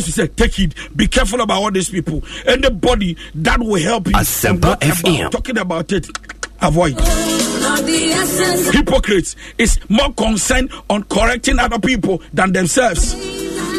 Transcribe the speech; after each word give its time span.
She 0.00 0.10
said, 0.10 0.34
take 0.38 0.58
it. 0.58 0.74
Be 0.96 1.06
careful 1.06 1.42
about 1.42 1.62
all 1.62 1.70
these 1.70 1.90
people. 1.90 2.22
Anybody 2.46 3.14
that 3.34 3.58
will 3.60 3.74
help 3.80 4.06
you. 4.06 4.14
Asempa 4.14 4.78
FM. 4.80 5.20
About, 5.20 5.32
talking 5.32 5.58
about 5.58 5.92
it. 5.92 6.06
Avoid. 6.62 6.98
Hypocrites 8.74 9.36
is 9.58 9.78
more 9.90 10.10
concerned 10.14 10.72
on 10.88 11.02
correcting 11.04 11.58
other 11.58 11.78
people 11.78 12.22
than 12.32 12.52
themselves. 12.54 13.12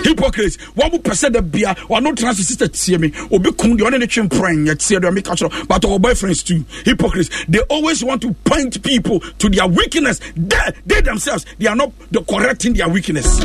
Hypocrites. 0.04 0.58
One 0.76 0.92
more 0.92 1.00
percent 1.00 1.36
of 1.36 1.52
beer 1.52 1.74
or 1.90 2.02
no 2.02 2.14
trans 2.14 2.46
sister 2.46 2.68
see 2.74 2.98
me 2.98 3.12
or 3.32 3.40
be 3.40 3.52
kun 3.54 3.78
the 3.78 3.86
only 3.86 4.08
chin 4.08 4.30
praying 4.30 4.68
yet 4.68 4.82
see 4.82 4.98
them 4.98 5.16
but 5.16 5.86
our 5.86 5.98
boyfriends 6.00 6.46
too. 6.46 6.64
Hypocrites. 6.86 7.46
They 7.48 7.60
always 7.70 8.04
want 8.04 8.22
to 8.24 8.34
point 8.34 8.82
people 8.84 9.20
to 9.20 9.50
their 9.50 9.68
weakness. 9.68 10.20
They, 10.36 10.58
they 10.86 11.02
themselves 11.02 11.46
they 11.58 11.68
are 11.68 11.76
not 11.76 11.92
the 12.12 12.22
correcting 12.24 12.74
their 12.74 12.90
weakness. 12.90 13.40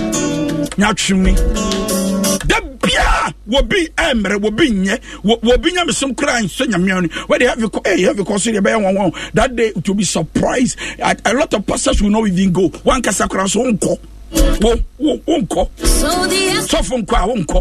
Now 0.79 0.93
me. 1.15 1.35
da 2.47 2.61
bia 2.61 3.33
wɔbi 3.49 3.81
ɛmmerɛ 3.97 4.37
wɔbi 4.45 4.67
nyɛ 4.85 4.97
wɔbi 5.25 5.69
nyamesom 5.75 6.15
kora 6.17 6.41
nsɔ 6.43 6.67
nyamea 6.71 7.03
no 7.03 7.37
they 7.39 7.47
have 7.47 7.61
you 7.61 7.71
hey, 7.85 8.03
have 8.03 8.17
you 8.17 8.25
consider 8.25 8.61
ɛbɛyɛ 8.61 8.79
wɔn 8.81 8.97
wɔn 8.97 9.33
that 9.33 9.55
day 9.57 9.73
to 9.73 9.95
be 9.95 10.05
surprised 10.05 10.79
a, 11.01 11.35
lot 11.35 11.53
of 11.55 11.67
pastors 11.67 12.01
will 12.03 12.11
not 12.11 12.27
even 12.29 12.53
go 12.53 12.69
one 12.85 13.03
kasa 13.03 13.27
kora 13.29 13.49
so 13.49 13.61
nkɔ 13.65 13.99
wo 14.61 14.75
wo 14.99 15.39
nkɔ. 15.39 15.69
Sɔfo 16.69 16.95
nkɔ 17.03 17.17
a 17.17 17.35
nkɔ. 17.43 17.61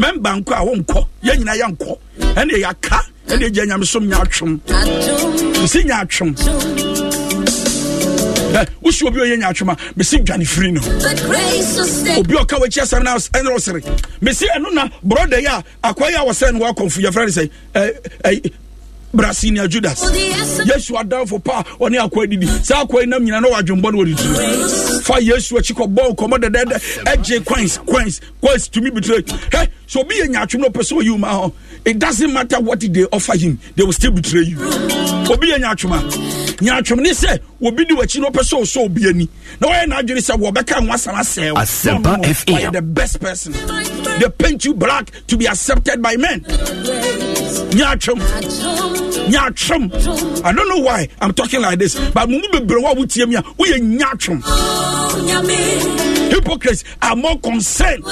Mɛmba 0.00 0.30
nkɔ 0.42 0.52
a 0.54 0.76
nkɔ. 0.76 1.06
Yɛn 1.24 1.36
nyinaa 1.38 1.56
yɛ 1.60 1.66
nkɔ. 1.76 1.98
Ɛnna 2.36 2.54
yɛ 2.58 2.64
aka 2.70 3.00
ɛnna 3.28 3.42
yɛ 3.46 3.52
gya 3.54 3.64
nyamesom 3.66 4.04
nya 4.08 4.18
atwom. 4.24 4.60
Nsi 5.62 5.84
nya 5.84 6.02
atwom. 6.04 6.34
Wosi 8.82 9.06
obi 9.06 9.20
oyɛ 9.20 9.36
nyatwoma 9.40 9.76
mesi 9.96 10.18
dwane 10.18 10.44
firi 10.44 10.72
no. 10.72 10.80
Obi 12.18 12.34
ɔka 12.34 12.58
wakyi 12.60 12.82
asɛm 12.82 13.02
no 13.04 13.16
ɛne 13.16 13.50
wo 13.52 13.58
sere 13.58 13.80
mesi 14.20 14.46
na 14.74 14.88
brɔda 15.06 15.40
yi 15.40 15.46
a 15.46 15.64
akwaa 15.82 16.10
yi 16.10 16.16
a 16.16 16.20
wɔsɛ 16.24 16.52
no 16.52 16.58
wakɔmfo 16.60 17.00
yɛfrɛ 17.00 17.24
no 17.24 17.32
sɛ 17.32 18.52
brasinia 19.12 19.68
judas. 19.68 20.00
Yesu 20.66 20.96
adamfo 20.98 21.42
pa 21.42 21.62
ɔne 21.80 21.98
akoa 21.98 22.26
didi. 22.28 22.46
Saa 22.46 22.84
akoa 22.84 23.00
yi 23.00 23.06
nam 23.06 23.24
nyina 23.24 23.40
na 23.40 23.48
wadwembɔ 23.48 23.92
no 23.92 23.98
wɔde 23.98 24.14
tiri 24.16 25.02
fa 25.02 25.14
yesu 25.20 25.58
akyi 25.58 25.74
kɔbɔ 25.74 26.14
nkɔmmɔ 26.14 26.38
dɛdɛdɛ. 26.38 27.04
Ɛgye 27.04 27.44
quins 27.44 27.78
quins 27.78 28.20
quins 28.40 28.68
tumi 28.68 28.90
betray. 28.90 29.22
Hɛ 29.22 29.68
so 29.86 30.00
obi 30.00 30.14
yɛ 30.16 30.28
nyatwom 30.28 30.60
na 30.60 30.68
ɔpɛ 30.68 30.80
sɛ 30.82 31.02
ɔyi 31.02 31.18
ma 31.18 31.32
hɔ. 31.32 31.52
It 31.84 31.98
doesn't 31.98 32.32
matter 32.32 32.60
what 32.60 32.80
they 32.80 33.04
offer 33.06 33.36
him 33.36 33.58
they 33.74 33.82
will 33.82 33.92
still 33.92 34.12
betray 34.12 34.42
you. 34.42 34.58
Obi 34.58 35.48
yɛ 35.52 35.58
nyatwom 35.58 35.92
a 35.98 36.62
nyatwom 36.64 37.00
ne 37.00 37.10
sɛ 37.10 37.38
obi 37.62 37.84
di 37.84 37.94
w'akyi 37.94 38.20
na 38.20 38.28
ɔpɛ 38.30 38.40
sɛ 38.40 38.60
ɔsɔ 38.62 38.84
obi 38.84 39.08
ani. 39.08 39.28
Na 39.60 39.68
wɔyɛ 39.68 39.84
n'adwene 39.88 40.20
sɛ 40.20 40.36
wɔbɛka 40.40 40.74
ho 40.74 40.86
asɛm 40.86 41.14
asɛe 41.14 41.52
Asempa 41.54 42.22
FM 42.24 42.72
the 42.72 42.82
best 42.82 43.20
person. 43.20 43.52
They 43.52 44.28
paint 44.38 44.64
you 44.64 44.74
black 44.74 45.10
to 45.26 45.36
be 45.36 45.46
accepted 45.46 46.00
by 46.02 46.16
men 46.16 46.44
nyatwom. 47.72 48.18
Nyatwom. 49.30 50.44
I 50.44 50.52
don't 50.52 50.68
know 50.68 50.78
why 50.84 51.08
i'm 51.20 51.32
talking 51.32 51.60
like 51.60 51.78
this 51.78 51.94
but 52.10 52.28
mumu 52.28 52.48
bebree 52.52 52.82
wa 52.82 52.94
wotie 52.94 53.26
mi 53.28 53.36
a 53.36 53.42
woyɛ 53.42 53.78
nyatwom. 53.98 54.42
Hypocrites 56.32 56.84
are 57.02 57.14
more 57.16 57.38
concerned 57.38 58.04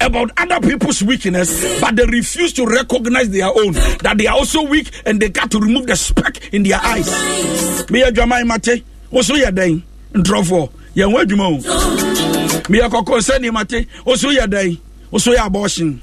about 0.00 0.30
other 0.36 0.60
people's 0.60 1.02
weakness, 1.02 1.80
but 1.80 1.96
they 1.96 2.04
refuse 2.06 2.52
to 2.52 2.64
recognize 2.64 3.28
their 3.30 3.46
own, 3.48 3.72
that 3.72 4.14
they 4.16 4.26
are 4.26 4.36
also 4.36 4.62
weak 4.62 4.90
and 5.04 5.20
they 5.20 5.28
got 5.28 5.50
to 5.50 5.58
remove 5.58 5.86
the 5.86 5.96
speck 5.96 6.52
in 6.54 6.62
their 6.62 6.78
eyes. 6.82 7.08
Me 7.90 8.02
a 8.02 8.12
Jamai 8.12 8.46
Mate, 8.46 8.84
also 9.10 9.34
ya 9.34 9.50
day, 9.50 9.82
Drofo, 10.12 10.70
ya 10.94 11.08
wajumo. 11.08 11.60
Me 12.70 12.78
a 12.80 12.88
Koko 12.88 13.18
Sani 13.20 13.50
Mate, 13.50 13.88
also 14.04 14.30
ya 14.30 14.46
day, 14.46 14.78
also 15.10 15.32
ya 15.32 15.46
abortion. 15.46 16.00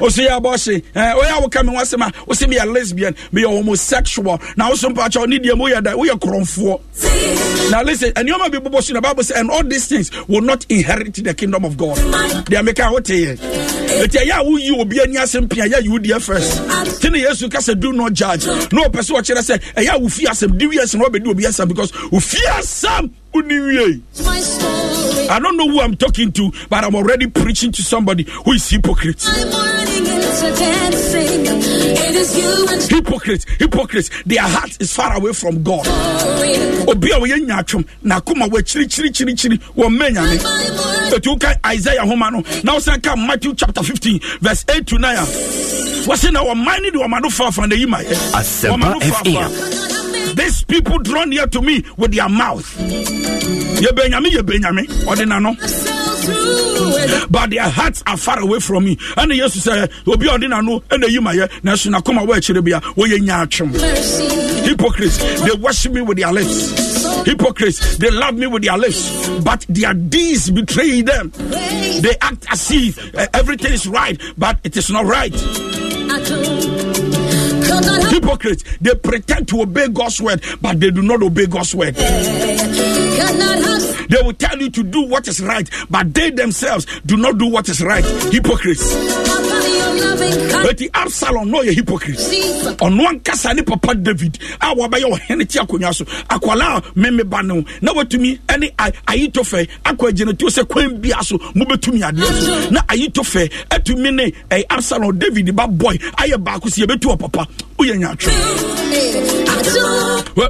Oso 0.00 0.22
yɛ 0.22 0.30
abɔhye 0.40 0.82
eh, 0.94 1.14
ɔyɛ 1.14 1.38
a 1.38 1.42
woka 1.42 1.64
me 1.64 1.74
ho 1.74 1.82
asɛm 1.82 2.06
a 2.06 2.12
wosɛ 2.26 2.46
meyɛ 2.52 2.72
lesbian 2.72 3.14
meyɛ 3.32 3.46
homosexual. 3.46 4.40
Na 4.56 4.70
woso 4.70 4.88
mpakyɛ 4.92 5.28
ne 5.28 5.38
deɛ 5.38 5.54
moyɛ 5.54 5.82
da 5.82 5.92
woyɛ 5.94 6.18
korɔmfoɔ 6.18 7.70
now 7.70 7.82
listen 7.82 8.12
bi 8.14 8.22
bobɔ 8.58 8.82
so 8.82 8.94
na 8.94 9.00
bible 9.00 9.22
sɛ 9.22 9.40
and 9.40 9.50
all 9.50 9.64
these 9.64 9.86
things 9.88 10.10
will 10.28 10.40
not 10.40 10.64
inherit 10.68 11.14
the 11.14 11.34
kingdom 11.34 11.64
of 11.64 11.76
god. 11.76 11.96
Deɛ 12.46 12.66
meka 12.66 12.92
woteyɛ 12.94 13.36
ɛti 13.36 14.18
ɛyɛ 14.24 14.40
a 14.40 14.44
woyi 14.44 14.80
obi 14.80 15.00
ani 15.00 15.16
asɛm 15.16 15.48
pia 15.50 15.64
yɛ 15.64 15.82
yiwodeɛ 15.82 16.20
first. 16.22 17.00
Tene 17.02 17.14
yesu 17.18 17.48
ka 17.50 17.60
do 17.74 17.92
not 17.92 18.12
judge. 18.12 18.46
Na 18.46 18.84
ɔpɛ 18.88 19.00
sɛ 19.02 19.20
ɔkyerɛ 19.20 19.42
sɛ 19.42 19.58
ɛyɛ 19.76 19.94
a 19.94 19.98
wofie 20.00 20.26
asɛm 20.26 20.56
de 20.58 20.66
wie 20.66 20.78
asɛm 20.78 20.98
na 21.00 21.04
wabɛdi 21.08 21.28
obi 21.30 21.42
asɛm 21.44 21.68
because 21.68 21.92
wofie 21.92 22.46
asɛm 22.58 23.10
woni 23.34 23.58
wie 23.66 24.02
I 25.30 25.38
don't 25.40 25.56
know 25.56 25.68
who 25.68 25.80
I'm 25.80 25.96
talking 25.96 26.32
to, 26.32 26.50
but 26.70 26.84
I'm 26.84 26.94
already 26.94 27.26
preaching 27.26 27.72
to 27.72 27.82
somebody 27.82 28.24
who 28.44 28.52
is 28.52 28.68
hypocrite. 28.68 29.22
Hypocrites, 32.88 33.44
hypocrites, 33.58 34.10
their 34.24 34.42
heart 34.42 34.80
is 34.80 34.94
far 34.94 35.16
away 35.16 35.32
from 35.32 35.62
God. 35.62 35.86
Obi 36.88 37.08
na 38.02 38.20
akoma 38.20 38.48
wɔ 38.48 38.62
wɔ 39.76 39.88
nyame. 40.10 40.38
Etu 41.12 41.38
ka 41.40 41.54
Isaiah 41.66 42.04
homa 42.06 42.30
no 42.30 42.38
na 42.62 42.74
wɔsan 42.76 43.02
ka 43.02 43.16
Matthew 43.16 43.54
chapter 43.54 43.82
fifteen 43.82 44.20
verse 44.40 44.64
eight 44.70 44.86
to 44.86 44.98
nine 44.98 45.16
a 45.16 45.20
wɔsi 45.20 46.32
na 46.32 46.42
wɔman 46.44 46.82
ne 46.82 46.90
de 46.90 46.98
wɔn 46.98 47.16
ano 47.16 47.28
faafa 47.28 47.68
na 47.68 47.74
eyi 47.76 47.86
ma 47.86 47.98
yɛ. 47.98 48.14
Asempa 48.32 49.00
FM. 49.00 50.17
These 50.36 50.64
people 50.64 50.98
draw 50.98 51.24
near 51.24 51.46
to 51.46 51.60
me 51.62 51.84
with 51.96 52.12
their 52.12 52.28
mouth. 52.28 52.66
Yɛ 52.78 53.90
benyame 53.94 54.30
yɛ 54.30 54.42
benyame 54.42 54.86
ɔde 55.06 55.24
n'ano. 55.26 55.54
but 57.30 57.50
their 57.50 57.68
hearts 57.68 58.02
are 58.06 58.16
far 58.16 58.40
away 58.40 58.58
from 58.60 58.84
me. 58.84 58.96
Ɛne 59.16 59.36
yesu 59.38 59.58
sɛ 59.60 59.90
obi 60.12 60.26
a 60.26 60.30
ɔde 60.32 60.48
n'ano 60.48 60.80
ɛna 60.88 61.08
yi 61.08 61.20
ma 61.20 61.32
yɛ 61.32 61.48
nanso 61.62 61.90
n'akoma 61.90 62.26
wɔ 62.26 62.36
akyire 62.38 62.62
bia 62.64 62.80
wɔyɛ 62.96 63.18
nyaatwem 63.20 64.38
hypocrites 64.68 65.16
they 65.42 65.52
worship 65.58 65.92
me 65.92 66.02
with 66.02 66.18
their 66.18 66.32
lips. 66.32 67.24
Hypocrites 67.24 67.96
they 67.98 68.10
love 68.10 68.34
me 68.34 68.46
with 68.46 68.62
their 68.62 68.76
lips. 68.76 69.28
But 69.40 69.64
their 69.68 69.94
deeds 69.94 70.50
betray 70.50 71.02
them. 71.02 71.32
They 71.34 72.14
act 72.20 72.46
as 72.50 72.70
if 72.70 73.14
uh, 73.14 73.26
everything 73.34 73.72
is 73.72 73.86
right 73.88 74.20
but 74.36 74.58
it 74.64 74.76
is 74.76 74.90
not 74.90 75.06
right 75.06 75.32
hypocrites 78.10 78.64
they 78.80 78.94
pretend 78.94 79.48
to 79.48 79.62
obey 79.62 79.88
god's 79.88 80.20
word 80.20 80.42
but 80.60 80.80
they 80.80 80.90
do 80.90 81.02
not 81.02 81.22
obey 81.22 81.46
god's 81.46 81.74
word 81.74 81.94
they 84.08 84.20
will 84.22 84.32
tell 84.34 84.58
you 84.58 84.70
to 84.70 84.82
do 84.82 85.02
what 85.06 85.28
is 85.28 85.40
right 85.40 85.68
but 85.90 86.12
they 86.14 86.30
themselves 86.30 86.86
do 87.06 87.16
not 87.16 87.38
do 87.38 87.46
what 87.48 87.68
is 87.68 87.82
right. 87.82 88.04
Hypocrites. 88.32 88.94
Eti 90.68 90.88
absalom 90.92 91.50
no 91.50 91.62
yɛ 91.62 91.72
hypocrite 91.74 92.18
ɔno 92.78 93.06
ankasa 93.08 93.54
ne 93.54 93.62
papa 93.62 93.94
david. 93.94 94.38
A 94.60 94.74
wabɛyɛ 94.74 95.04
ɔhene 95.12 95.48
te 95.48 95.58
akonnwa 95.58 95.94
so. 95.94 96.04
Akwala 96.04 96.78
a 96.78 96.82
meme 96.98 97.22
ba 97.24 97.42
no 97.42 97.64
na 97.80 97.92
watumi 97.92 98.38
ne 98.58 98.68
ayitofɛ 98.76 99.68
akɔ 99.84 100.10
agyinatuo 100.10 100.48
sɛ 100.50 100.68
kwan 100.68 100.98
bia 101.00 101.22
so 101.22 101.38
mobɛtumi 101.38 102.00
adeɛ 102.02 102.24
so 102.42 102.70
na 102.70 102.80
ayitofɛ 102.82 103.50
atumi 103.70 104.14
ne 104.14 104.32
eh, 104.50 104.62
absalom 104.70 105.18
david 105.18 105.54
ba 105.56 105.66
boy 105.66 105.94
ayɛ 106.18 106.36
baako 106.42 106.68
sɛ 106.68 106.84
yɛbɛtu 106.86 107.16
ɔpapa 107.16 107.46
woyɛ 107.78 107.96
nyatwe. 107.98 108.32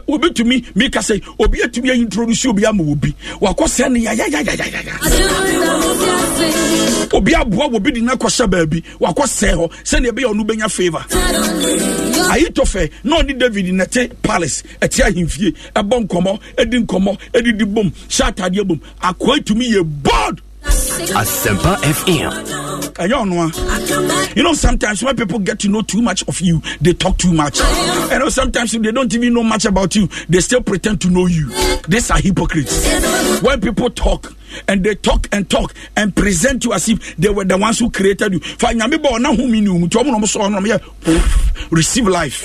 Wobɛtumi 0.08 0.64
meka 0.75 1.00
sɛ 1.00 1.22
obi 1.38 1.58
atumi 1.60 1.90
aintroduce 1.93 2.46
obi 2.46 2.66
ama 2.66 2.82
obi 2.82 3.14
wakɔ 3.48 3.64
sɛ 3.66 3.88
ne 3.92 4.00
yayayayayaya 4.00 4.94
obi 7.14 7.34
aboa 7.34 7.66
obi 7.74 7.92
de 7.92 8.00
no 8.00 8.12
akɔhyɛ 8.12 8.46
baabi. 8.46 8.82
Wakɔ 9.00 9.24
sɛe 9.26 9.52
hɔ 9.56 9.70
sɛdeɛ 9.84 10.10
ɛbɛyɛ 10.10 10.26
ɔno 10.32 10.44
bɛnya 10.44 10.70
favor. 10.70 11.04
Ayitɔfɛ 12.30 12.90
na 13.04 13.16
ɔne 13.20 13.38
david 13.38 13.66
nɛte 13.72 14.10
palace 14.22 14.62
ɛte 14.80 15.02
ahemfie 15.04 15.54
ɛbɔ 15.74 16.06
nkɔmmɔ 16.06 16.38
ɛdi 16.58 16.84
nkɔmmɔ 16.86 17.18
ɛdidi 17.32 17.64
bom 17.74 17.90
hyɛ 18.08 18.24
atadeɛ 18.32 18.64
bom. 18.66 18.80
Akoa 19.02 19.40
tumi 19.44 19.70
yɛ 19.72 19.82
bold 19.84 20.40
Asempa 20.62 21.76
FM. 21.76 22.99
you 24.37 24.43
know 24.43 24.52
sometimes 24.55 25.02
when 25.02 25.14
people 25.16 25.38
get 25.38 25.60
to 25.60 25.69
know 25.69 25.82
too 25.82 26.02
much 26.02 26.26
of 26.28 26.40
you 26.40 26.60
they 26.81 26.93
talk 26.93 27.16
too 27.19 27.32
much. 27.32 27.58
You 28.10 28.19
know 28.19 28.28
sometimes 28.28 28.72
they 28.72 28.90
don't 28.93 29.12
even 29.14 29.34
know 29.34 29.43
much 29.44 29.64
about 29.64 29.94
you 29.94 30.08
they 30.28 30.40
still 30.40 30.62
pretend 30.62 31.00
to 31.02 31.10
know 31.10 31.26
you. 31.26 31.49
These 31.88 32.10
are 32.10 32.19
hypocrites. 32.20 32.87
When 33.43 33.60
people 33.60 33.90
talk 33.90 34.34
and 34.66 34.82
they 34.82 34.94
talk 34.96 35.28
and 35.32 35.49
talk 35.49 35.75
and 35.96 36.14
present 36.14 36.64
you 36.64 36.72
as 36.72 36.88
if 36.88 37.16
they 37.16 37.28
were 37.28 37.44
the 37.44 37.56
ones 37.56 37.78
who 37.78 37.90
created 37.90 38.32
you. 38.32 38.40
Receive 41.70 42.06
life. 42.08 42.44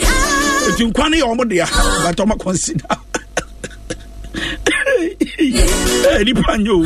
But 2.03 2.39
consider 2.39 2.85
nipa 6.25 6.57
nye 6.57 6.69
o. 6.69 6.83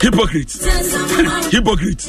Hypocrite. 0.00 0.52
Hypocrite. 1.52 2.04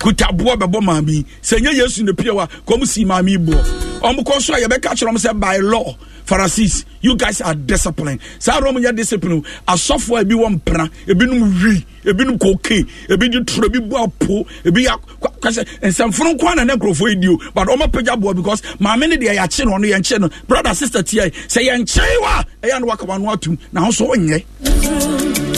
Kutaboɔ 0.00 0.56
bɛbɔ 0.60 0.80
maame 0.82 1.24
sɛ 1.42 1.58
nyɛ 1.60 1.72
yesu 1.74 2.02
ne 2.04 2.12
pie 2.12 2.30
wa 2.30 2.46
kɔm 2.66 2.86
si 2.86 3.04
maame 3.04 3.36
boɔ 3.38 3.62
ɔmo 4.02 4.24
kɔ 4.24 4.40
so 4.40 4.54
a 4.54 4.58
yɛbɛka 4.58 4.94
kyerɛ 4.96 5.10
ɔmo 5.10 5.18
sɛ 5.18 5.38
by 5.38 5.58
law 5.58 5.94
pharisees 6.32 6.86
you 7.02 7.16
guys 7.16 7.40
are 7.42 7.54
disciplined. 7.54 8.20
Saa 8.38 8.60
rɔm 8.60 8.78
nyɛ 8.80 8.96
discipline 8.96 9.42
asɔfoɔ 9.68 10.22
ebi 10.22 10.34
wɔ 10.34 10.48
mpena 10.56 10.88
ebinom 11.06 11.42
wi 11.62 11.84
ebinom 12.04 12.38
koke 12.40 12.86
ebi 13.08 13.28
di 13.30 13.38
turo 13.44 13.68
ebi 13.68 13.80
bu 13.88 13.96
apo 13.96 14.46
ebi 14.64 14.86
yɛ 14.86 14.96
kasɛ 15.42 15.62
nsɛmforo 15.82 16.32
nko 16.34 16.48
ana 16.52 16.64
ne 16.64 16.72
nkurɔfoɔ 16.74 17.08
yi 17.10 17.16
di 17.16 17.28
o. 17.28 17.36
But 17.54 17.68
ɔmo 17.68 17.84
apagya 17.86 18.16
boɔ 18.20 18.36
because 18.36 18.62
maame 18.80 19.08
ne 19.10 19.16
deɛ 19.16 19.36
yɛakye 19.36 19.66
no 19.66 19.72
ɔno 19.76 19.86
yɛnkyɛ 19.92 20.20
no. 20.20 20.30
Brother 20.48 20.74
sister 20.74 21.02
tia 21.02 21.24
yi 21.26 21.30
sɛ 21.30 21.68
yɛnkyɛn 21.68 22.20
wa 22.22 22.44
ɛyɛ 22.62 22.76
ano 22.76 22.86
wakama 22.86 23.20
no 23.20 23.30
atum 23.32 23.58
na 23.72 23.82
ahosuo 23.82 24.14
ɔnyɛ 24.16 25.51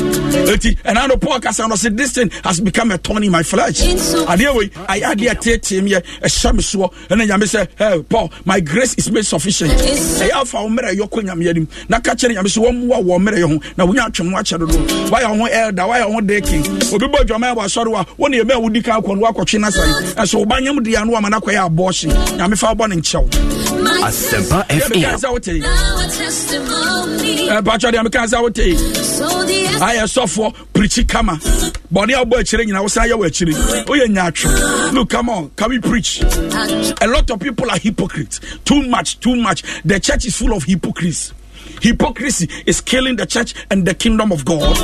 eti 0.53 0.75
ɛna 0.85 1.09
no 1.09 1.17
paul 1.17 1.41
kasa 1.41 1.67
no 1.69 1.75
sɛ 1.75 1.97
this 1.97 2.13
thing 2.13 2.31
has 2.43 2.61
become 2.61 2.91
a 2.91 2.99
thorn 2.99 3.23
in 3.25 3.31
my 3.33 3.43
flesh. 3.43 3.81
Adeɛ 3.81 4.55
wei 4.57 4.69
ayɛ 4.89 5.15
adeɛ 5.15 5.35
teetee 5.41 5.83
mi 5.83 5.91
yɛ 5.93 6.03
ɛhyɛ 6.23 6.53
me 6.55 6.63
soɔ 6.63 6.93
ɛna 7.09 7.27
nyame 7.29 7.45
sɛ 7.45 7.69
hey, 7.79 8.03
paul 8.09 8.31
my 8.45 8.61
grace 8.61 8.95
is 8.95 9.11
made 9.11 9.25
sufficient. 9.27 9.71
Ɛyɛ 9.73 10.31
afa 10.43 10.63
wo 10.63 10.69
mmerɛ 10.69 10.95
yɔkɔ 10.99 11.23
nyame 11.25 11.49
anim 11.51 11.69
na 11.89 12.01
ka 12.01 12.13
kyerɛ 12.13 12.35
nyame 12.37 12.49
sɛ 12.49 12.61
wɔmmoa 12.65 13.03
wɔ 13.05 13.19
mmerɛ 13.19 13.39
yɛ 13.39 13.49
ho 13.53 13.61
na 13.77 13.87
wonya 13.87 14.07
atwem 14.09 14.31
ho 14.33 14.37
akyɛ 14.41 14.59
dodo 14.59 14.79
woayɛ 15.11 15.31
wo 15.31 15.37
ho 15.37 15.47
elder? 15.47 15.83
Woayɛ 15.83 16.07
wo 16.09 16.13
ho 16.15 16.21
dekin 16.21 16.61
obi 16.95 17.07
bɔ 17.07 17.19
adwama 17.25 17.55
wɔ 17.55 17.65
asɔre 17.65 18.01
a 18.01 18.07
wo 18.17 18.27
ne 18.29 18.39
yɛmɛ 18.41 18.53
a 18.53 18.61
wodi 18.61 18.85
ka 18.85 19.01
akɔ 19.01 19.17
no 19.19 19.27
woakɔtwe 19.27 19.61
no 19.61 19.69
asane 19.69 20.15
ɛso 20.15 20.35
wo 20.39 20.45
banyam 20.47 20.79
deɛ 20.81 21.07
no 21.07 21.17
ama 21.17 21.31
no 21.31 21.39
akɔyɛ 21.41 21.69
abɔɔhye 21.69 22.37
nyame 22.39 22.57
fa 22.59 22.75
wobɔ 22.75 22.89
ne 22.89 22.97
nkyɛw 22.97 23.29
Asempa 24.05 24.65
FM. 24.69 25.01
patwɛ 27.65 27.91
deɛ 27.93 28.03
meka 28.05 28.25
sɛ 28.27 28.39
wotei 28.43 28.75
ayɛ 29.81 30.05
sɔfoɔ 30.25 30.55
preachi 30.73 31.07
kama. 31.09 31.39
Bɔne 31.93 32.15
a 32.15 32.25
wobɔ 32.25 32.41
akyire 32.41 32.65
nyina 32.65 32.83
wosan 32.83 33.09
yɛ 33.09 33.15
wɔ 33.19 33.27
akyire. 33.27 33.85
Woyɛ 33.85 34.07
nyaatwe. 34.09 34.93
Look 34.93 35.11
come 35.11 35.29
on 35.31 35.51
can 35.57 35.71
we 35.71 35.79
preach? 35.79 36.23
A 36.23 37.07
lot 37.07 37.31
of 37.31 37.41
people 37.41 37.71
are 37.71 37.79
hypocrites. 37.79 38.41
Too 38.65 38.83
much 38.89 39.21
too 39.21 39.37
much. 39.37 39.63
The 39.85 40.01
church 40.01 40.27
is 40.27 40.37
full 40.37 40.53
of 40.53 40.65
hypocrites. 40.65 41.33
Hypocrisy 41.81 42.49
is 42.67 42.81
killing 42.81 43.17
the 43.17 43.27
church 43.27 43.55
and 43.71 43.87
the 43.87 43.95
kingdom 43.95 44.33
of 44.33 44.45
god 44.45 44.77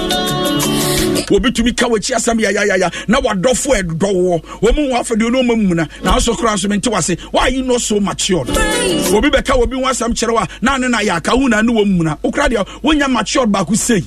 obi 1.31 1.51
tumi 1.53 1.73
ka 1.77 1.87
wakyi 1.87 2.15
asɛm 2.15 2.41
yayayaya 2.41 2.91
na 3.09 3.21
wadɔfo 3.21 3.75
ɛdɔ 3.81 4.11
wɔ. 4.13 4.43
Wɔn 4.63 4.75
mu 4.77 4.83
wɔn 4.91 5.01
afɛdeɛ 5.01 5.31
ɔno 5.31 5.41
ɔmo 5.43 5.69
mu 5.69 5.75
na. 5.75 5.87
Na 6.03 6.17
nso 6.17 6.35
koraa 6.35 6.55
nso 6.55 6.69
mente 6.69 6.91
wase. 6.91 7.19
Why 7.33 7.43
are 7.43 7.51
you 7.51 7.63
not 7.63 7.81
so 7.81 8.01
matured? 8.01 8.49
Obi 8.51 9.31
bɛka 9.31 9.57
obi 9.61 9.77
ho 9.77 9.83
asɛm 9.83 10.13
kyerɛ 10.15 10.33
wa 10.35 10.47
na 10.61 10.77
ne 10.77 10.89
na 10.89 10.99
yɛ 10.99 11.17
aka 11.17 11.33
hu 11.33 11.49
na 11.49 11.61
ne 11.63 11.73
wɔn 11.73 11.97
mu 11.97 12.05
na. 12.05 12.17
Okura 12.25 12.49
deɛ 12.49 12.67
wonya 12.83 13.09
matured 13.11 13.51
baako 13.51 13.77
sei. 13.77 14.01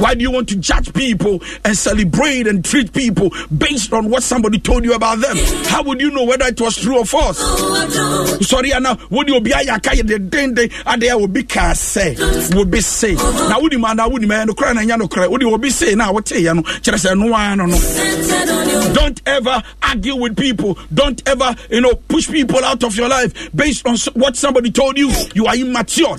Why 0.00 0.14
do 0.14 0.22
you 0.22 0.30
want 0.30 0.48
to 0.48 0.56
judge 0.56 0.92
people 0.92 1.42
and 1.64 1.76
celebrate 1.76 2.46
and 2.46 2.64
treat 2.64 2.92
people 2.92 3.30
based 3.56 3.92
on 3.92 4.10
what 4.10 4.22
somebody 4.22 4.58
told 4.58 4.84
you 4.84 4.94
about 4.94 5.20
them? 5.20 5.36
How 5.66 5.82
would 5.82 6.00
you 6.00 6.10
know 6.10 6.24
whether 6.24 6.46
it 6.46 6.60
was 6.60 6.76
true 6.76 6.98
or 6.98 7.04
false? 7.04 7.38
Sɔre 7.40 8.74
ana 8.74 8.98
wode 9.10 9.30
obi 9.30 9.50
ayɛ 9.50 9.76
aka 9.76 9.90
yɛ 9.90 10.02
dedenden 10.02 10.68
adeɛ 10.84 11.10
a 11.12 11.14
obi 11.16 11.42
kaa 11.42 11.72
sɛ 11.72 12.16
wobi 12.54 12.82
se 12.82 13.12
na 13.14 13.58
wonim 13.58 13.84
anaa 13.84 14.08
wonim 14.10 14.28
ɛyɛ 14.30 14.46
nokorɛ 14.48 14.74
na 14.74 14.82
ɛnyɛ 14.82 15.00
nokorɛ. 15.02 15.28
Wode 15.30 15.44
obi 15.44 15.70
se 15.70 15.94
na 15.94 16.12
woteeɛ 16.36 16.54
no 16.54 16.62
kyerɛ 16.62 16.98
sɛ 16.98 17.18
no 17.18 17.34
ara 17.34 17.56
no 17.56 18.92
don't 18.92 19.20
ever 19.26 19.62
argue 19.82 20.16
with 20.16 20.36
people. 20.36 20.78
Don't 20.92 21.22
ever 21.28 21.54
you 21.70 21.80
know 21.80 21.94
push 22.08 22.28
people 22.30 22.64
out 22.64 22.82
of 22.82 22.96
your 22.96 23.08
life 23.08 23.50
based 23.54 23.86
on 23.86 23.96
what 24.14 24.36
somebody 24.36 24.70
told 24.70 24.96
you. 24.98 25.12
You 25.34 25.46
are 25.46 25.56
immature. 25.56 26.16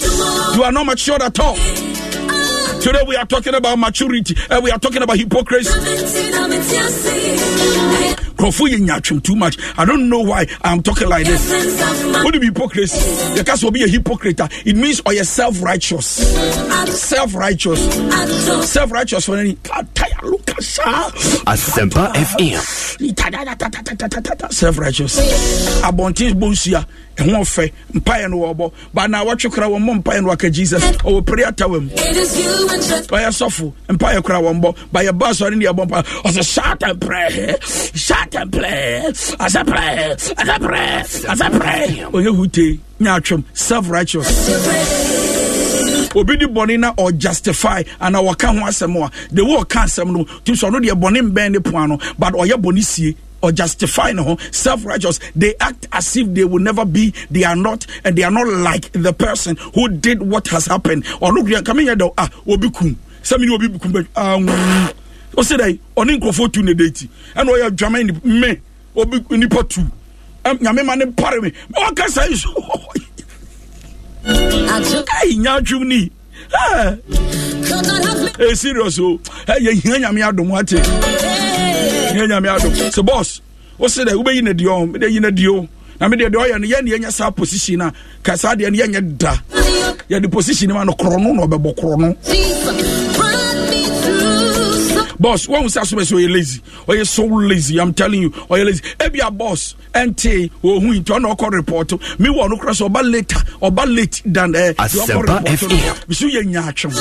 You 0.56 0.64
are 0.64 0.72
not 0.72 0.86
mature 0.86 1.22
at 1.22 1.40
all. 1.40 1.56
Today 2.82 3.04
we 3.08 3.16
are 3.16 3.26
talking 3.26 3.56
about 3.56 3.78
maturity. 3.80 4.36
And 4.50 4.64
we 4.64 4.72
are 4.72 4.80
talking 4.80 5.02
about 5.02 5.18
hypocrisy. 5.18 5.72
Yɛ 8.38 8.78
nyatwem 8.80 9.24
too 9.24 9.36
much. 9.36 9.58
I 9.78 9.86
don't 9.86 10.10
know 10.10 10.22
why 10.22 10.46
i'm 10.64 10.82
talking 10.84 11.10
like 11.10 11.26
this. 11.26 11.50
What 12.24 12.34
do 12.34 12.40
you 12.40 12.46
hypocrisy? 12.46 12.98
Yɛka 13.36 13.56
sɛ 13.58 13.66
obi 13.68 13.82
yɛ 13.82 13.90
hypocrite. 13.90 14.40
It 14.66 14.76
means 14.76 15.02
ɔyɛ 15.02 15.26
self-righteous. 15.26 16.06
Self-righteous. 17.02 18.70
Self-righteous 18.70 19.26
for 19.26 19.38
any 19.38 19.56
Ah. 20.20 21.12
Asempa 21.46 22.12
FM. 22.14 22.58
Self 24.52 24.80
righteous. 24.80 25.20
Abɔnten 25.84 26.34
bonsia 26.34 26.86
ɛho 27.18 27.38
ɔfɛ 27.42 27.72
mpaeɛ 27.94 28.30
no 28.30 28.38
wɔbɔ 28.38 28.72
bana 28.94 29.24
wɔtwe 29.26 29.52
kora 29.54 29.68
wɔn 29.68 29.82
mmɔ 29.82 30.02
mpaeɛ 30.04 30.22
no 30.22 30.28
waka 30.30 30.50
jesus 30.50 30.84
ɔwɔ 30.84 31.26
prayer 31.26 31.52
tower 31.52 31.80
mu 31.82 31.90
ɔyɛ 31.90 33.30
sɔfo 33.34 33.74
mpaeɛ 33.90 34.24
kora 34.24 34.40
wɔn 34.40 34.62
bɔ 34.62 34.76
bayɛ 34.94 35.18
ba 35.18 35.28
asɔre 35.30 35.56
ne 35.58 35.66
yɛbɔ 35.66 35.86
mpa 35.88 36.04
ɔsɛ 36.26 36.44
satan 36.44 36.98
prɛ 37.00 37.64
satan 37.98 38.50
prɛ 38.52 39.06
asɛ 39.40 39.64
prɛ 39.66 40.16
asɛ 40.38 40.58
prɛ 40.60 41.26
asɛ 41.26 41.50
prɛ 41.60 42.12
ɔyɛ 42.12 42.36
hute 42.36 42.80
nyɛ 43.00 43.18
atwom 43.20 43.44
self 43.54 43.90
righteous 43.90 44.28
obi 46.18 46.36
di 46.38 46.46
bɔne 46.46 46.80
na 46.80 46.94
ɔjustify 46.94 47.86
ana 48.02 48.20
wɔka 48.20 48.48
ho 48.58 48.66
asɛm 48.66 49.06
a 49.06 49.12
the 49.34 49.46
way 49.46 49.56
ɔka 49.56 49.84
asɛm 49.86 50.12
no. 50.12 50.24
Tim 50.44 50.56
sɛ 50.56 50.70
ɔno 50.70 50.80
deɛ 50.84 51.00
bɔne 51.00 51.32
mbɛn 51.32 51.52
ne 51.52 51.60
poa 51.60 51.88
no 51.88 51.98
but 52.18 52.34
ɔyɛ 52.34 52.54
bɔne 52.60 52.84
sie 52.84 53.16
or 53.44 53.52
justify 53.52 54.12
no. 54.12 54.36
Self-righteous 54.52 55.20
they 55.36 55.54
act 55.60 55.88
as 55.92 56.18
if 56.18 56.34
they 56.34 56.44
will 56.44 56.60
never 56.60 56.86
be. 56.86 57.14
They 57.30 57.44
are 57.44 57.56
not 57.56 57.86
and 58.04 58.16
they 58.16 58.24
are 58.24 58.32
not 58.32 58.48
like 58.48 58.92
the 58.94 59.14
person 59.14 59.58
who 59.76 59.90
did 59.90 60.24
what 60.24 60.48
has 60.48 60.66
happened. 60.66 61.06
Or 61.22 61.32
no 61.32 61.62
come 61.62 61.80
here 61.80 61.96
though. 61.96 62.14
Ah 62.18 62.30
obi 62.48 62.70
kum 62.72 62.98
sɛ 63.22 63.40
mene 63.40 63.52
obi 63.54 63.80
kum 63.80 63.94
bɛ 63.94 64.08
um 64.16 64.48
ɔsɛ 65.36 65.58
dɛ 65.60 65.80
ɔne 65.96 66.20
nkurɔfoɔ 66.20 66.52
tu 66.52 66.64
ne 66.64 66.74
dati 66.74 67.08
ɛna 67.36 67.50
ɔyɛ 67.50 67.70
adwama 67.70 68.24
me? 68.26 68.60
Obi 68.96 69.24
nipa 69.38 69.64
tu 69.66 69.82
nyame 70.44 70.84
ma 70.84 70.96
ne 70.96 71.06
pare 71.12 71.40
me 71.42 71.52
ɔka 71.76 72.30
yi 72.30 72.36
so 72.36 72.50
Hey, 74.28 75.36
nyatwum 75.38 75.88
ni. 75.88 76.12
Hey, 78.38 78.56
serious 78.56 79.00
o. 79.00 79.20
Hey, 79.48 79.64
ye 79.64 79.74
hia 79.74 80.00
nyame 80.00 80.24
adom 80.24 80.52
ate. 80.58 80.78
Hia 82.14 82.28
nyame 82.28 82.50
adom. 82.50 82.92
So 82.92 83.04
boss, 83.04 83.42
wo 83.80 83.88
se 83.88 84.06
da 84.06 84.16
wo 84.18 84.24
beyi 84.24 84.42
na 84.44 84.54
die 84.54 84.68
o, 84.68 84.86
yi 84.86 85.20
na 85.20 85.32
die 85.32 85.48
o. 85.48 85.68
Na 86.00 86.08
me 86.08 86.18
de 86.18 86.30
de 86.30 86.38
oyɛ 86.38 86.60
no 86.60 86.68
yɛ 86.68 86.84
ne 86.84 86.92
yɛnyɛ 86.92 87.12
saa 87.12 87.32
position 87.32 87.82
a, 87.82 87.92
ka 88.22 88.36
saa 88.36 88.56
de 88.56 88.70
ne 88.70 88.78
yɛnyɛ 88.78 89.18
da. 89.18 89.34
Yɛ 90.10 90.22
de 90.22 90.28
position 90.28 90.74
ma 90.74 90.84
no 90.84 90.94
korɔ 90.94 91.18
na 91.20 91.44
ɔbɛbɔ 91.46 91.76
korɔ 91.76 91.98
no. 91.98 93.07
Boss 95.20 95.48
wọn 95.48 95.68
sá 95.70 95.82
sọmọ 95.84 96.04
sọ 96.06 96.16
ọyẹ 96.18 96.28
lazy. 96.36 96.60
Ọyẹ 96.88 97.06
so 97.06 97.24
lazy? 97.24 97.80
I'm 97.80 97.94
telling 97.94 98.22
you. 98.24 98.30
Ọyẹ 98.50 98.64
lazy? 98.66 98.82
Ebi 99.00 99.20
a 99.22 99.32
boss. 99.32 99.76
Ẹnte 99.94 100.50
ohun 100.64 100.94
ìtọ́ 101.02 101.20
ọ̀nà 101.20 101.36
ọkọ 101.36 101.50
report. 101.54 101.92
Mi 102.20 102.30
wọ 102.30 102.48
ọ̀nù 102.48 102.60
kura 102.60 102.74
sọ 102.74 102.86
ọba 102.90 103.02
later 103.04 103.42
ọba 103.62 103.86
late 103.86 104.22
than 104.34 104.52
ẹ 104.54 104.74
Asempa 104.78 105.42
FM. 105.46 106.08
bisu 106.08 106.28
yẹ 106.30 106.44
nya 106.46 106.62
atwem 106.68 106.92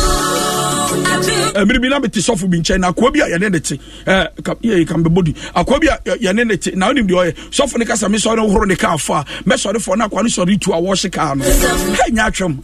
mmiri 1.57 1.79
bi 1.79 1.89
na 1.89 1.99
mi 2.01 2.09
ti 2.09 2.21
sɔfo 2.21 2.47
bi 2.49 2.59
nkyɛn 2.59 2.81
na 2.81 2.89
akoa 2.93 3.11
bi 3.13 3.21
a 3.21 3.27
yɛne 3.29 3.51
ne 3.53 3.59
te 3.61 3.79
ɛɛ 4.07 4.43
ka 4.45 4.55
yɛ 4.63 4.87
kan 4.87 5.03
bɛ 5.03 5.09
bodi 5.09 5.35
akoa 5.55 5.81
bi 5.81 5.87
a 5.89 5.99
yɛ- 6.05 6.19
yɛne 6.21 6.47
ne 6.47 6.57
te 6.57 6.71
na 6.75 6.89
onim 6.91 7.07
deɛ 7.09 7.17
ɔyɛ 7.17 7.35
sɔfo 7.51 7.79
ne 7.79 7.85
kasa 7.85 8.09
mi 8.09 8.19
sɔre 8.19 8.39
horo 8.51 8.65
ne 8.67 8.75
kaa 8.77 8.97
fa 8.97 9.25
mɛsɔre 9.47 9.77
fɔ 9.81 9.97
na 9.99 10.07
akoa 10.09 10.23
ne 10.23 10.29
sɔre 10.29 10.59
tu 10.61 10.73
a 10.73 10.77
wɔɔhye 10.77 11.11
kaa 11.13 11.35
no 11.35 11.45
ɛ 11.45 12.13
nya 12.13 12.27
atwem 12.31 12.57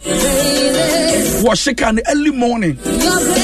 wɔhye 1.43 1.77
kaa 1.77 1.91
no 1.91 2.01
early 2.09 2.31
morning. 2.31 2.75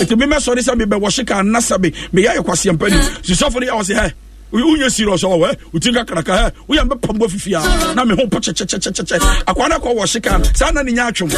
Ètò 0.01 0.17
mi 0.17 0.25
mẹ́sọ̀ 0.25 0.55
ní 0.55 0.61
sábẹ́ 0.61 0.85
bẹ̀ 0.85 0.99
wọ́ṣẹ́ 1.01 1.25
kan 1.27 1.45
ná 1.51 1.59
sábẹ́ 1.59 1.93
meyɛ 2.13 2.35
yɛ 2.37 2.43
kwaseɛ 2.43 2.73
mpa 2.73 2.89
ni 2.89 2.97
sisɔfo 3.23 3.59
no 3.59 3.67
yɛ 3.67 3.73
wɔ 3.79 3.85
se 3.85 3.93
hɛ 3.93 4.11
wonyɛ 4.51 4.89
serious 4.89 5.23
ɔwɔ 5.23 5.55
ɛ 5.73 5.93
kakraka 5.93 6.33
ɛ 6.33 6.51
woyɛ 6.67 6.83
mbɛpambɔ 6.89 7.29
fifia 7.29 7.95
na 7.95 8.03
me 8.05 8.15
po 8.27 8.37
kyɛkyɛkyɛkyɛkyɛ 8.39 9.43
akwa 9.45 9.69
no 9.69 9.75
kɔ 9.77 9.95
wɔ 9.95 10.05
hye 10.07 10.53
saa 10.55 10.71
na 10.71 10.81
ne 10.81 10.91
nya 10.91 11.07
atwom 11.11 11.29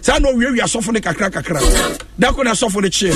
saa 0.00 0.18
na 0.18 0.28
ɔwiawia 0.30 0.64
sɔfo 0.64 0.92
no 0.92 1.00
kakra 1.00 2.00
da 2.18 2.32
ko 2.32 2.42
na 2.42 2.52
sɔfo 2.52 2.80
no 2.82 2.88
kyee 2.88 3.12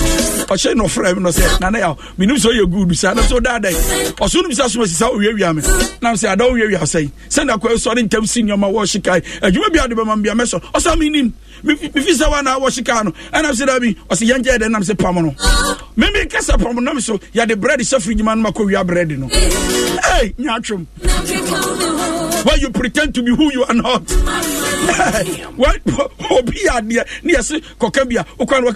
ɔkyee 0.46 0.74
no 0.76 0.84
ɔfrɛ 0.84 1.14
sɛ 1.32 1.60
nana 1.60 1.78
yɛ 1.78 1.96
menim 2.18 2.36
sɛ 2.36 2.50
ɔyɛ 2.52 2.70
good 2.70 2.96
saa 2.96 3.14
na 3.14 3.22
sɛ 3.22 3.40
ɔdaadɛn 3.40 3.74
ɔso 4.20 4.42
no 4.42 4.48
bisa 4.48 4.68
so 4.68 4.84
si 4.84 4.94
saa 4.94 5.08
ɔwiawia 5.10 5.54
me. 5.54 5.62
Nam 6.02 6.14
sɛ 6.14 6.32
ada 6.32 6.44
ɔwiawia 6.44 6.80
sɛi 6.84 7.10
sɛnda 7.28 7.58
sɔre 7.58 8.02
ntam 8.08 8.26
si 8.28 8.42
nneɔma 8.42 8.70
wɔ 8.72 8.84
hye 8.84 9.00
adwuma 9.40 9.72
bi 9.88 9.94
bɛma 9.94 10.16
mbia 10.22 10.34
mɛsɔ 10.34 10.60
ɔsa 10.74 10.96
menim 10.98 11.32
mefi 11.64 12.12
sɛ 12.14 12.26
wana 12.30 12.58
wɔ 12.58 12.68
wɔhye 12.68 13.04
no 13.04 13.10
ɛnam 13.32 13.52
sɛ 13.52 13.66
da 13.66 13.78
bi 13.80 13.94
ɔsɛ 14.08 14.24
yɛnkyɛ 14.30 14.58
dɛ 14.58 14.70
nam 14.70 14.82
sɛ 14.82 14.98
pam 14.98 15.14
no. 15.16 15.34
Meme 15.96 16.26
kasa 16.28 16.58
pam 16.58 16.76
nam 16.84 17.00
so 17.00 17.18
yɛde 17.34 17.58
bread 17.58 17.80
hyɛ 17.80 17.98
frigima 18.00 18.36
no 18.36 18.42
ma 18.42 18.50
kɔwia 18.50 18.86
bread 18.86 19.10
no. 19.18 19.28
Ei 19.30 20.34
nyatwom 20.38 20.86
where 22.44 22.58
you 22.58 22.70
pretend 22.70 23.14
to 23.14 23.22
be 23.22 23.30
who 23.34 23.50
you 23.52 23.64
are 23.64 23.74
not? 23.74 24.02
What- 25.56 25.80
obi 26.30 26.58
yɛ 26.66 26.80
adeɛ 26.80 27.04
ne 27.24 27.32
yɛse 27.34 27.62
kɔka 27.78 28.08
bi 28.08 28.16
a 28.20 28.24
wokwa 28.38 28.60
no 28.60 28.66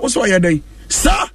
wo 0.00 0.08
sɛ 0.08 0.20
ɔyɛ 0.28 0.38
dɛn 0.40 0.60
saa 0.88 1.26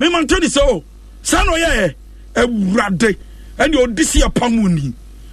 memantɔ 0.00 0.40
ne 0.40 0.46
sɛ 0.46 0.60
o 0.62 0.84
saa 1.22 1.42
na 1.44 1.52
ɔyɛɛ 1.52 1.94
awurade 2.36 3.16
ɛne 3.58 3.74
ɔde 3.74 4.04
si 4.04 4.20
yɛpam 4.20 4.52
ni. 4.74 4.92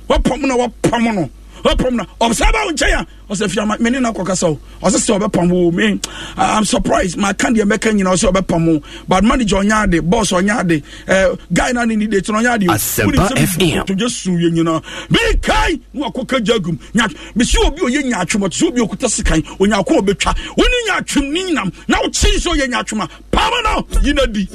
Wapam 0.10 0.42
no 0.42 0.58
wapam 0.58 1.16
no 1.16 1.30
wapam 1.66 1.96
no 1.96 2.04
ɔsaa 2.22 2.52
ba 2.54 2.60
wo 2.66 2.72
nkyɛn 2.72 3.02
a 3.02 3.06
ɔsɛ 3.34 3.50
fiama 3.50 3.78
mene 3.80 4.00
no 4.00 4.12
akɔkasa 4.12 4.50
o 4.50 4.60
ɔsɛ 4.82 4.98
sɛ 5.02 5.20
ɔbɛpam 5.20 5.50
wo 5.52 5.72
me 5.72 6.00
i'm 6.38 6.64
surprised. 6.66 7.18
Maka 7.18 7.48
deɛ 7.48 7.64
mɛka 7.64 7.92
nyina 7.94 8.12
ɔsɛ 8.14 8.32
ɔbɛpam 8.32 8.68
wo. 8.68 8.82
But 9.08 9.24
manager 9.24 9.58
ɔnya 9.58 9.84
ade 9.86 10.10
boss 10.10 10.32
ɔnya 10.32 10.60
ade 10.60 10.84
eh, 11.08 11.36
guy 11.52 11.72
no 11.72 11.84
ne 11.86 11.96
ni 11.96 12.08
de 12.08 12.22
tino 12.22 12.40
ɔnya 12.40 12.54
ade 12.56 12.70
o. 12.70 12.74
Asempa 12.74 13.12
Wonim 13.12 13.28
sɛ 13.28 13.48
FM. 13.48 13.86
togye 13.88 14.10
su 14.10 14.32
yɛ 14.32 14.52
nyinaa. 14.54 14.82
Mekae 15.10 15.80
na 15.94 16.10
wakɔka 16.10 16.44
gya 16.44 16.60
gum 16.60 16.78
mesɛ 16.94 17.66
obi 17.66 17.82
ɔyɛ 17.82 18.04
nyaatwom 18.12 18.44
ɔte 18.48 18.54
sɛ 18.54 18.68
obi 18.68 18.82
ɔkuta 18.82 19.10
sekan 19.10 19.42
onyaako 19.60 20.02
ɔbɛtwa. 20.02 20.38
Wone 20.58 20.78
nyaatwom 20.88 21.32
ne 21.32 21.44
nyinam 21.52 21.72
na 21.88 21.98
wokyee 22.02 22.38
sɛ 22.38 22.54
ɔyɛ 22.56 22.70
nyaatwom 22.72 23.04
a 23.04 23.10
pama 23.32 23.62
no 23.64 23.88
yina 24.04 24.28
di. 24.32 24.46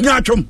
Nyaatwom 0.00 0.44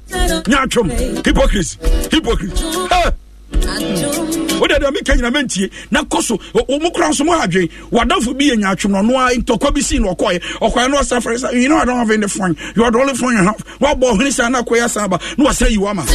nyaatwom 0.44 1.24
hypocrisy 1.24 1.78
hypocrisy 2.10 2.56
hey! 2.90 4.21
Wode 4.62 4.78
deɛ 4.78 4.90
meka 4.92 5.14
nyina 5.16 5.31
mantie 5.31 5.71
na 5.90 6.02
kɔ 6.02 6.23
so 6.23 6.37
ɔmo 6.54 6.92
kora 6.92 7.09
nso 7.09 7.25
mo 7.25 7.33
adwen. 7.33 7.69
Wadamfo 7.90 8.37
bi 8.38 8.50
yɛ 8.50 8.57
nyaatwom 8.62 9.04
no 9.07 9.19
a 9.19 9.31
ntɔkwa 9.35 9.75
bi 9.75 9.81
sii 9.81 9.99
no 10.00 10.14
ɔkɔɛ 10.14 10.40
ɔkɔɛ 10.61 10.90
no 10.90 10.97
ɔsa 10.99 11.21
frɛ 11.21 11.37
sɛ 11.38 11.61
you 11.61 11.69
know 11.69 11.76
I 11.78 11.85
don't 11.85 11.97
have 11.99 12.11
any 12.11 12.28
phone 12.28 12.57
you 12.76 12.85
are 12.85 12.90
the 12.90 12.99
only 12.99 13.14
phone 13.14 13.33
you 13.33 13.42
have. 13.42 13.57
Wabɔ 13.81 14.12
ɔhene 14.16 14.33
saa 14.33 14.49
na 14.49 14.62
akɔyɛ 14.62 14.85
asa 14.85 15.09
ba 15.09 15.19
na 15.37 15.45
wasɛ 15.50 15.71
yi 15.71 15.78
wama. 15.78 16.07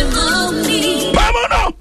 Pama 1.14 1.48
no 1.50 1.74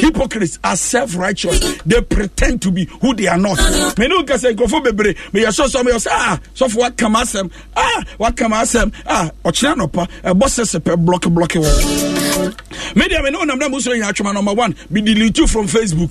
hypocrites 0.00 0.58
are 0.62 0.76
self-righteous. 0.76 1.82
They 1.82 2.00
pretend 2.02 2.62
to 2.62 2.70
be 2.70 2.86
who 3.00 3.14
they 3.14 3.26
are 3.26 3.38
not. 3.38 3.58
Mene 3.98 4.12
wo 4.14 4.22
kasɛ 4.22 4.54
nkurɔfo 4.54 4.84
bebree 4.84 5.14
meyɛ 5.32 5.48
sɔ 5.48 5.66
sɔ 5.68 5.82
meyɛ 5.82 5.98
sɛ 6.06 6.08
ah 6.10 6.38
sɔfo 6.54 6.76
wakam 6.80 7.14
asɛm. 7.16 7.50
Ah 7.76 8.02
wakam 8.18 8.52
asɛm. 8.52 8.92
Ah 9.06 9.30
ɔkyena 9.44 9.86
nɔpa 9.86 10.08
ɛbɔ 10.24 10.46
sɛ 10.46 10.78
sɛpɛ 10.80 11.04
blɔke 11.04 11.28
blɔke 11.34 11.60
wɔ. 11.60 12.96
Media 12.96 13.22
mene 13.22 13.36
wonam 13.36 13.58
na 13.58 13.68
musoro 13.68 13.96
nya 13.98 14.10
atwoma 14.12 14.32
number 14.34 14.54
one 14.54 14.74
me 14.90 15.00
delete 15.00 15.38
you 15.38 15.46
from 15.46 15.66
facebook. 15.66 16.10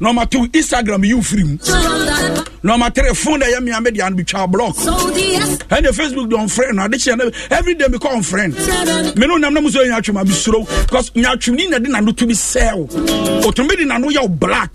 Number 0.00 0.26
two 0.26 0.46
instagram 0.48 1.06
you 1.06 1.22
free 1.22 1.58
number 2.62 2.90
three 2.90 3.12
phone 3.14 3.40
da 3.40 3.46
yɛ 3.46 3.60
mea 3.62 3.80
media 3.80 4.08
no 4.10 4.16
bitwa 4.16 4.50
block. 4.50 4.76
Ɛne 4.76 5.88
facebook 5.92 6.28
de 6.30 6.36
ɔmfrɛ 6.36 6.72
no 6.74 6.84
ade 6.84 6.92
kyɛ 6.94 7.16
no 7.18 7.30
every 7.50 7.74
day 7.74 7.86
mekɔ 7.86 8.12
ɔmfrɛ 8.16 8.48
no 8.48 9.12
mene 9.16 9.30
wonam 9.32 9.52
na 9.54 9.60
musoro 9.60 9.84
nya 9.86 9.98
atwoma 10.00 10.24
mesuro 10.24 10.64
because 10.86 11.10
nyatwomni 11.10 11.70
na 11.70 11.78
de 11.78 11.88
nano 11.88 12.12
to 12.12 12.26
bi 12.26 12.32
sɛ 12.32 12.74
wo 12.76 12.86
ɔtumi 13.50 13.76
de 13.76 13.84
nano 13.84 14.08
yɛ 14.08 14.22
wo 14.22 14.28
black. 14.28 14.72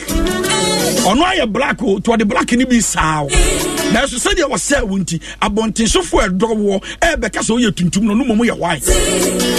Ɔno 1.08 1.24
ayɛ 1.24 1.51
black 1.51 1.82
o 1.84 1.98
nti 2.00 2.17
ɔde 2.17 2.27
black 2.27 2.51
no 2.53 2.65
bi 2.65 2.79
saa 2.79 3.24
wo 3.24 3.29
nanso 3.29 4.17
sɛdeɛ 4.20 4.50
wɔsɛ 4.50 4.84
wo 4.84 4.98
nti 4.98 5.20
abɔntensofoɔ 5.41 6.27
ɛdɔwoɔ 6.38 6.84
ɛbɛka 7.01 7.39
sɛ 7.44 7.51
woyɛ 7.58 7.72
tuntum 7.72 8.03
no 8.03 8.13
no 8.13 8.24
mmom 8.25 8.46
yɛ 8.46 8.58
white. 8.58 8.84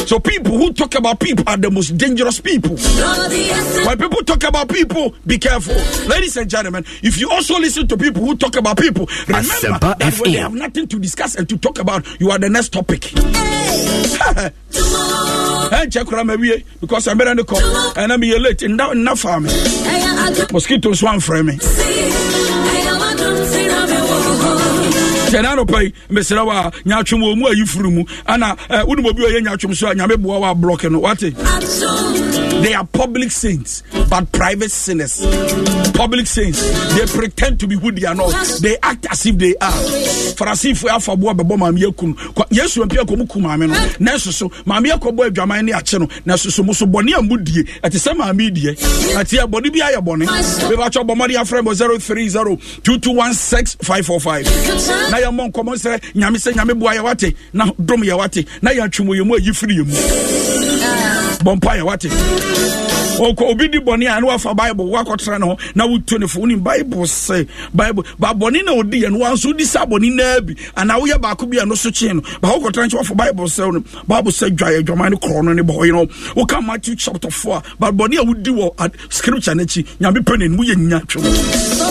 So 0.09 0.19
people 0.21 0.57
who 0.59 0.73
talk 0.73 0.95
about 0.95 1.21
people 1.21 1.45
are 1.47 1.57
the 1.57 1.71
most 1.71 1.97
dangerous 1.97 2.41
people. 2.41 2.77
When 2.77 3.99
people 3.99 4.23
talk 4.25 4.43
about 4.45 4.69
people 4.69 5.15
be 5.27 5.39
careful. 5.39 5.75
Ladies 6.09 6.37
and 6.37 6.49
gentlemen 6.51 6.85
if 7.03 7.19
you 7.19 7.31
also 7.31 7.59
listen 7.59 7.87
to 7.89 7.97
people 7.97 8.18
who 8.21 8.37
talk 8.37 8.57
about 8.57 8.79
people. 8.79 9.09
Remember 9.27 9.49
Asempa 9.49 9.99
that 9.99 10.19
when 10.21 10.33
they 10.33 10.39
have 10.39 10.55
nothing 10.55 10.87
to 10.89 10.99
discuss 10.99 11.35
and 11.37 11.49
to 11.49 11.57
talk 11.59 11.79
about 11.79 12.07
you 12.21 12.31
are 12.31 12.39
the 12.39 12.49
next 12.49 12.73
topic. 12.73 13.01
Ɛnkyɛ 15.71 16.07
kora 16.07 16.25
ma 16.25 16.35
wie 16.35 16.65
because 16.81 17.07
ɛmɛrɛ 17.07 17.37
ne 17.37 17.43
kɔ 17.43 17.59
ɛna 17.95 18.17
meyɛ 18.21 18.41
late. 18.43 18.61
Nna 18.69 18.93
nna 18.95 19.17
faa 19.17 19.39
me. 19.39 19.49
Mosquito 20.53 20.91
nso 20.91 21.07
amfrɛ 21.09 21.45
me 21.45 21.59
kyɛ 25.31 25.43
na 25.43 25.55
anɔpa 25.57 25.83
yi 25.83 25.93
mesrɛ 26.11 26.45
wo 26.45 26.51
a 26.53 26.71
nyatwom 26.87 27.21
wɔ 27.23 27.37
mu 27.37 27.47
ayi 27.49 27.65
furu 27.67 27.93
mu. 27.93 28.05
Ana 28.27 28.57
eh, 28.71 28.83
wonim 28.85 29.07
obi 29.07 29.23
ɔyɛ 29.23 29.45
nyatwom 29.47 29.75
so 29.77 29.89
a 29.91 29.95
nyame 29.95 30.17
boa 30.21 30.39
wɔ 30.41 30.55
ablɔke 30.57 30.91
no. 30.91 31.01
Wate. 31.01 31.35
They 32.63 32.75
are 32.75 32.85
public 32.87 33.31
saints 33.31 33.83
but 34.11 34.33
private 34.33 34.71
sinners. 34.71 35.21
Public 35.95 36.27
saints 36.27 36.61
they 36.97 37.07
pretend 37.07 37.61
to 37.61 37.67
be 37.67 37.77
who 37.77 37.93
they 37.93 38.07
are 38.07 38.15
not. 38.15 38.33
They 38.61 38.77
act 38.83 39.07
as 39.11 39.27
if 39.27 39.37
they 39.39 39.55
are. 39.61 39.71
Farisifo 40.39 40.89
afa 40.89 41.17
boa 41.17 41.35
bɛbɔ 41.35 41.57
maame 41.59 41.83
akunu 41.87 42.15
yesu 42.51 42.83
ampia 42.85 43.05
kɔ 43.05 43.19
mu 43.19 43.27
ku 43.27 43.39
maame 43.39 43.69
no. 43.69 43.75
Na 44.01 44.13
ɛso 44.13 44.33
so 44.33 44.49
maame 44.65 44.87
akɔbɔ 44.91 45.29
adwaman 45.31 45.65
ne 45.65 45.73
akye 45.73 46.01
no. 46.01 46.09
Na 46.25 46.35
ɛso 46.35 46.51
so 46.51 46.63
mo 46.63 46.73
so 46.73 46.87
bɔne 46.87 47.13
a 47.19 47.23
mudie 47.23 47.65
ɛte 47.83 47.99
sɛ 47.99 48.17
maame 48.17 48.41
yi 48.41 48.51
deɛ 48.51 48.77
ɛte 49.15 49.39
ɛ 49.39 49.47
bɔne 49.47 49.73
bi 49.73 49.81
ayɛ 49.81 49.99
bɔne. 50.03 50.27
Mebakyɛ 50.27 51.05
bɔ 51.07 51.15
mmɔde 51.15 51.35
afrɛ 51.37 51.63
bɔ 51.63 51.75
030 52.01 52.57
2216 52.83 53.77
545 53.83 55.18
na 55.19 55.27
yɛmmɔ 55.27 55.43
nkɔmmɔ 55.51 55.73
sɛ 55.83 55.93
nyame 56.15 56.39
sɛ 56.39 56.51
nyame 56.55 56.75
boa 56.79 56.95
yɛ 56.95 57.03
wate 57.05 57.35
na 57.53 57.65
dom 57.79 58.03
yɛ 58.03 58.17
wate 58.19 58.45
na 58.63 58.71
yɛatwe 58.71 59.17
yɛ 59.19 59.25
mu 59.27 59.35
ayi 59.35 59.53
firi 59.53 59.75
yɛ 59.79 59.85
mu 59.87 61.28
bɔmpa 61.45 61.77
yɛ 61.79 61.83
wate. 61.85 62.09
Ɔkɔ 63.19 63.51
obi 63.51 63.69
di 63.69 63.79
bɔne 63.79 64.07
a 64.17 64.21
ne 64.21 64.27
wafa 64.29 64.55
bible 64.55 64.87
wakɔtena 64.91 65.41
ne 65.41 65.47
ho 65.47 65.57
na 65.75 65.87
wotu 65.87 66.19
ne 66.21 66.27
fo. 66.29 66.41
Wonim 66.41 66.63
bible 66.63 67.03
sɛ 67.03 67.49
bible 67.75 68.05
ba 68.19 68.29
bɔne 68.33 68.65
na 68.65 68.73
ɔdi 68.73 69.03
yɛ 69.03 69.11
no 69.11 69.19
wanso 69.19 69.47
wodi 69.53 69.65
saa 69.65 69.85
bɔne 69.85 70.15
naa 70.15 70.41
bi. 70.41 70.55
Anaa 70.77 71.01
woyɛ 71.01 71.19
baako 71.21 71.47
bi 71.51 71.59
a 71.61 71.67
no 71.67 71.75
so 71.75 71.91
kyee 71.91 72.15
no 72.15 72.21
ba 72.41 72.49
wokɔtena 72.49 72.87
nkyɛ 72.89 72.95
wafa 72.99 73.15
bible 73.15 73.45
sɛ 73.47 73.73
no. 73.73 73.81
Bible 74.07 74.31
sɛ 74.31 74.51
dwaeɛ 74.57 74.83
adwaman 74.85 75.11
no 75.11 75.17
korɔ 75.17 75.43
no 75.45 75.53
ne 75.53 75.63
bɔ 75.63 75.87
you 75.87 75.93
know. 75.93 76.07
Woka 76.37 76.65
matthew 76.65 76.95
chapter 76.95 77.31
4 77.31 77.57
a 77.57 77.63
ba 77.81 77.91
bɔne 77.91 78.19
a 78.19 78.25
wodi 78.25 78.51
wɔ 78.55 79.13
scripture 79.13 79.55
no 79.57 79.65
akyi 79.65 79.85
nyame 80.01 80.19
pɛ 80.23 80.37
nanim 80.39 80.57
woyɛ 80.57 80.77
nya 80.77 81.01
twom 81.09 81.25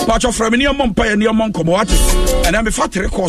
bakyɛ 0.06 0.32
frɛ 0.32 0.50
me 0.52 0.58
ne 0.58 0.64
yɛmmɔ 0.64 0.94
mpayɛ 0.94 1.18
ne 1.18 1.26
yɛmmɔ 1.26 1.52
nkɔmmɔ 1.52 1.68
wate. 1.68 1.88
Ɛnɛ 2.48 2.64
mefa 2.64 2.88
tere 2.90 3.08
kɔ 3.08 3.28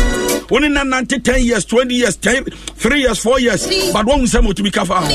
wone 0.51 0.67
nanante 0.69 1.17
10 1.23 1.41
years 1.43 1.65
20 1.65 1.95
years 1.95 2.17
10 2.17 2.43
3 2.75 2.99
years 2.99 3.19
4 3.23 3.39
years 3.39 3.65
but 3.93 4.05
woahu 4.05 4.27
sɛ 4.27 4.41
ma 4.43 4.49
ɔtumi 4.49 4.71
kafa 4.71 4.99
ho 4.99 5.07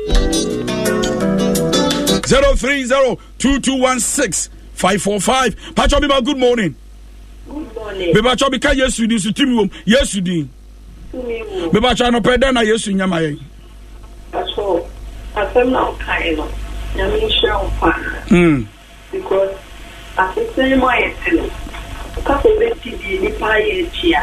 0302216 4.79 5.55
patwɔ 5.75 6.01
mema 6.01 6.21
good 6.25 6.39
morning. 6.39 6.75
Mepatwɔ 7.49 8.49
meka 8.53 8.75
yesu 8.77 9.07
din 9.09 9.19
so 9.19 9.31
tumi 9.31 9.57
wom. 9.57 9.71
Yesu 9.87 10.21
din 10.23 10.49
mepatwɔ 11.15 12.07
anɔpɛ 12.09 12.37
dɛn 12.39 12.55
na 12.55 12.61
yesu 12.63 12.93
nyama 12.93 13.17
yɛn 13.21 13.39
asɛm 15.37 15.71
na 15.71 15.81
ɔkae 15.91 16.37
no 16.37 16.47
nyame 16.97 17.17
nhyira 17.21 17.55
wo 17.63 17.71
paa 17.81 17.95
Mm, 18.31 18.67
because 19.13 19.51
asesɛn 20.17 20.79
mu 20.79 20.87
ayɛ 20.87 21.11
te 21.25 21.31
no 21.37 21.43
woka 22.17 22.35
sɛ 22.43 22.49
wobɛti 22.51 22.91
die 23.01 23.19
nnipa 23.19 23.47
ayɛ 23.59 23.87
akyi 23.87 24.15
a 24.15 24.23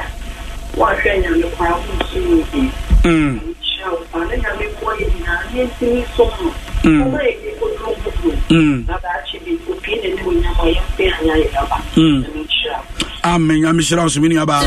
woahwɛ 0.78 1.12
nyame 1.24 1.44
kwaa 1.56 1.76
wonso 1.76 2.20
no 2.20 2.44
bi. 2.52 2.72
Mm, 3.04 3.40
nhyira 3.40 3.88
wo 3.92 3.98
paa 4.12 4.24
na 4.26 4.36
nyame 4.36 4.66
boɔ 4.80 4.92
yɛ 5.00 5.06
nyinaa 5.12 5.42
ne 5.54 5.64
ntimi 5.68 6.02
som 6.16 6.32
no 6.40 6.52
ɔma 6.84 7.20
yɛde 7.20 7.50
kɔduro 7.60 7.92
foforɔ 8.04 8.36
mm. 8.50 8.78
na 8.88 8.96
daakye 9.04 9.38
bi 9.44 9.52
opie 9.72 9.96
ne 10.04 10.10
ne 10.16 10.22
onyam 10.24 10.56
a 10.60 10.64
yɛmfɛ 10.72 11.04
anyɛ 11.20 11.32
ayɛ 11.36 11.48
daba 11.52 11.78
Mm. 11.96 12.24
nyame 12.24 12.40
nhyira 12.48 12.78
wo 12.78 12.84
amen. 13.24 13.58
Nyame 13.62 13.82
hyira 13.82 14.02
wo 14.04 14.08
so 14.08 14.20
me 14.22 14.30
nuabaa 14.30 14.64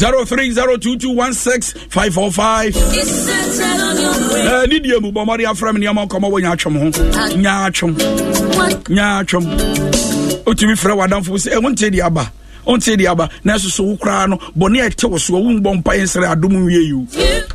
0302216545 0.00 2.74
Eh, 4.40 4.64
ne 4.68 4.78
deɛ 4.80 5.00
mu 5.00 5.10
bɔ 5.12 5.24
mmɔde 5.24 5.44
afrɛ 5.46 5.72
me 5.74 5.78
nneɛma 5.80 6.02
nkɔmmɔ 6.08 6.28
wɔ 6.32 6.38
nyaatwom 6.42 6.74
ho. 6.80 6.86
Nyaatwom 7.36 7.92
nyaatwom 8.88 9.44
wotumi 10.46 10.74
frɛ 10.82 10.92
w'adamfo 10.98 11.32
sɛ 11.36 11.48
ɛwo 11.56 11.68
nte 11.72 11.90
de 11.92 12.00
aba 12.02 12.24
wonte 12.66 12.96
de 12.96 13.06
aba 13.06 13.28
na 13.44 13.54
ɛso 13.56 13.70
so 13.70 13.82
wo 13.84 13.96
koraa 13.96 14.28
no 14.28 14.36
bɔne 14.56 14.80
a 14.84 14.88
ɛte 14.90 15.10
wo 15.10 15.16
so 15.18 15.34
wombɔ 15.34 15.82
mpa 15.82 15.92
nsrɛ 15.96 16.26
adom 16.34 16.64
wie 16.66 16.78
yi 16.86 16.92
wo. 16.92 17.06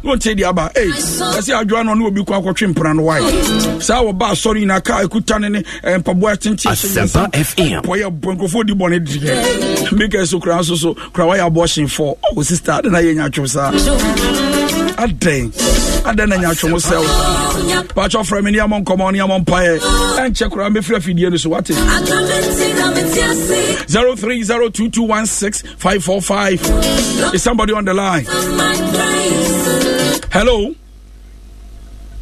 Wonte 0.04 0.36
de 0.36 0.44
aba 0.44 0.72
ei 0.76 0.90
ɛsɛ 0.90 1.62
adwoa 1.64 1.86
no 1.86 1.94
ne 1.94 2.06
obi 2.08 2.22
kɔ 2.22 2.42
akɔtwe 2.42 2.74
mpena 2.74 2.96
no 2.96 3.04
wae. 3.04 3.22
Saa 3.82 4.02
wɔba 4.04 4.32
asɔre 4.32 4.60
nyina 4.60 4.82
ka 4.84 5.02
ɛkuta 5.04 5.40
ne 5.42 5.50
ne 5.50 5.64
eh, 5.84 5.98
mpaboa 5.98 6.36
tente 6.38 6.66
Asempa 6.70 7.30
FM. 7.34 7.82
pɔyɛ 7.84 8.10
bɔ 8.20 8.36
nkurɔfoɔ 8.38 8.66
di 8.66 8.74
bɔne 8.74 9.00
deɛ 9.06 9.92
meka 9.94 10.26
so 10.28 10.40
koraa 10.40 10.60
nso 10.62 10.76
so 10.78 10.94
koraa 11.14 11.28
wayɛ 11.38 11.50
abɔhyenfoɔ 11.52 12.16
ɔwo 12.34 12.46
sister. 12.46 12.72
Ade 12.74 12.86
na 12.92 13.00
yɛ 13.00 13.16
nyatwom 13.16 13.48
saa? 13.48 13.72
Adɛn? 14.96 15.52
Adɛn 16.06 16.30
na 16.30 16.36
nyatwom 16.38 16.76
sɛ 16.80 16.98
wo? 17.00 17.84
Pakyɛ 17.96 18.24
frɛ 18.26 18.44
me 18.44 18.52
nneɛmɔ 18.52 18.84
nkɔmmɔ 18.84 19.12
nneɛmɔ 19.14 19.46
mpaeɛ. 19.46 19.80
Ɛnkyɛ 20.20 20.50
koraa 20.50 20.70
mɛfiri 20.70 20.98
afidie 20.98 21.30
no 21.32 21.38
so 21.38 21.50
wate 21.50 21.72
0216 24.96 25.78
545. 25.78 27.34
Is 27.36 27.44
somebody 27.44 27.74
on 27.74 27.86
the 27.86 27.94
line? 27.94 28.26
Hello. 30.32 30.74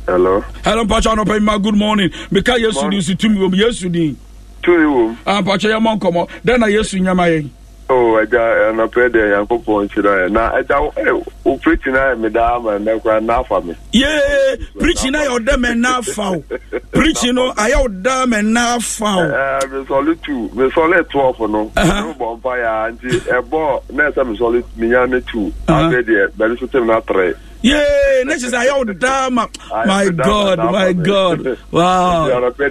Hello. 0.06 0.42
Hello, 0.64 0.86
Pacha 0.86 1.16
no 1.16 1.24
my 1.40 1.58
good 1.60 1.76
morning. 1.76 2.10
Because 2.32 2.60
yesterday 2.60 2.96
you 2.98 3.02
see 3.02 3.16
to 3.16 3.30
me, 3.30 3.58
yesterday. 3.58 4.16
To 4.64 4.72
you. 4.72 5.18
Ah, 5.26 5.42
Pacha, 5.42 5.68
your 5.68 5.80
mom 5.80 6.00
come 6.00 6.18
on. 6.18 6.28
Then 6.44 6.64
I 6.64 6.68
yesterday, 6.68 7.14
my 7.14 7.46
o 7.93 8.17
agya 8.17 8.41
anɔpɛ 8.71 9.10
deɛ 9.13 9.25
nyankopɔn 9.32 9.88
nhyira 9.88 10.27
ɛ 10.27 10.32
na 10.32 10.49
agya 10.58 10.82
wo 10.82 11.58
preti 11.58 11.91
no 11.91 11.99
ayɛ 11.99 12.19
meda 12.19 12.43
ama 12.56 12.71
nnɛ 12.79 13.01
koraa 13.01 13.21
na 13.23 13.39
afa 13.39 13.62
me. 13.62 13.73
Yee 13.91 14.58
preaching 14.79 15.12
na 15.12 15.19
yɛ 15.23 15.38
ɔda 15.39 15.56
mɛ 15.63 15.77
na 15.77 15.97
afa 15.99 16.21
o 16.21 16.43
preaching 16.91 17.36
no 17.36 17.51
ayɛ 17.53 17.77
ɔda 17.88 18.25
mɛ 18.25 18.45
na 18.45 18.75
afa 18.75 19.06
o 19.06 19.23
Eh, 19.23 19.60
mesɔle 19.71 20.21
tu 20.23 20.49
mesɔle 20.56 21.10
twelve 21.10 21.39
no 21.49 21.71
mebɔ 21.75 22.38
mpa 22.39 22.51
yɛ 22.58 22.91
nti 22.97 23.10
ɛbɔ 23.29 23.82
na 23.93 24.10
ɛsɛ 24.10 24.23
mesɔle 24.36 24.63
menya 24.77 25.08
ne 25.10 25.19
tu 25.21 25.51
afei 25.67 26.03
deɛ 26.03 26.27
bɛne 26.38 26.60
so 26.60 26.67
tem 26.67 26.86
no 26.88 26.99
atrɛ 26.99 27.34
yee 27.63 28.23
ne 28.26 28.34
kyerɛ 28.36 28.49
sɛ 28.52 28.58
ayɛ 28.62 28.73
ɔda 28.84 29.32
ma 29.32 29.47
my 29.86 30.10
god 30.10 30.58
my 30.60 30.93
god. 30.93 31.58
Wow. 31.71 32.28
Sɛ 32.28 32.63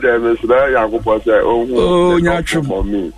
nyatwom. 2.23 3.13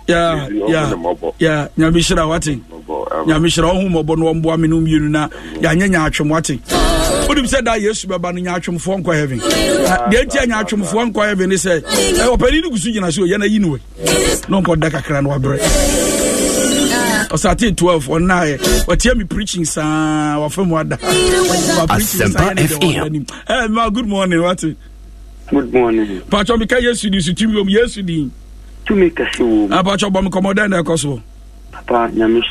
nyame 1.77 1.99
hyira 1.99 2.27
wate 2.27 2.59
nyame 3.27 3.47
hyira 3.47 3.67
ɔho 3.73 3.87
mmɔbɔ 3.89 4.17
no 4.17 4.33
ɔmboa 4.33 4.57
me 4.59 4.67
no 4.67 4.79
mmienu 4.81 5.09
na. 5.09 5.27
Yɛanyɛ 5.59 5.87
nyaatwom 5.91 6.29
wate 6.29 6.59
wonim 7.27 7.45
sɛ 7.45 7.63
da 7.63 7.73
yesu 7.75 8.07
bɛba 8.07 8.33
no 8.33 8.41
nyaatwomfoɔ 8.41 9.01
nkɔ 9.03 9.13
heaven 9.15 9.39
deɛ 9.39 10.23
nti 10.25 10.37
a 10.43 10.47
nyaatwomfoɔ 10.47 11.11
nkɔ 11.11 11.25
heaven 11.27 11.49
ne 11.49 11.55
sɛ 11.55 11.81
ɔpani 11.81 12.61
no 12.61 12.69
gu 12.69 12.77
so 12.77 12.89
gyina 12.89 13.11
so 13.11 13.23
o, 13.23 13.25
yɛna 13.25 13.49
yi 13.49 13.59
no 13.59 13.69
we 13.69 13.79
na 14.47 14.61
ɔnkɔda 14.61 14.89
kakra 14.91 15.21
no 15.23 15.29
wabrɛ 15.29 15.59
ɔsate 17.35 17.75
12 17.75 18.07
ɔnaɛ 18.07 18.57
ɔtia 18.87 19.15
me 19.17 19.23
preaching 19.25 19.65
saa 19.65 20.39
wafa 20.39 20.63
mu 20.63 20.77
ada. 20.77 20.97
Wa 21.01 21.85
preaching 21.87 22.31
saa, 22.31 22.39
Asempa 22.39 22.53
yɛne 22.55 22.67
deɛ 22.67 22.79
FM. 22.79 22.93
wɔda 22.95 23.11
nim. 23.11 23.25
Eh, 23.47 23.67
ma 23.67 23.89
good 23.89 24.07
morning 24.07 24.41
wate. 24.41 24.75
Good 25.49 25.73
morning. 25.73 26.21
Patwɔ 26.29 26.57
meka 26.61 26.79
yesu 26.81 27.11
din 27.11 27.21
so 27.21 27.31
tumi 27.33 27.55
wom 27.57 27.67
yesu 27.67 28.05
din. 28.05 28.31
Tumi 28.87 29.11
kɛse 29.11 29.71
Ah, 29.71 29.83
bɔ 29.83 30.23
me 30.23 30.29
kɔmmɔ 30.29 30.53
dɛn 30.53 30.69
na 30.69 30.81
ɛkɔ 30.81 30.97
so. 30.99 31.21
Papa 31.71 32.09
nyame 32.15 32.41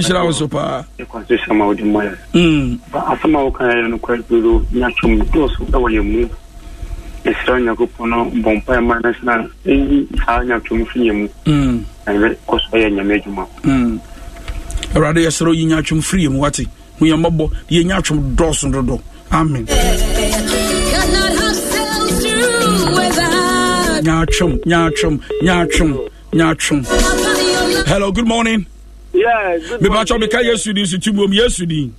hyira 0.00 0.24
wo 0.24 0.30
so 0.32 0.48
paa. 0.48 0.82
Ɛkwa 0.98 1.46
so 1.46 1.54
ma 1.54 1.66
wode 1.66 1.78
mmɔyɛ. 1.80 2.16
Mm. 2.32 2.78
asɛm 2.92 3.34
a 3.36 3.50
wokaeɛ 3.50 3.90
no 3.90 3.98
kwaduro 3.98 4.64
nyatwom 4.72 5.20
dɔɔso 5.30 5.66
ɛwɔ 5.70 5.90
yɛ 5.92 6.02
mu. 6.02 6.28
Ɛsrɛ 7.24 7.60
onyankopɔn 7.60 8.08
no 8.08 8.30
bɔ 8.42 8.82
ma 8.82 8.98
no 9.00 9.12
sena 9.12 9.48
ɛyi 9.66 10.08
saa 10.24 10.40
nyatwom 10.40 10.86
fi 10.88 11.00
yɛ 11.00 11.12
mu. 11.14 11.28
Mm. 11.46 11.84
ɛbɛ 12.06 12.36
kɔ 12.48 12.58
so 12.60 12.76
ɛyɛ 12.76 12.92
nyame 12.94 13.20
adwuma. 13.22 13.46
Mm. 13.64 14.00
Awurade 14.94 15.20
yɛsrɛ 15.26 15.46
wo 15.46 15.52
yi 15.52 15.64
nyatwom 15.66 16.00
firi 16.02 16.24
yɛ 16.26 16.30
mu 16.32 16.40
wate. 16.40 16.66
Hu 16.98 17.06
yɛ 17.06 17.16
mmɔbɔ 17.16 17.50
yɛ 17.70 17.84
nyatwom 17.84 18.34
dɔɔso 18.36 18.72
dodo. 18.72 19.02
Amen. 19.32 19.66
Nyatwom 24.04 24.60
nyatwom 24.64 25.20
nyatwom 25.42 26.10
nyatwom 26.32 27.86
hello 27.86 28.12
good 28.12 28.26
morning. 28.28 28.66
Mepatwɔ 29.14 30.18
meka 30.22 30.42
yesu 30.42 30.72
din 30.74 30.86
so 30.86 30.96
tumuom 30.98 31.32
yesu 31.32 31.66
din. 31.66 31.92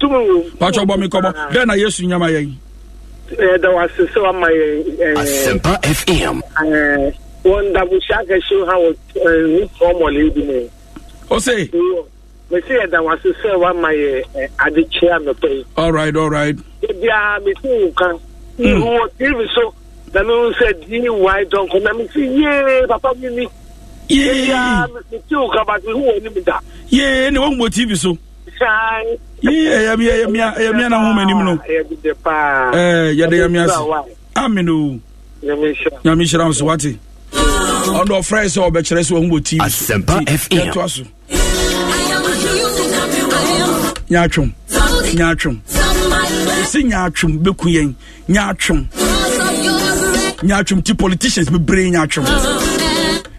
Patwɔ 0.00 0.84
bɔ 0.86 0.98
me 0.98 1.06
kɔmmɔ 1.08 1.52
dɛn 1.52 1.66
na 1.66 1.74
yesu 1.74 2.06
nyama 2.06 2.26
yɛn? 2.26 2.52
Ɛda 3.32 3.72
wase 3.74 4.06
sɛ 4.12 4.22
wama 4.22 4.48
yɛ 4.48 5.14
Asempa 5.16 5.78
FM. 5.82 6.42
wɔn 7.44 7.72
dabuhyɛ 7.74 8.14
akɛhyɛ 8.22 8.66
ha 8.66 8.74
wɔ 8.78 8.90
nufɔ 9.14 9.86
mɔle 10.00 10.34
bi 10.34 10.42
ne 10.42 10.68
o 11.30 11.36
mesi 12.52 12.72
yɛ 12.78 12.86
da 12.90 12.98
wase 13.02 13.28
sɛ 13.42 13.50
wama 13.62 13.88
yɛ 13.92 14.22
adekye 14.58 15.08
anɔpɛ 15.16 15.48
yi. 15.50 15.64
alright 15.78 16.14
alright. 16.16 16.56
ebiara 16.82 17.40
mesi 17.40 17.68
nka 17.88 18.08
ihu 18.58 19.08
tv 19.18 19.38
so 19.54 19.74
na 20.12 20.22
mi 20.22 20.32
n 20.32 20.52
sɛ 20.52 20.68
di 20.86 21.08
wae 21.08 21.44
dɔnko 21.52 21.82
na 21.82 21.92
mi 21.94 22.04
yee 22.14 22.86
papa 22.88 23.14
mi 23.18 23.28
ni. 23.36 23.46
yee 24.08 24.28
ebiara 24.44 24.86
mesi 25.10 25.34
nka 25.34 25.64
ba 25.66 25.80
ti 25.80 25.86
hu 25.90 25.98
wɔ 26.04 26.16
anim 26.20 26.44
da. 26.44 26.60
yee 26.90 27.30
ne 27.30 27.38
wɔn 27.38 27.56
mo 27.56 27.68
tv 27.68 27.96
so. 27.96 28.18
yee 29.40 29.68
ɛyɛ 29.72 29.96
mi 29.98 30.04
ɛyɛ 30.06 30.30
mi 30.30 30.38
ɛyɛ 30.38 30.74
mi 30.76 30.82
anahom 30.84 31.18
anim 31.18 31.44
no. 31.44 31.56
ɛyɛ 31.56 31.88
bi 31.88 31.96
de 32.02 32.14
paa. 32.22 32.70
ɛɛ 32.72 33.16
yɛde 33.16 33.36
yɛ 33.40 33.50
mi 33.50 33.58
ase 33.60 33.80
amen 34.36 34.68
o. 34.68 35.00
nyamihyira 35.42 36.04
nyamihyira 36.04 36.48
nso 36.48 36.64
wate. 36.66 36.98
ɔdɔ 37.32 38.20
fɛrɛ 38.20 38.44
sɛ 38.44 38.60
ɔbɛkyerɛ 38.68 39.00
sɛ 39.08 39.12
wɔn 39.16 39.28
mo 39.28 39.38
tv 39.40 39.58
asempa 39.64 40.20
fm 40.28 41.08
nyaatwom 44.10 44.52
nyaatwom 45.14 45.56
ɛsɛ 46.62 46.80
nyaatwom 46.90 47.32
bɛku 47.44 47.66
yɛn. 47.76 47.94
Nyaatwom 48.28 48.86
nyaatwom 50.42 50.82
ti 50.84 50.94
politicians 50.94 51.48
bebree 51.50 51.90
nyaatwom 51.90 52.24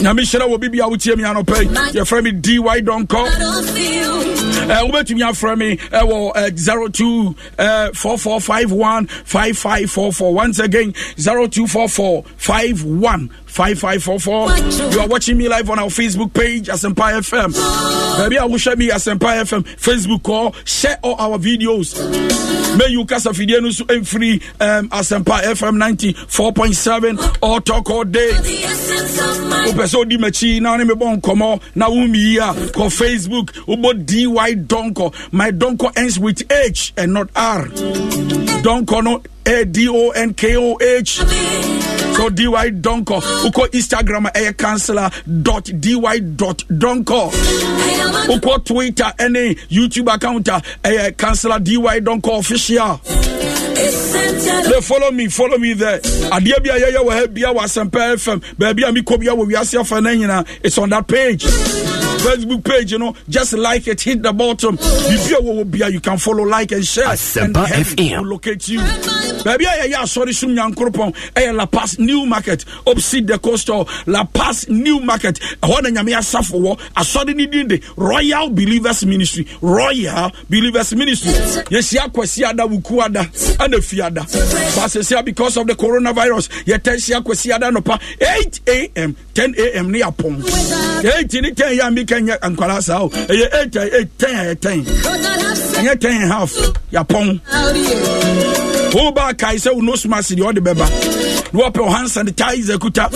nyame 0.06 0.22
hyerɛ 0.22 0.46
wɔ 0.48 0.60
bibi 0.60 0.78
a 0.78 0.84
wotie 0.84 1.16
me 1.16 1.24
anɔpɛ 1.24 1.66
yɛfrɛ 1.92 2.22
me 2.22 2.30
dy 2.32 2.58
dɔnkɔ 2.58 4.36
Uh, 4.66 4.82
wobɛtumi 4.88 5.20
afrɛ 5.22 5.56
me 5.56 5.76
ɛwɔ 5.76 6.32
uh, 6.34 6.50
02 6.88 7.36
uh, 7.58 7.90
4451 7.92 9.06
5544 9.06 10.34
once 10.34 10.58
again 10.58 10.92
0244 11.16 12.24
51 12.36 13.30
5544 13.56 14.92
you 14.92 15.00
are 15.00 15.08
watching 15.08 15.38
me 15.38 15.48
live 15.48 15.70
on 15.70 15.78
our 15.78 15.88
facebook 15.88 16.32
page 16.34 16.66
asempa 16.68 17.10
fm 17.22 17.50
baabi 18.18 18.36
a 18.36 18.46
wohwɛ 18.46 18.76
me 18.76 18.88
asempa 18.90 19.32
fm 19.44 19.62
facebook 19.76 20.20
kɔ 20.22 20.54
share 20.66 20.98
all 21.02 21.14
our 21.18 21.38
videos. 21.38 21.96
May 22.78 22.88
you 22.88 23.04
kasa 23.06 23.30
fidie 23.30 23.60
no 23.62 23.70
so 23.70 23.84
ɛmfiri 23.84 24.42
um, 24.60 24.88
asempa 24.90 25.40
fm 25.54 25.78
94.7 25.78 27.38
all 27.42 27.60
talk 27.60 27.88
all 27.90 28.04
day. 28.04 28.30
Wopɛ 29.66 29.84
sɛ 29.86 29.96
wodi 30.04 30.18
m'akyi 30.18 30.60
na 30.60 30.76
ne 30.76 30.84
mebɔ 30.84 31.20
nkɔmmɔ 31.20 31.60
na 31.76 31.88
wommii 31.88 32.36
a 32.38 32.54
kɔ 32.70 32.86
facebook 32.92 33.50
wobɔ 33.66 34.04
dy 34.04 34.26
donko. 34.66 35.14
My 35.32 35.50
donko 35.50 35.92
ends 35.96 36.18
with 36.18 36.42
h 36.50 36.92
and 36.96 37.12
not 37.14 37.28
r. 37.34 37.64
Donko 38.62 39.02
no 39.04 39.22
a-d-o-n-k-o-h 39.46 41.22
so 42.16 42.30
dy 42.30 42.46
donko. 42.80 43.20
Wokɔ 43.20 43.68
instagram 43.72 44.26
a 44.34 44.52
counselor 44.54 45.10
dot 45.42 45.64
dy 45.80 45.94
dot 46.34 46.64
donko. 46.68 47.30
Wokɔ 48.26 48.64
twitter 48.64 49.12
ɛne 49.18 49.56
youtube 49.68 50.14
account 50.14 50.48
a 50.48 51.12
counselor 51.12 51.58
dy 51.60 51.76
donko 52.00 52.38
official 52.38 53.00
They 53.76 54.80
follow 54.80 55.10
me, 55.10 55.28
follow 55.28 55.58
me 55.58 55.74
there. 55.74 56.00
Adeɛ 56.00 56.62
bi 56.64 56.70
a 56.70 56.80
yɛyɛ 56.80 57.04
wɔ 57.04 57.34
bia 57.34 57.48
wɔ 57.52 57.60
Asɛmpa 57.60 58.14
FM. 58.16 58.42
Baabi 58.56 58.88
a 58.88 58.92
mekɔ 58.92 59.20
bia 59.20 59.32
wɔ 59.34 59.46
wiase 59.46 59.78
afa 59.80 59.96
nyinaa. 59.96 60.46
It's 60.62 60.78
on 60.78 60.88
that 60.90 61.06
page. 61.06 61.44
Facebook 61.44 62.64
page, 62.64 62.90
you 62.92 62.98
know, 62.98 63.14
just 63.28 63.52
like 63.52 63.86
it, 63.86 64.00
hit 64.00 64.22
the 64.22 64.32
bottom. 64.32 64.76
If 64.80 65.30
you 65.30 65.40
will 65.42 65.64
be, 65.64 65.78
you 65.92 66.00
can 66.00 66.18
follow, 66.18 66.42
like, 66.44 66.72
and 66.72 66.84
share. 66.84 67.04
and 67.04 67.12
Asempa 67.18 67.66
FM. 67.66 68.18
will 68.22 68.26
locate 68.30 68.66
you. 68.68 68.80
Baby, 69.44 69.66
I 69.66 69.84
yeah, 69.84 70.04
sorry, 70.06 70.32
sum 70.32 70.50
nyankoropon. 70.56 71.14
Eh, 71.36 71.52
Lapaz 71.52 72.00
New 72.00 72.26
Market, 72.26 72.64
opposite 72.84 73.28
the 73.28 73.38
coastal 73.38 73.84
Lapaz 74.06 74.68
New 74.68 74.98
Market. 75.00 75.38
Hɔ 75.62 75.82
na 75.84 75.90
nyame 75.90 76.16
asafo 76.16 76.58
wɔ 76.60 76.78
asɔre 76.96 77.36
ne 77.36 77.46
din 77.46 77.68
de 77.68 77.80
Royal 77.96 78.48
Believers 78.50 79.04
Ministry. 79.06 79.46
Royal 79.60 80.32
Believers 80.50 80.94
Ministry. 80.96 81.30
Yɛhyia 81.32 82.10
kwasi 82.12 82.42
ada 82.44 82.66
wuku 82.66 83.04
ada 83.04 83.20
ɛna 83.66 83.82
fi 83.82 84.00
ada. 84.00 84.22
Basesia 84.22 85.24
because 85.24 85.56
of 85.56 85.66
the 85.66 85.74
coronavirus. 85.74 86.48
Yɛtɛ 86.64 86.94
hyia 86.96 87.22
kwasi 87.22 87.52
ada 87.54 87.70
nɔpa 87.70 88.00
8 88.20 88.60
a.m. 88.68 89.16
10 89.36 89.54
a.m. 89.58 89.90
ne 89.92 89.98
yapɔn. 90.00 90.34
8 91.04 91.40
ne 91.42 91.50
10 91.50 91.76
yɛ 91.76 91.86
a 91.86 91.90
meka 91.90 92.16
nyɛ 92.20 92.38
nkwalaa 92.40 92.82
saa 92.82 93.02
o. 93.04 93.08
Ɛyɛ 93.10 93.46
8 93.52 93.76
a 93.76 93.96
8 94.00 94.08
10 94.18 94.34
a 94.34 94.44
yɛ 94.48 94.60
10. 94.60 94.84
Ɛnyɛ 95.76 96.00
10 96.00 96.22
and 96.22 96.32
half 96.32 96.52
yapɔn 96.92 97.40
woba 98.96 99.36
kae 99.36 99.56
sɛ 99.56 99.74
wo 99.74 99.80
nose 99.82 100.06
mask 100.06 100.30
deɛ 100.30 100.52
ɔde 100.52 100.60
bɛba 100.64 100.86
na 101.52 101.60
wɔpɛ 101.68 101.88
hand 101.92 102.08
sanitizer 102.08 102.78
kuta 102.80 103.08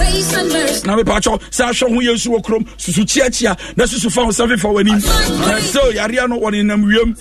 na 0.86 0.96
mepakyɛw 0.96 1.40
sɛ 1.50 1.64
ahwɛ 1.70 1.88
ho 1.94 2.00
yɛ 2.00 2.12
nsu 2.14 2.28
wɔ 2.36 2.42
kurom 2.44 2.64
susu 2.76 3.02
kyiakyia 3.06 3.56
na 3.76 3.84
susu 3.84 4.10
fa 4.12 4.22
ho 4.24 4.28
sɛ 4.28 4.46
fefa 4.52 4.68
w'anim 4.74 5.00
sɛ 5.00 5.80
yareɛ 5.96 6.28
no 6.28 6.38
wɔne 6.40 6.64
nam 6.66 6.82
wiem 6.84 7.16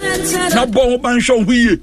na 0.53 0.65
bɔ 0.65 0.81
ho 0.91 0.97
ban 0.97 1.19
hwɛ 1.19 1.37
wo 1.37 1.43
ho 1.45 1.51
yie 1.51 1.75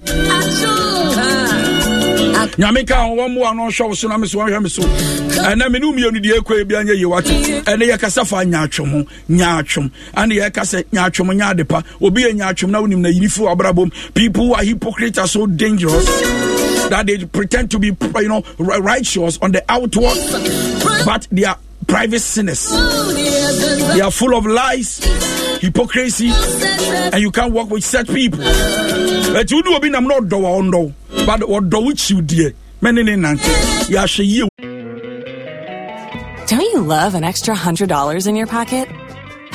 nyame 2.58 2.86
ka 2.86 3.02
ho 3.06 3.16
wɔmmoa 3.16 3.54
no 3.56 3.66
ɔhwɛ 3.68 3.88
wo 3.88 3.94
so 3.94 4.08
na 4.08 4.16
me 4.18 4.26
so 4.26 4.38
wɔhwɛ 4.38 4.62
me 4.62 4.68
so. 4.68 4.82
Ɛnɛ 4.82 5.70
me 5.70 5.78
ne 5.78 5.92
mmienu 5.92 6.20
deɛ 6.22 6.38
ɛkɔ 6.40 6.68
bia 6.68 6.82
nyɛ 6.84 6.96
yie 6.96 7.04
wate. 7.06 7.24
Ɛne 7.64 7.90
yɛkasa 7.90 8.26
fa 8.26 8.36
nyaatwom 8.44 8.90
ho 8.90 9.06
nyaatwom 9.30 9.90
ane 10.14 10.30
yɛka 10.36 10.62
sɛ 10.62 10.84
nyaatwom 10.92 11.34
nyɛ 11.38 11.50
ade 11.50 11.68
pa 11.68 11.82
obi 12.00 12.22
yɛ 12.24 12.32
nyaatwom 12.38 12.70
na 12.70 12.80
wonim 12.80 12.98
na 13.00 13.08
yiri 13.08 13.30
fi 13.30 14.10
people 14.14 14.46
who 14.46 14.54
are 14.54 14.62
hypocrites 14.64 15.18
are 15.18 15.28
so 15.28 15.46
dangerous 15.46 16.04
that 16.90 17.04
they 17.06 17.24
pretend 17.24 17.70
to 17.70 17.78
be 17.78 17.88
you 17.88 18.28
know 18.28 18.42
righteous 18.58 19.38
on 19.42 19.52
the 19.52 19.62
outward 19.68 20.16
but 21.04 21.26
they 21.32 21.44
are 21.44 21.58
private 21.86 22.20
sinners. 22.20 22.70
They 22.70 24.00
are 24.00 24.10
full 24.10 24.36
of 24.36 24.46
lies 24.46 25.00
hypocrisy 25.60 26.30
and 26.32 27.20
you 27.20 27.30
can't 27.30 27.52
work 27.52 27.70
with 27.70 27.84
such 27.84 28.08
people. 28.08 28.40
But 28.40 29.50
you 29.50 29.62
do 29.62 29.74
obi 29.74 29.90
nam 29.90 30.04
na 30.06 30.18
ɔdɔ 30.20 30.40
wa 30.40 30.50
ɔndɔ 30.60 30.92
but 31.26 31.40
deɛ 31.40 32.54
mɛne 32.82 33.04
ne 33.04 33.16
nante 33.16 33.52
yɛahwɛ 33.88 34.24
yie 34.26 34.48
Don't 36.46 36.72
you 36.72 36.80
love 36.80 37.14
an 37.14 37.24
extra 37.24 37.54
$100 37.54 38.26
in 38.26 38.36
your 38.36 38.46
pocket? 38.46 38.88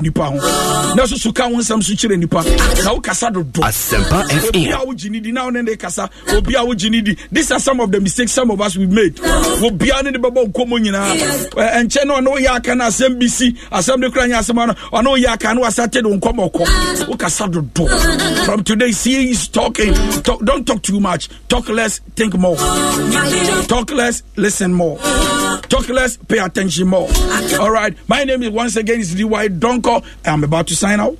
Nipa 0.00 0.24
ho. 0.24 0.36
Na 0.96 1.04
so 1.04 1.16
so 1.16 1.32
ka 1.32 1.46
wo 1.48 1.58
nsɛm 1.58 1.82
so 1.82 1.92
kyerɛ 1.92 2.18
nipa. 2.18 2.42
Na 2.82 2.94
wo 2.94 3.00
kasa 3.00 3.30
dodo. 3.30 3.60
Asempa 3.60 4.24
obi 4.48 4.70
a 4.70 4.78
wo 4.78 4.94
gyini 4.94 5.22
di 5.22 5.32
na 5.32 5.44
wo 5.44 5.50
ne 5.50 5.60
ne 5.60 5.76
kasa. 5.76 6.08
Obi 6.32 6.54
a 6.54 6.64
wo 6.64 6.72
gyini 6.72 7.04
di 7.04 7.14
these 7.30 7.52
are 7.52 7.60
some 7.60 7.78
of 7.80 7.92
the 7.92 8.00
mistakes 8.00 8.32
some 8.32 8.50
of 8.50 8.58
us 8.62 8.74
we 8.74 8.86
made. 8.86 9.20
Obi 9.20 9.90
a 9.90 10.02
ne 10.02 10.10
ne 10.12 10.18
bɛbɔ 10.18 10.50
nkɔmmɔ 10.50 10.80
nyinaa. 10.80 11.50
Ɛnkyɛ 11.52 12.06
no 12.06 12.14
ɔne 12.14 12.26
woyɛ 12.26 12.56
aka 12.56 12.74
no 12.74 12.84
asɛm 12.86 13.20
bi 13.20 13.26
si. 13.26 13.52
Asɛm 13.70 14.00
de 14.00 14.10
kora 14.10 14.26
nyɛ 14.26 14.38
asɛm 14.40 14.62
ano. 14.62 14.72
Ɔne 14.72 15.06
woyɛ 15.12 15.26
aka 15.34 15.54
no 15.54 15.60
wasate 15.60 16.02
de 16.02 16.08
wo 16.08 16.16
nkɔmmɔ 16.16 16.52
kɔ 16.52 17.08
wo 17.08 17.16
kasa 17.16 17.46
dodo. 17.48 17.86
From 18.46 18.64
today 18.64 18.92
see 18.92 19.30
is 19.30 19.46
talking. 19.48 19.92
Talk, 20.22 20.42
don't 20.42 20.66
talk 20.66 20.80
too 20.82 21.00
much. 21.00 21.28
Talk 21.48 21.68
less 21.68 21.98
think 22.16 22.32
more. 22.38 22.56
Talk 23.68 23.90
less 23.90 24.22
listen 24.36 24.72
more. 24.72 24.96
Talk 25.68 25.86
less 25.90 26.16
pay 26.16 26.38
attention 26.38 26.88
more. 26.88 27.10
All 27.60 27.70
right. 27.70 27.94
My 28.08 28.24
name 28.24 28.42
is 28.42 28.50
once 28.50 28.76
again 28.76 29.00
is 29.00 29.14
DY 29.14 29.48
nkɔ 29.82 30.02
i'm 30.26 30.44
about 30.44 30.66
to 30.66 30.74
sign 30.76 31.00
out. 31.00 31.16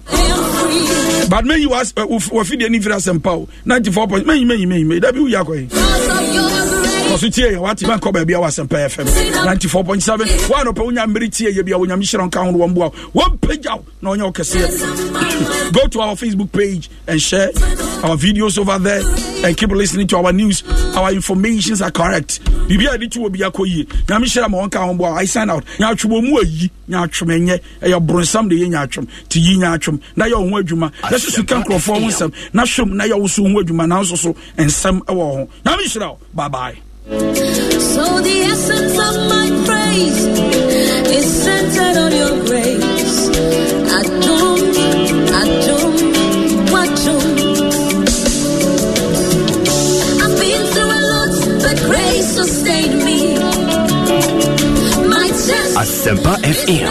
But 1.29 1.45
mayi 1.45 1.67
uh, 1.67 1.71
wa 1.71 1.83
wafidie 1.83 2.69
ni 2.71 2.81
fira 2.81 2.97
asɛmpa 2.97 3.27
o. 3.31 3.49
ninety 3.65 3.91
four 3.91 4.07
point 4.09 4.27
mayi 4.27 4.45
mayi 4.45 4.67
mayi 4.67 4.85
mayi 4.85 5.01
dabi 5.01 5.19
wuyi 5.21 5.35
akɔ 5.43 5.55
yi. 5.61 6.72
Going 7.13 7.23
Kɔso 7.23 7.35
tie 7.35 7.53
yɛn 7.53 7.61
wate 7.61 7.85
bɛnkɔ 7.85 8.13
baabi 8.13 8.35
a 8.35 8.39
wɔ 8.39 8.47
asɛmpa 8.49 8.89
fm 8.89 9.07
94.7 9.45 10.49
woa 10.49 10.73
wonya 10.73 11.07
mmere 11.07 11.31
tie 11.31 11.51
yɛ 11.53 11.65
bia 11.65 11.77
wonyame 11.77 12.03
hyerɛ 12.03 12.27
nka 12.31 12.45
ho 12.45 12.53
wɔmboa 12.53 12.93
wo 13.13 13.23
wɔmpagya 13.23 13.77
wo 13.77 13.85
na 14.01 14.11
ɔnyɛ 14.11 14.23
wo 14.25 14.33
kɛseɛ 14.33 15.73
go 15.73 15.87
to 15.89 16.01
our 16.01 16.15
facebook 16.17 16.51
page 16.53 16.91
and 17.07 17.21
share 17.21 17.51
our 18.03 18.17
videos 18.17 18.59
over 18.59 18.79
there 18.79 19.03
and 19.45 19.57
keep 19.57 19.71
listening 19.71 20.07
to 20.09 20.17
our 20.17 20.33
news. 20.33 20.63
Our 20.97 21.13
informations 21.13 21.81
are 21.83 21.91
correct. 21.91 22.43
Biribi 22.45 22.87
a 22.93 22.99
yɛde 22.99 23.11
to 23.13 23.19
wɔ 23.21 23.33
bi 23.33 23.39
akɔ 23.49 23.67
yie 23.67 23.85
nyame 24.07 24.25
hyerɛ 24.25 24.51
ma 24.51 24.59
wɔnka 24.67 24.99
ho 24.99 25.05
i 25.15 25.25
sign 25.27 25.51
out. 25.51 25.65
Nyaatwom 25.79 26.11
wɔ 26.13 26.23
mu 26.23 26.39
ayi 26.41 26.71
nyaatwom 26.89 27.29
ɛnyɛ 27.29 27.61
ɛyɛ 27.83 28.07
boronsam 28.07 28.49
de 28.49 28.57
yɛ 28.57 28.69
nyaatwom 28.71 29.07
te 29.29 29.39
yi 29.39 29.59
nyaatwom 29.59 30.01
na 30.17 30.25
yɛ 30.27 30.41
wo 30.41 30.49
ho 30.49 30.63
adwuma 30.63 30.91
na 31.11 31.17
susu 31.19 31.47
ka 31.47 31.63
nkurɔfoɔ 31.63 32.01
ho 32.01 32.09
nsɛm 32.09 32.33
na 32.55 32.63
hwɛm 32.63 32.93
na 32.95 33.05
yɛ 33.05 33.21
wo 33.21 33.27
so 33.27 33.43
ho 33.43 33.49
adwuma 33.49 33.87
nanso 33.87 34.17
so 34.17 34.33
nsɛm 34.57 35.01
ɛwɔ 35.05 35.37
ho. 35.37 35.49
Nyame 35.65 35.83
hyerɛ 35.85 36.09
wo 36.09 36.19
bye 36.35 36.49
So 37.09 38.05
the 38.21 38.39
essence 38.53 38.93
of 38.93 39.15
my 39.29 39.49
praise 39.67 40.25
is 41.17 41.27
centered 41.45 41.97
on 41.99 42.13
your 42.13 42.45
grace. 42.47 43.29
Adum, 43.97 44.61
adum, 45.41 45.95
wadum. 46.71 47.25
I've 50.23 50.37
been 50.39 50.65
through 50.73 50.93
a 50.93 51.03
lot, 51.13 51.35
but 51.63 51.77
grace 51.91 52.29
sustained 52.37 53.05
me. 53.05 53.37
My 55.09 55.27
test 55.29 55.77
Asempa 55.77 56.35
FM. 56.43 56.87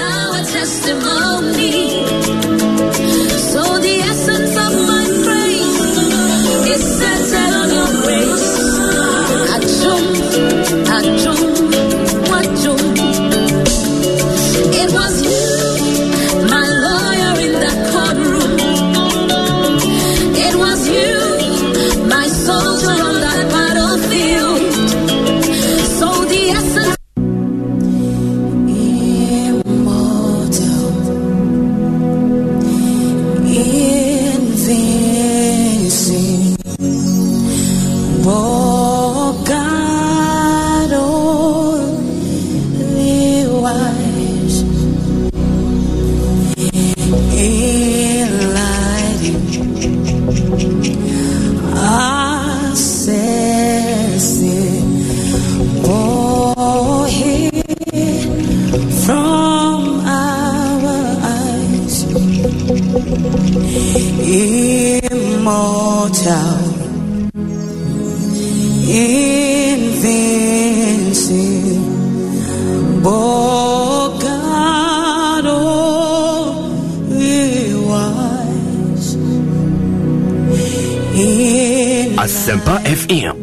Sempa 82.41 82.81
FM. 82.81 83.37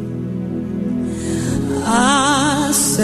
Accessible. 1.87 2.99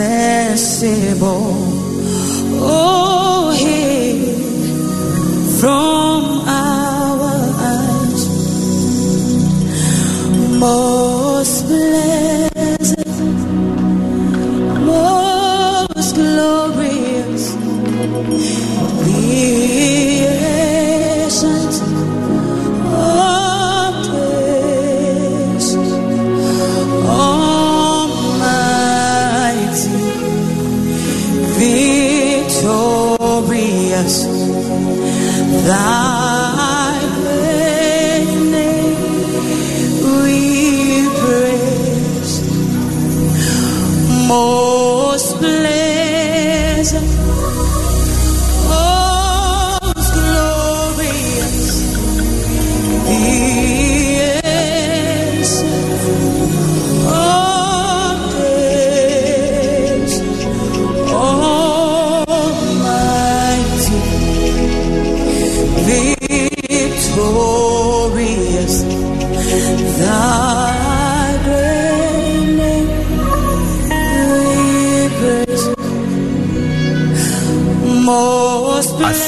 more 44.26 44.63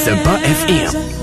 Asempa 0.07 0.39
FM. 0.39 1.16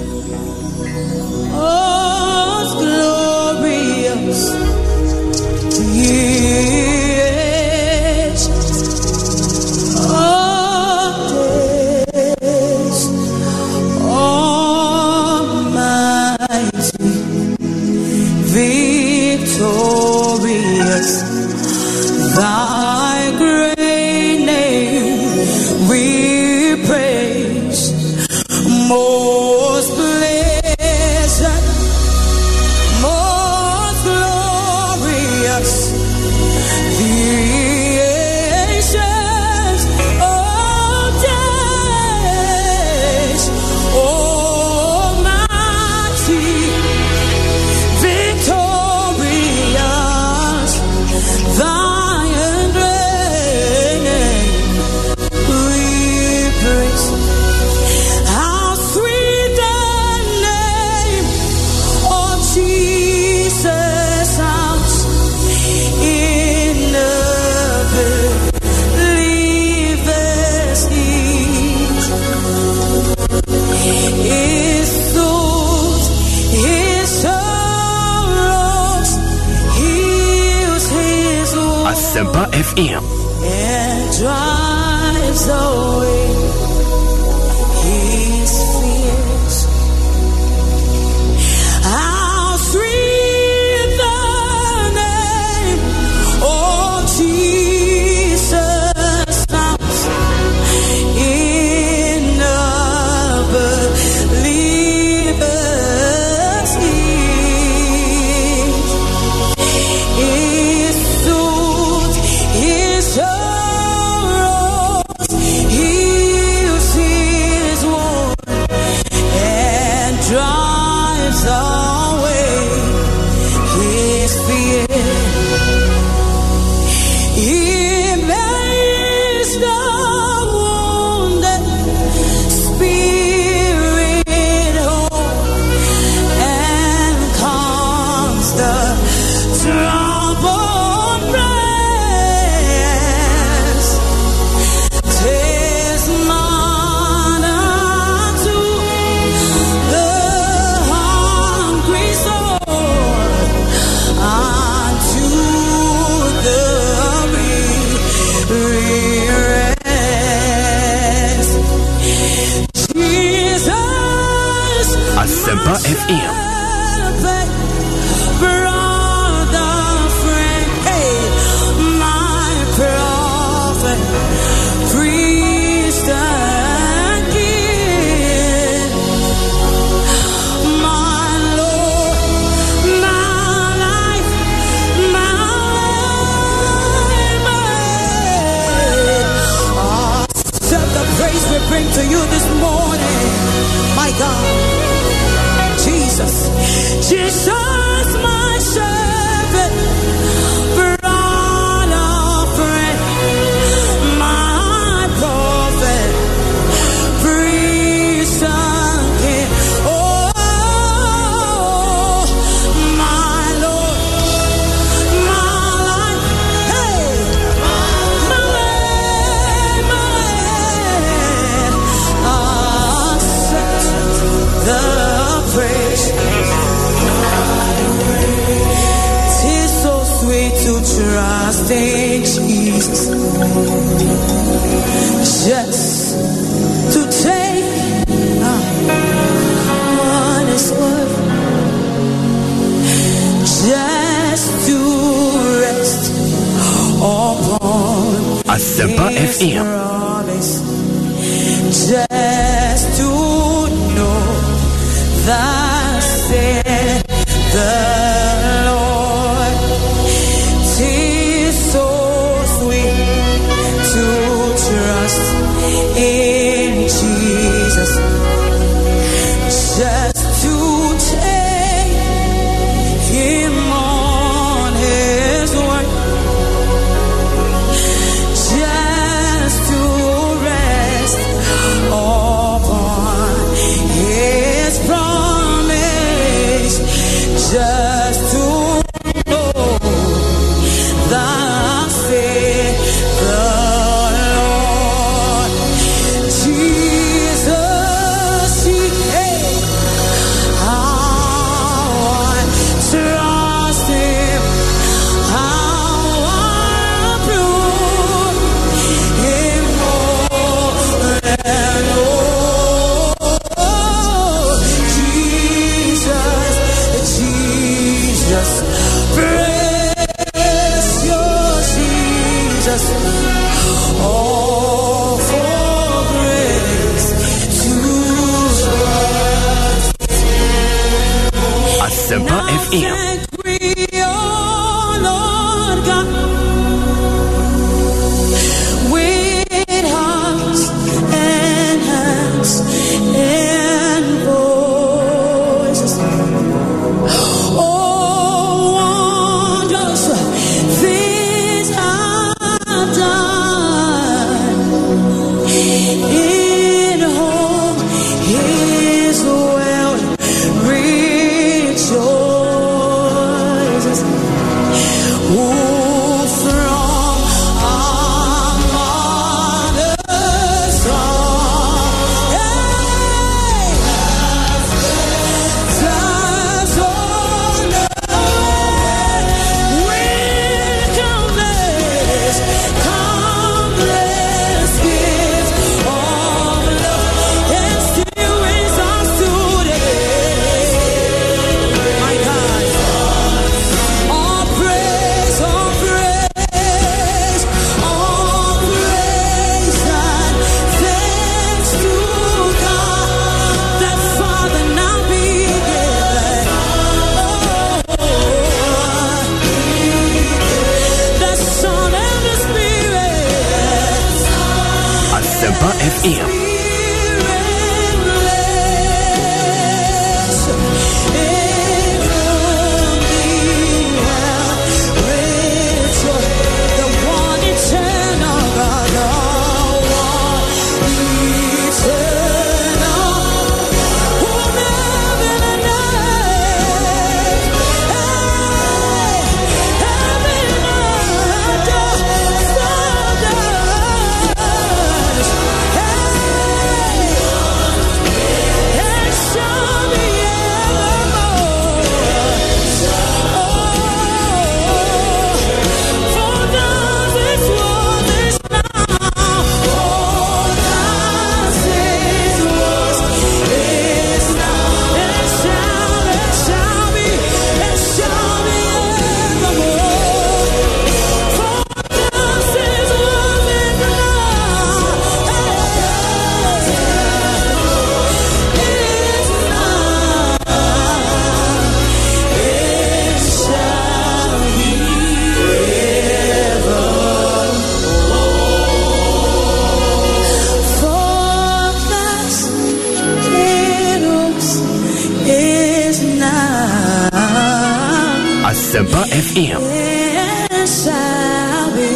Sempa 498.74 499.06
FM. 499.06 499.62
Yes, 499.70 500.88
I'll 500.90 501.70
be 501.78 501.94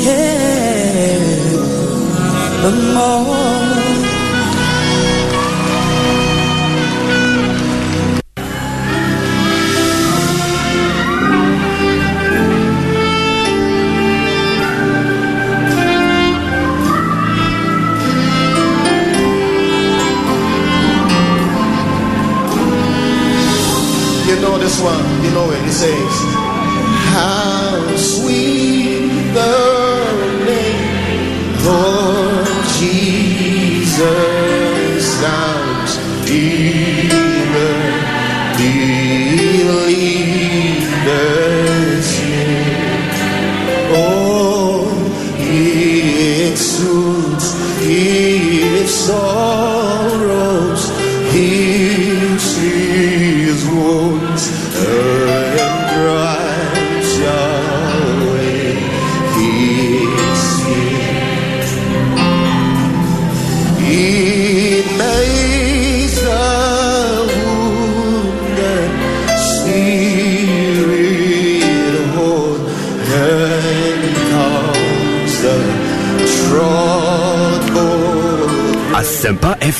here. 0.00 1.20
The 2.64 2.70
more. 2.96 3.91
26. 25.72 26.11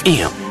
FM. 0.04 0.41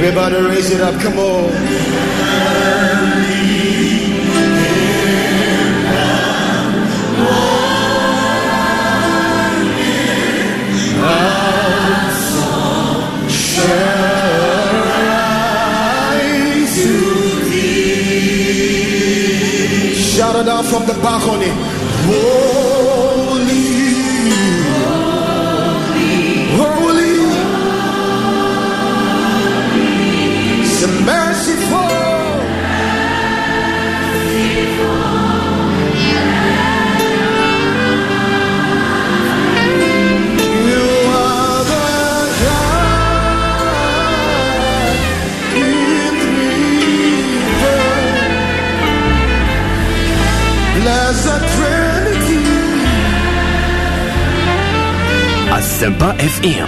Everybody 0.00 0.36
raise 0.36 0.70
it 0.70 0.80
up, 0.80 0.94
come 1.00 1.18
on. 1.18 1.50
Shout 20.14 20.36
it 20.36 20.48
out 20.48 20.64
from 20.64 20.86
the 20.86 20.94
balcony. 21.02 21.48
Holy, 22.06 22.67
Asempa 55.78 56.10
FM. 56.18 56.66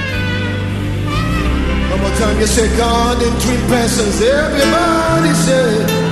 One 1.90 2.00
more 2.00 2.14
time, 2.18 2.38
you 2.38 2.46
say 2.46 2.68
God 2.76 3.20
in 3.20 3.32
three 3.40 3.58
persons. 3.66 4.22
Everybody 4.22 5.34
say. 5.34 6.09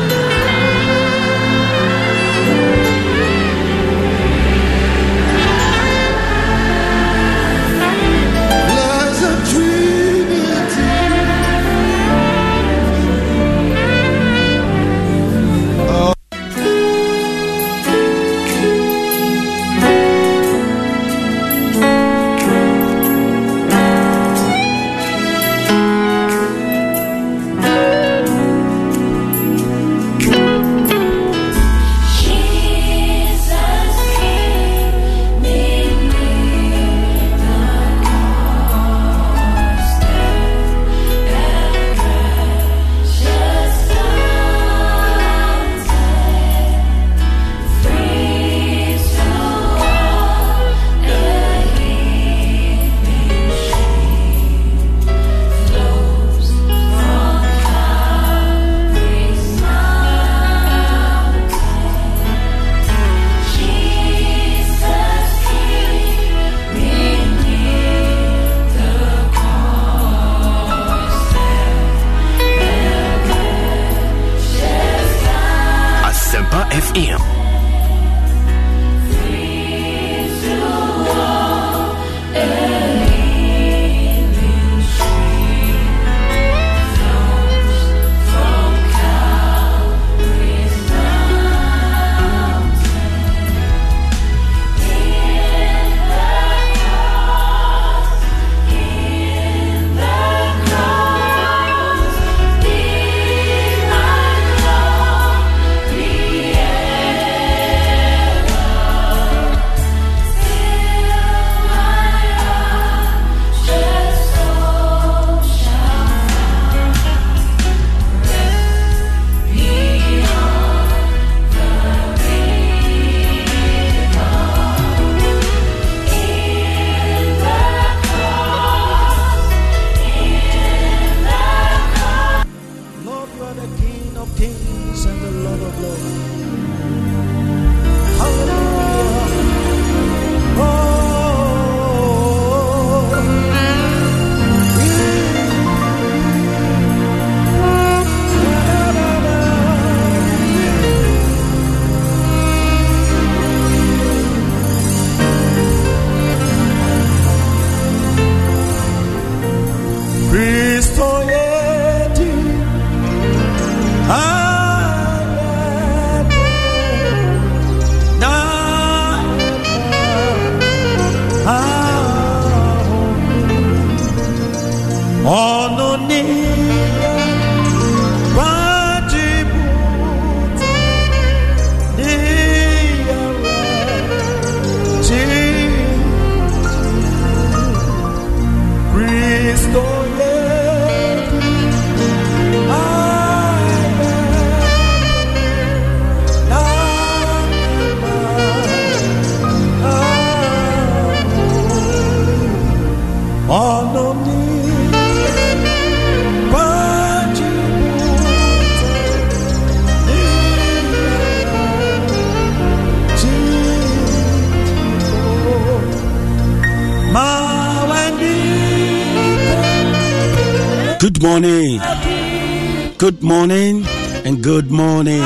Morning 223.29 223.85
and 224.27 224.37
good 224.43 224.67
morning. 224.81 225.23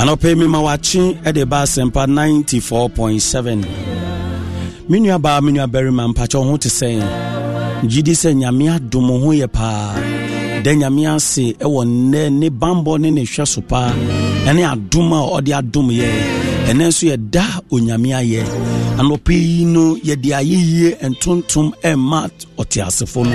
Anɔpɛ 0.00 0.28
mi 0.38 0.46
ma 0.54 0.60
wakye 0.66 1.04
ɛde 1.28 1.42
ba 1.52 1.58
asɛmpa 1.64 2.02
94.7. 2.08 3.64
Me 4.88 4.96
nua 5.02 5.18
baa 5.24 5.40
me 5.44 5.50
nua 5.52 5.66
barima 5.72 6.04
mpakyɛ 6.12 6.38
ho 6.48 6.56
te 6.56 6.68
sɛn. 6.78 7.00
Gyidi 7.90 8.14
sɛ 8.22 8.30
nyame 8.40 8.64
adom 8.76 9.06
ho 9.22 9.30
yɛ 9.40 9.48
paa. 9.52 9.94
da 10.64 10.70
nyame 10.80 11.02
ase 11.14 11.44
ɛwɔ 11.64 11.80
nnɛ 11.86 12.22
ne 12.40 12.48
bambɔ 12.60 12.92
ne 13.02 13.10
ne 13.10 13.22
hwɛ 13.32 13.44
so 13.52 13.60
paa 13.60 13.90
ɛne 14.48 14.62
adom 14.72 15.10
a 15.12 15.18
ɔde 15.36 15.50
adom 15.60 15.88
yɛ 16.00 16.08
ɛnɛ 16.70 16.82
nso 16.88 17.04
yɛda 17.10 17.44
onyame 17.74 18.10
ayɛ 18.20 18.42
anɔpɛ 19.00 19.32
yi 19.48 19.64
no 19.74 19.96
yɛde 20.08 20.28
ayɛyie 20.40 20.88
ntontom 21.10 21.66
ɛma 21.90 22.30
ɔteasefo 22.60 23.20
no 23.30 23.34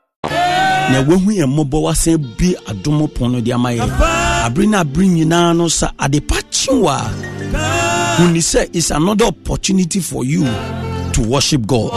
Na 0.91 0.99
wahu 1.07 1.31
yɛn 1.31 1.47
mmɔbɔ 1.49 1.77
wasan 1.85 2.17
bi 2.37 2.55
adom 2.69 3.07
pon 3.13 3.31
no 3.31 3.41
de 3.41 3.51
ama 3.53 3.69
yɛ 3.71 3.85
abere 4.45 4.67
no 4.67 4.77
abere 4.79 5.07
nyinaa 5.07 5.55
no 5.55 5.67
sa 5.67 5.91
adepa 5.97 6.37
kyew 6.51 6.87
a 6.87 6.97
huni 8.17 8.39
sɛ 8.41 8.69
it's 8.73 8.91
another 8.91 9.25
opportunity 9.25 9.99
for 9.99 10.23
you 10.25 10.43
to 11.13 11.21
worship 11.27 11.65
god. 11.67 11.91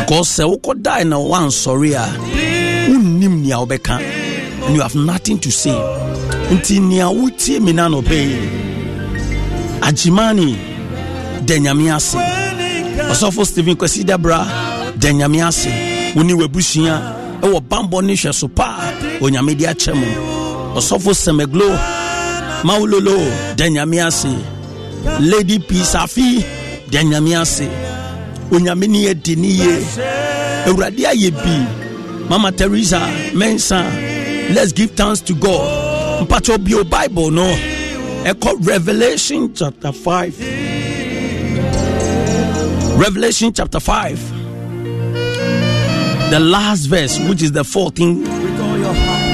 Because 0.00 0.28
sɛ 0.28 0.44
wokɔdae 0.44 1.06
na 1.08 1.16
woansɔre 1.16 1.94
a 1.94 2.06
wonnim 2.90 3.42
nea 3.42 3.56
wobɛka. 3.56 4.00
And 4.66 4.74
you 4.74 4.82
have 4.82 4.94
nothing 4.94 5.38
to 5.38 5.50
say. 5.50 5.70
Nti 6.50 6.80
nea 6.80 7.04
wotie 7.06 7.60
me 7.60 7.72
na 7.72 7.88
nɔpɛ 7.88 8.16
yi 8.28 8.36
agyimane 9.80 10.56
da 11.46 11.54
nyame 11.54 11.94
ase. 11.94 12.16
Ɔsɔfo 13.10 13.46
stephen 13.46 13.76
kwasi 13.76 14.04
dabra 14.04 14.44
da 14.98 15.08
nyame 15.12 15.46
ase. 15.46 15.70
Wo 16.16 16.22
ne 16.22 16.32
wabusua 16.34 17.25
ɛwɔ 17.42 17.60
bambɔ 17.68 18.02
ne 18.04 18.14
hwɛ 18.14 18.32
so 18.34 18.48
paa. 18.48 18.92
Onyame 19.20 19.56
de 19.56 19.64
akyɛ 19.66 19.94
mu 19.94 20.06
ɔsɔfo 20.78 21.12
sɛmɛglo 21.12 21.68
maulolo 22.64 23.16
da 23.56 23.64
nyame 23.68 23.98
ase? 24.06 24.32
Lady 25.20 25.58
pisafi 25.58 26.44
da 26.90 27.00
nyame 27.02 27.40
ase? 27.40 27.68
Onyame 28.50 28.88
ne 28.88 29.06
yɛdi 29.06 29.36
ne 29.36 29.48
yie 29.48 29.76
awurade 30.66 31.04
ayɛ 31.12 31.30
bi. 31.32 31.66
Mama 32.28 32.50
teresa 32.52 33.00
mensa 33.34 33.84
let's 34.52 34.72
give 34.72 34.90
thanks 34.92 35.20
to 35.20 35.34
god. 35.34 36.26
Mpatwɛ 36.26 36.64
bio 36.64 36.84
bible 36.84 37.30
no. 37.30 37.46
Ɛkɔ 38.24 38.66
revelation 38.66 39.54
chapter 39.54 39.92
5 39.92 40.34
revelation 42.98 43.52
chapter 43.52 43.78
5 43.78 44.35
the 46.30 46.40
last 46.40 46.86
verse, 46.86 47.18
which 47.28 47.42
is 47.42 47.52
the 47.52 47.62
14th. 47.62 48.26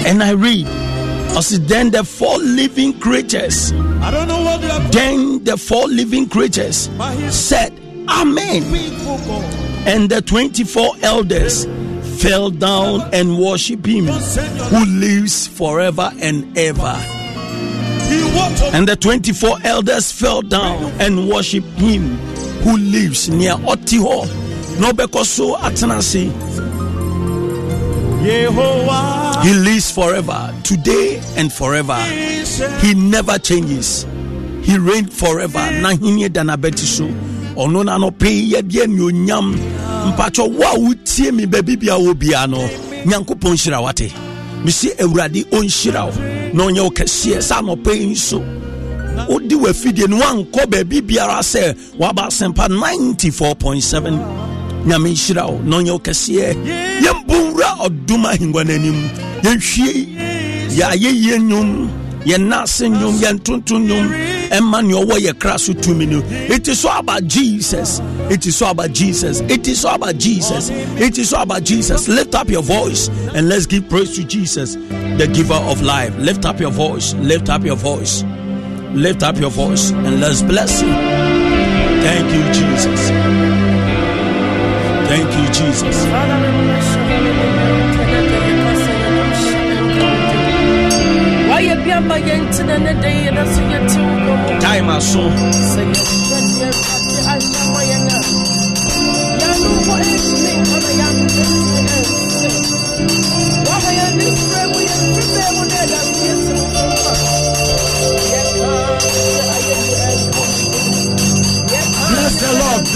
And 0.04 0.22
I 0.22 0.32
read, 0.32 0.66
I 0.66 1.40
said, 1.40 1.66
Then 1.68 1.90
the 1.90 2.04
four 2.04 2.38
living 2.38 2.98
creatures, 3.00 3.72
I 3.72 4.10
don't 4.10 4.28
know 4.28 4.42
what 4.42 4.92
then 4.92 5.42
the 5.44 5.56
four 5.56 5.86
living 5.88 6.28
creatures 6.28 6.90
said, 7.30 7.72
Amen. 8.08 8.62
And 9.86 10.10
the 10.10 10.20
24 10.22 10.96
elders 11.02 11.64
fell 12.22 12.50
down 12.50 13.08
and 13.14 13.38
worshiped 13.38 13.86
him 13.86 14.06
who 14.06 14.84
lives 14.84 15.46
forever 15.46 16.10
and 16.20 16.56
ever. 16.58 16.94
And 18.74 18.86
the 18.86 18.96
24 18.96 19.58
elders 19.64 20.12
fell 20.12 20.42
down 20.42 20.84
and 21.00 21.28
worshiped 21.28 21.66
him 21.78 22.16
who 22.62 22.76
lives 22.76 23.28
near 23.28 23.54
Otiho. 23.54 24.26
Nobeko 24.76 25.24
so 25.24 25.56
atenase. 25.56 26.81
He 28.22 29.52
lives 29.54 29.90
forever, 29.90 30.54
today 30.62 31.20
and 31.36 31.52
forever. 31.52 31.98
He 32.80 32.94
never 32.94 33.36
changes. 33.38 34.06
He 34.62 34.78
reigns 34.78 35.12
forever. 35.18 35.58
Nahinie 35.58 36.28
danabetisu. 36.28 37.56
Ono 37.56 37.82
na 37.82 37.98
no 37.98 38.12
pay 38.12 38.52
yebie 38.52 38.86
mi 38.86 39.00
onyam. 39.00 39.56
Mpacho 40.06 40.44
wa 40.56 40.72
utie 40.74 41.32
mi 41.32 41.46
baby 41.46 41.76
bia 41.76 41.96
obi 41.96 42.32
ano. 42.34 42.58
Nyankopon 43.04 43.56
hyira 43.56 43.80
wate. 43.82 44.12
Misi 44.64 44.90
Awurade 44.98 45.44
onhyira 45.50 46.04
wo. 46.04 46.12
Na 46.54 46.64
onye 46.64 46.80
okese 46.80 47.42
sa 47.42 47.60
no 47.60 47.74
pay 47.76 48.06
nso. 48.06 48.40
Odi 49.28 49.54
wafidie 49.56 50.06
no 50.08 50.18
ankɔ 50.18 50.66
baabi 50.66 51.02
biara 51.02 51.40
sɛ 51.42 51.74
waba 51.98 52.28
asɛmpa 52.28 52.68
94.7 52.68 54.41
nyame 54.86 55.10
nhyira 55.10 55.46
wo 55.46 55.60
na 55.64 55.76
ɔnyɛ 55.78 55.92
wo 55.92 55.98
kɛseɛ. 55.98 56.56
Yɛmbɔ 57.02 57.34
nwura 57.34 57.70
ɔdom 57.86 58.24
ahengua 58.24 58.64
no 58.64 58.74
anim 58.74 58.98
yɛnhwie 59.42 60.06
yɛayɛyie 60.76 61.38
nnwom 61.38 61.88
yɛna 62.24 62.62
ase 62.62 62.88
nnwom 62.88 63.14
yɛntonto 63.20 63.78
nnwom. 63.78 64.32
Ɛma 64.50 64.84
nea 64.84 64.96
ɔwɔ 65.04 65.18
yɛ 65.18 65.38
kra 65.38 65.58
so 65.58 65.72
tumi 65.72 66.06
no. 66.06 66.22
It 66.28 66.68
is 66.68 66.84
all 66.84 67.00
about 67.00 67.26
jesus. 67.26 68.00
It 68.28 68.46
is 68.46 68.60
all 68.60 68.72
about 68.72 68.92
jesus. 68.92 69.40
It 69.48 69.66
is 69.66 69.84
all 69.84 69.94
about 69.94 70.18
jesus. 70.18 70.68
It 70.70 71.18
is 71.18 71.32
all 71.32 71.42
about 71.42 71.64
jesus. 71.64 72.08
Lift 72.08 72.34
up 72.34 72.50
your 72.50 72.62
voice 72.62 73.08
and 73.34 73.48
let's 73.48 73.66
give 73.66 73.88
praise 73.88 74.14
to 74.16 74.24
jesus 74.24 74.74
the 74.74 75.30
giver 75.32 75.54
of 75.54 75.80
life. 75.82 76.14
Lift 76.18 76.44
up 76.44 76.60
your 76.60 76.70
voice. 76.70 77.14
Lift 77.14 77.48
up 77.48 77.64
your 77.64 77.76
voice. 77.76 78.24
Lift 78.92 79.22
up 79.22 79.38
your 79.38 79.50
voice 79.50 79.90
and 79.90 80.20
let's 80.20 80.42
bless 80.42 80.80
him. 80.80 80.90
Thank 82.02 82.32
you 82.32 82.52
jesus 82.52 83.41
thank 85.12 85.30
you 85.38 85.46
jesus. 85.58 85.96
Wayɛ 91.50 91.74
biama 91.84 92.16
yɛntena 92.28 92.76
ne 92.84 92.92
de 93.02 93.12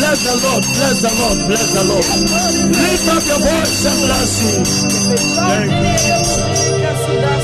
bless 0.07 0.23
the 0.23 0.37
Lord, 0.47 0.63
bless 0.63 1.03
the 1.03 1.11
Lord, 1.19 1.39
bless 1.49 1.73
the 1.75 1.83
Lord. 1.83 2.07
Lift 2.71 3.09
up 3.11 3.27
your 3.27 3.41
voice 3.43 3.87
and 3.87 3.99
bless 4.07 4.39
Him. 4.39 4.63
Thank 5.35 5.71
you. 6.07 6.21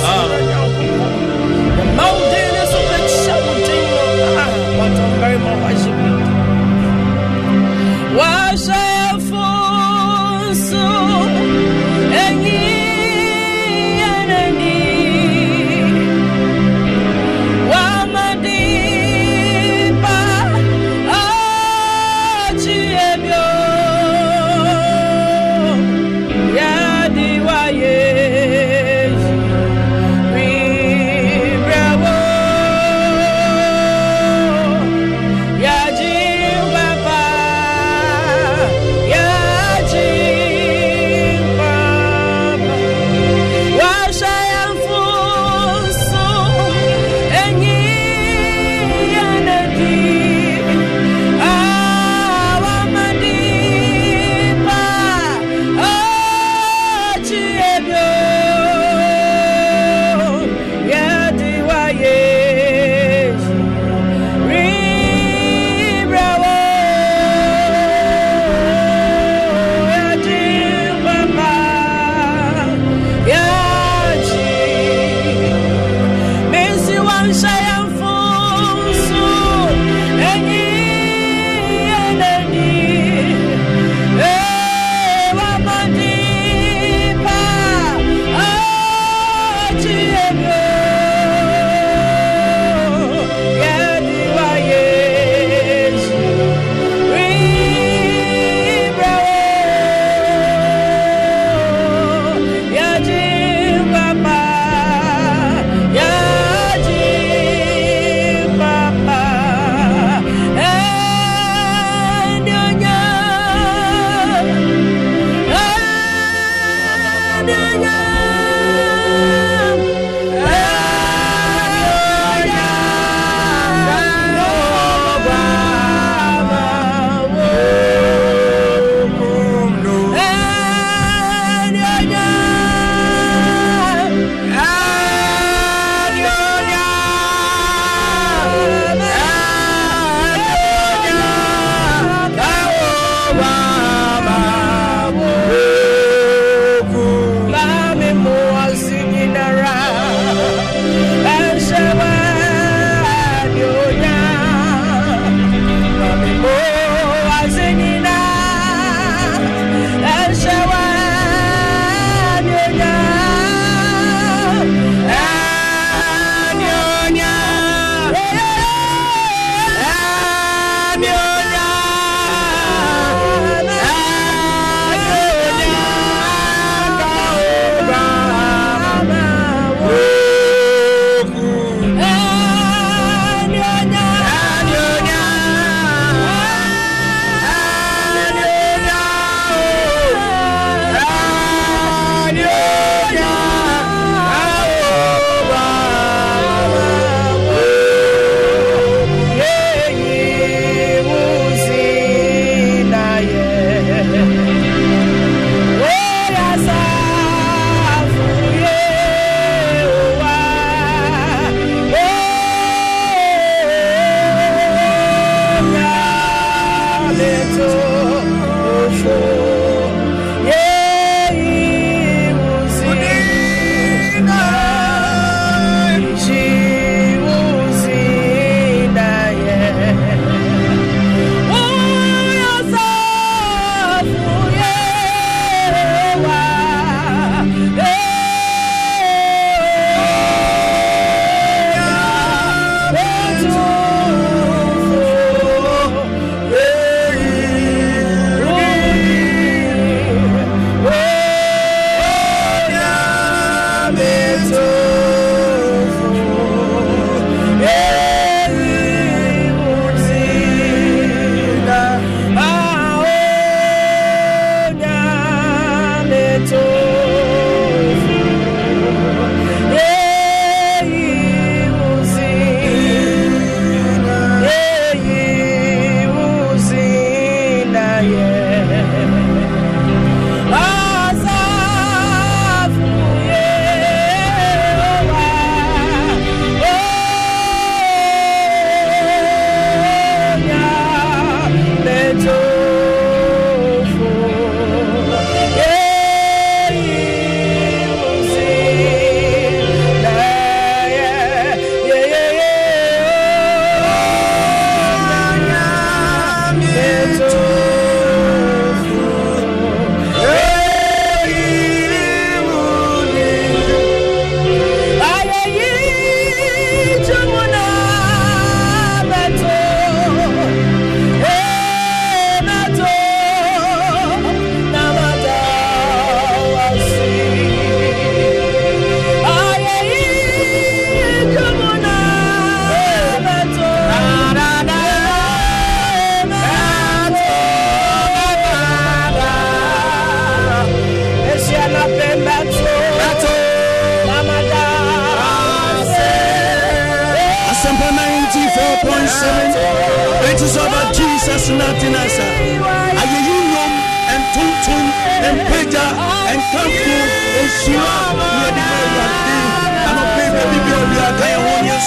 Ah. 0.04 0.28
The 1.78 1.84
mountain 1.98 2.54
is 2.62 2.72
of 2.78 2.84
the 2.92 2.98
shouting. 3.24 3.86
What 4.78 4.94
a 4.94 5.06
very 5.18 5.38
much 5.38 5.58
worship. 5.62 5.96
Worship 8.16 8.91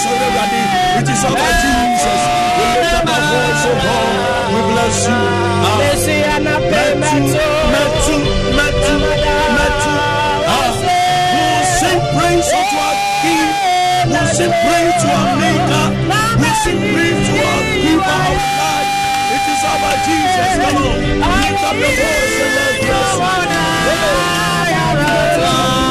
yɛn 0.10 0.32
ho 0.38 0.44
ne. 0.52 0.62
It 1.00 1.08
is 1.14 1.24
about 1.28 1.54
Jesus. 1.64 2.22
We 2.58 2.64
lift 2.72 2.94
up 2.98 3.10
our 3.14 3.22
voice, 3.32 3.64
oh 3.70 3.76
God. 3.84 4.10
We 4.54 4.60
bless 4.72 4.98
you. 5.08 5.20
Ah. 5.68 5.78
Metu, 6.46 7.26
metu, 7.74 8.16
metu, 8.58 8.94
metu. 9.58 9.92
Ah. 10.48 10.72
We 11.36 11.42
will 11.50 11.66
sing 11.80 12.02
praise 12.16 12.50
unto 12.58 12.78
our 12.88 12.96
King. 13.22 13.50
We 14.06 14.14
will 14.14 14.30
sing 14.38 14.54
praise 14.64 14.96
to 15.02 15.08
our 15.20 15.34
Maker. 15.42 15.86
We 16.40 16.48
will 16.48 16.58
sing 16.64 16.80
praise 16.94 17.20
to 17.28 17.34
our 17.50 17.62
Giver 17.84 18.20
of 18.30 18.40
life. 18.62 18.92
It 19.36 19.46
is 19.52 19.62
about 19.74 19.98
Jesus. 20.08 20.54
Come 20.64 20.78
on. 20.82 20.98
Lift 21.42 21.64
up 21.70 21.76
your 21.82 21.94
voice 22.00 22.38
and 22.44 22.52
let's 22.58 22.78
bless 22.86 23.12
him. 23.16 23.56
Worship 24.86 25.85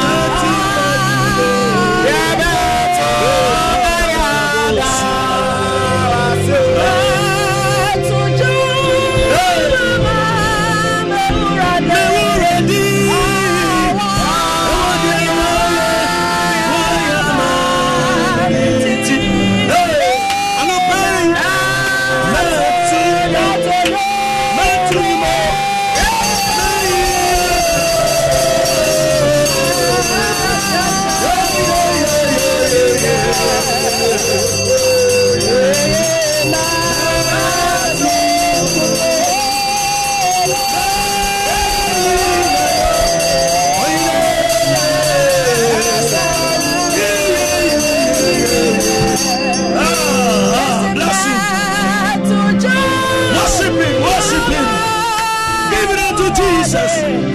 Jesus. 56.75 57.34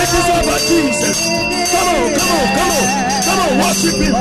It 0.00 0.10
is 0.18 0.28
over 0.32 0.58
Jesus. 0.70 1.18
Come 1.72 1.88
on, 1.88 2.08
come 2.16 2.32
on, 2.32 2.46
come 2.56 2.72
on. 2.72 2.86
Come 3.26 3.40
on, 3.44 3.52
worship 3.60 3.96
Him. 4.00 4.14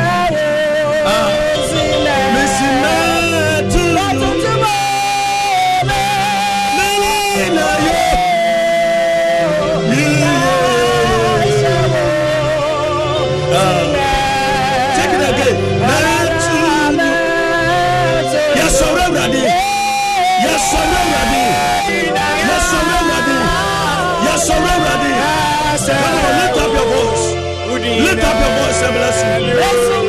up 28.37 28.43
your 28.43 28.53
voice 28.67 28.83
and 28.83 28.95
bless 28.95 29.23
him. 29.23 29.43
Bless 29.57 29.89
him 29.89 30.07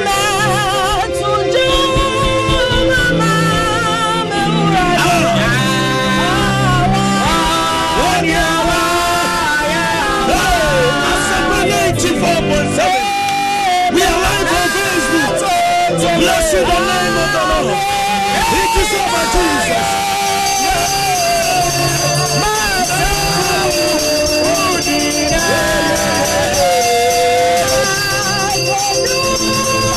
We 13.94 14.04
are 14.04 14.20
live 14.22 14.52
on 14.52 14.68
Facebook. 14.76 15.40
Bless 16.20 16.54
you 16.54 16.60
the 16.60 16.80
name 16.92 17.16
of 17.24 17.30
the 17.34 17.44
Lord. 17.50 17.78
It 18.60 18.72
is 18.82 18.92
over 18.94 19.24
Jesus. 19.34 20.27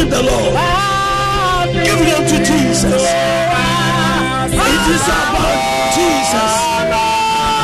worship 0.00 0.10
the 0.10 0.22
lord. 0.22 0.54
Give 1.72 2.00
it 2.00 2.28
to 2.28 2.38
jesus. 2.44 3.02
It 4.52 4.82
is 4.94 5.04
about 5.04 5.60
jesus. 5.94 6.52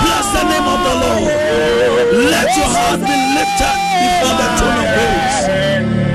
Bless 0.05 0.27
the 0.37 0.45
name 0.45 0.67
of 0.67 0.81
the 0.87 0.95
lord. 1.05 1.33
Let 2.31 2.57
your 2.57 2.67
heart 2.67 3.01
be 3.01 3.17
lifted 3.37 3.77
before 4.03 4.37
the 4.41 4.49
throne 4.59 4.79
of 4.79 4.89
grace 4.95 6.06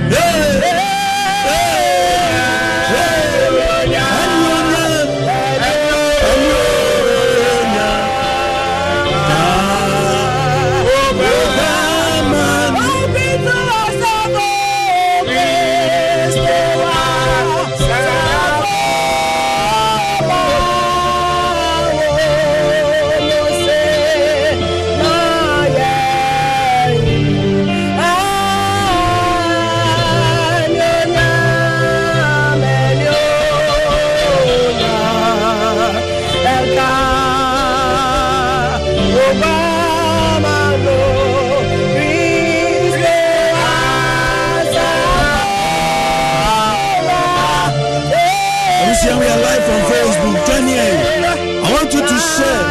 to 52.11 52.17
share. 52.19 52.63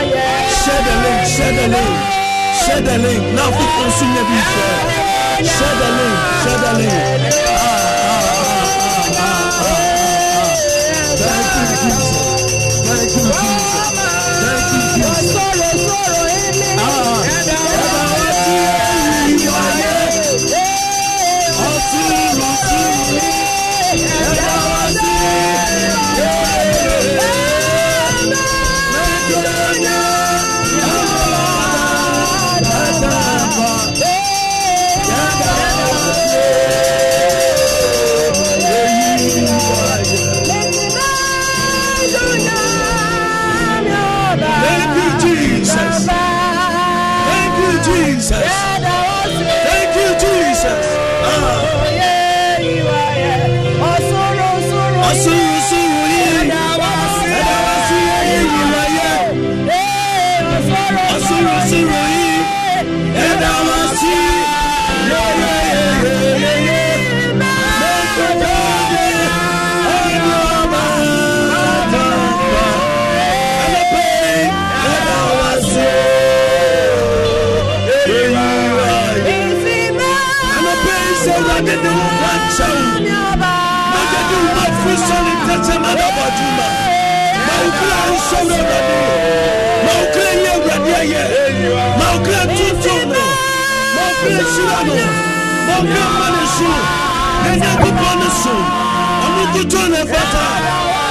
Share 0.61 0.83
the 0.87 0.95
link. 1.05 1.21
Share 1.35 1.53
the 1.57 1.67
link. 1.75 1.93
Share 2.63 2.83
the 2.83 2.97
link. 2.99 3.23
Now, 3.35 3.49
people 3.49 3.91
be 4.29 4.39
share. 4.53 4.81
Share 5.55 5.77
the 5.81 5.89
link. 5.99 6.17
Share 6.43 6.61
the 6.65 6.73
link. 6.79 7.60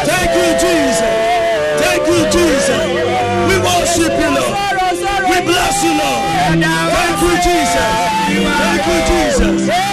Thank 0.09 0.31
you 0.35 0.49
Jesus. 0.63 1.15
Thank 1.81 2.03
you 2.07 2.21
Jesus. 2.35 2.85
We 3.49 3.55
worship 3.67 4.13
you 4.21 4.29
Lord. 4.37 4.55
We 5.29 5.37
bless 5.49 5.83
you 5.83 5.93
Lord. 6.01 6.23
Thank 6.95 7.17
you 7.25 7.33
Jesus. 7.47 7.91
Thank 8.61 8.83
you 8.87 8.99
Jesus. 9.11 9.88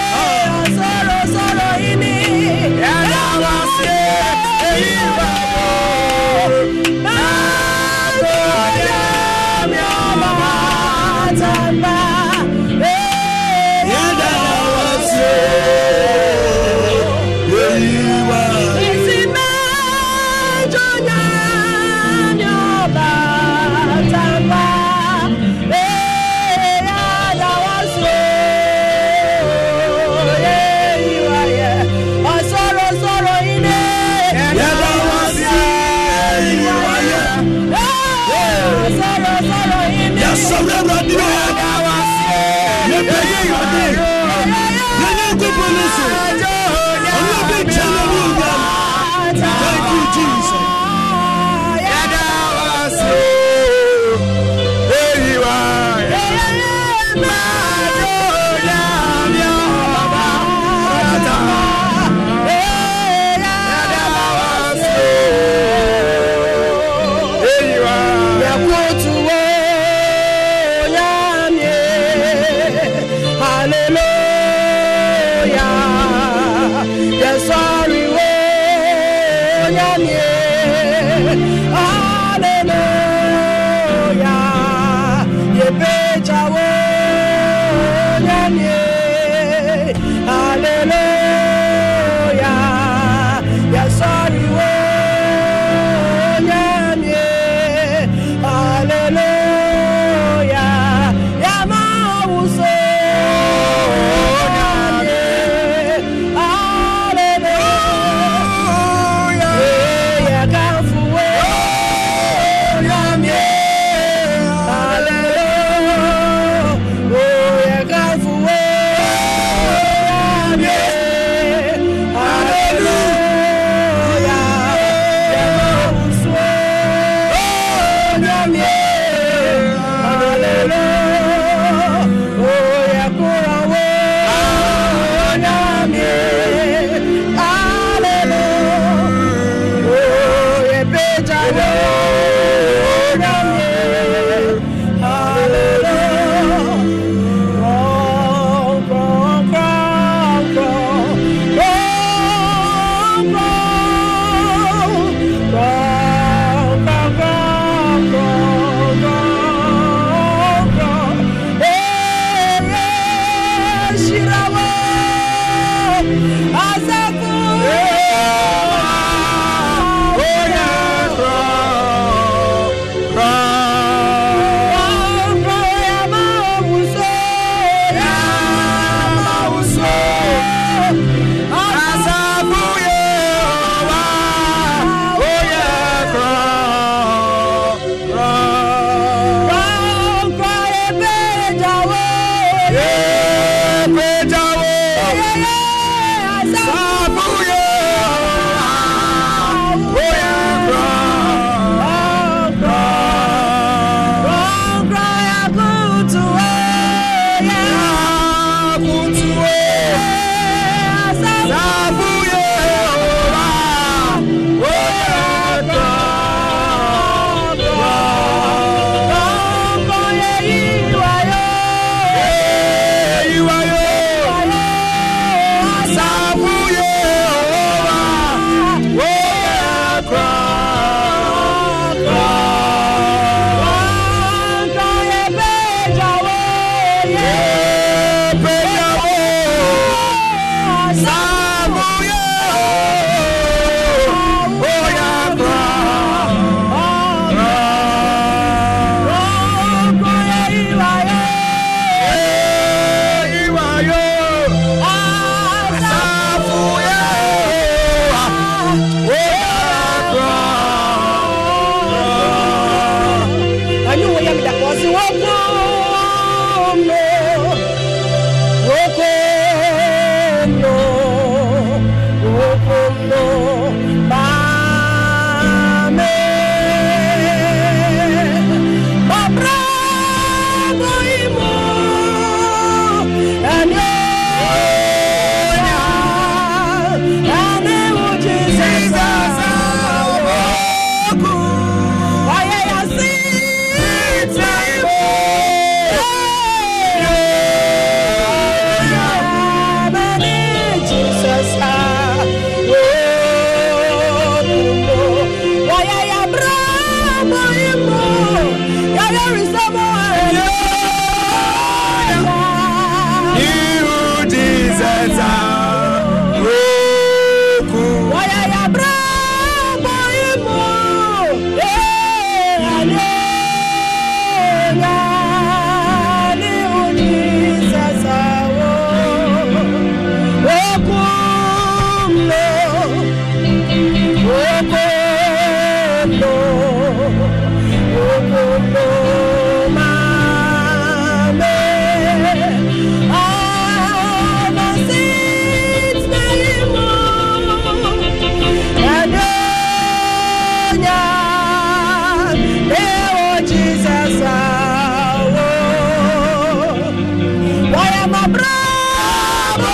ama 358.07 358.29
bravo 358.29 359.67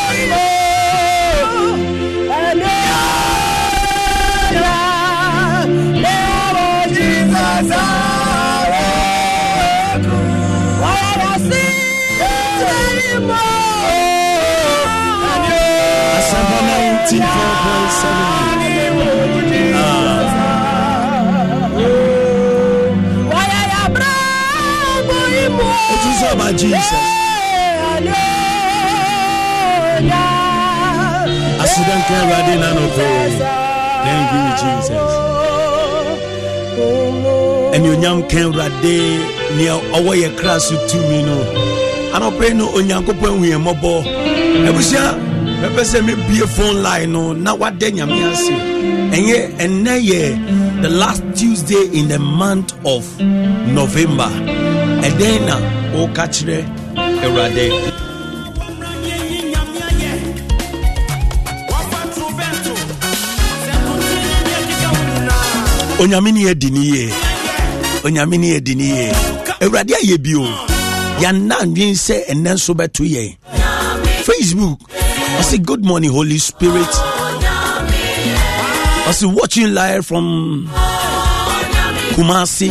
Eleora 2.49 3.13
Leora 6.03 6.89
de 6.89 7.09
e 7.13 7.29
Para 10.81 11.33
se 11.39 11.73
animar 26.33 26.59
Jesus. 26.59 27.22
Ride 31.89 32.49
in 32.55 32.63
and 32.63 32.79
obey. 32.79 33.39
Thank 34.05 34.29
you, 34.37 34.47
Jesus. 34.63 35.13
anuonyam 37.75 38.23
ka 38.29 38.37
awurade 38.45 38.97
nea 39.57 39.75
ɔwɔ 39.97 40.13
yɛ 40.23 40.29
kra 40.39 40.61
so 40.61 40.77
tumi 40.89 41.23
no. 41.25 41.37
Anɔpɛ 42.15 42.55
no 42.57 42.67
onyankopɔn 42.77 43.31
ahu 43.33 43.45
yɛ 43.53 43.57
mmɔbɔ 43.59 43.93
abusua 44.69 45.17
mɛpɛ 45.63 45.83
sɛ 45.91 45.99
mebie 46.07 46.47
phone 46.55 46.83
line 46.83 47.13
no. 47.13 47.33
Na 47.33 47.55
wada 47.55 47.87
nyame 47.91 48.19
ase 48.31 48.53
ɛnyɛ 49.17 49.57
ɛnnɛ 49.59 49.95
yɛ 50.11 50.83
the 50.83 50.91
last 50.91 51.23
tuesday 51.35 51.85
in 51.95 52.09
the 52.09 52.19
month 52.19 52.75
of 52.85 53.05
november. 53.67 54.29
Ɛdɛn 55.07 55.47
na 55.47 55.57
woka 55.97 56.29
kyerɛ 56.29 56.59
awurade 57.25 58.02
onyame 66.03 66.33
ne 66.33 66.41
yɛdi 66.41 66.71
ne 66.73 66.81
yie 66.81 67.11
onyame 68.05 68.37
ne 68.39 68.47
yɛdi 68.59 68.75
ne 68.77 68.85
yie 68.85 69.13
awurade 69.63 69.95
ayɛ 69.95 70.17
bio. 70.25 70.43
Yɛanna 71.23 71.57
ndwen 71.67 71.95
sɛ 71.95 72.17
ɛnnɛ 72.31 72.53
nso 72.55 72.75
facebook 74.27 74.79
good 75.67 75.85
morning 75.85 76.11
holy 76.11 76.39
spirit. 76.39 76.93
Ɔse 79.07 79.33
watching 79.33 79.73
live 79.75 80.05
from 80.05 80.69
kumasi 82.15 82.71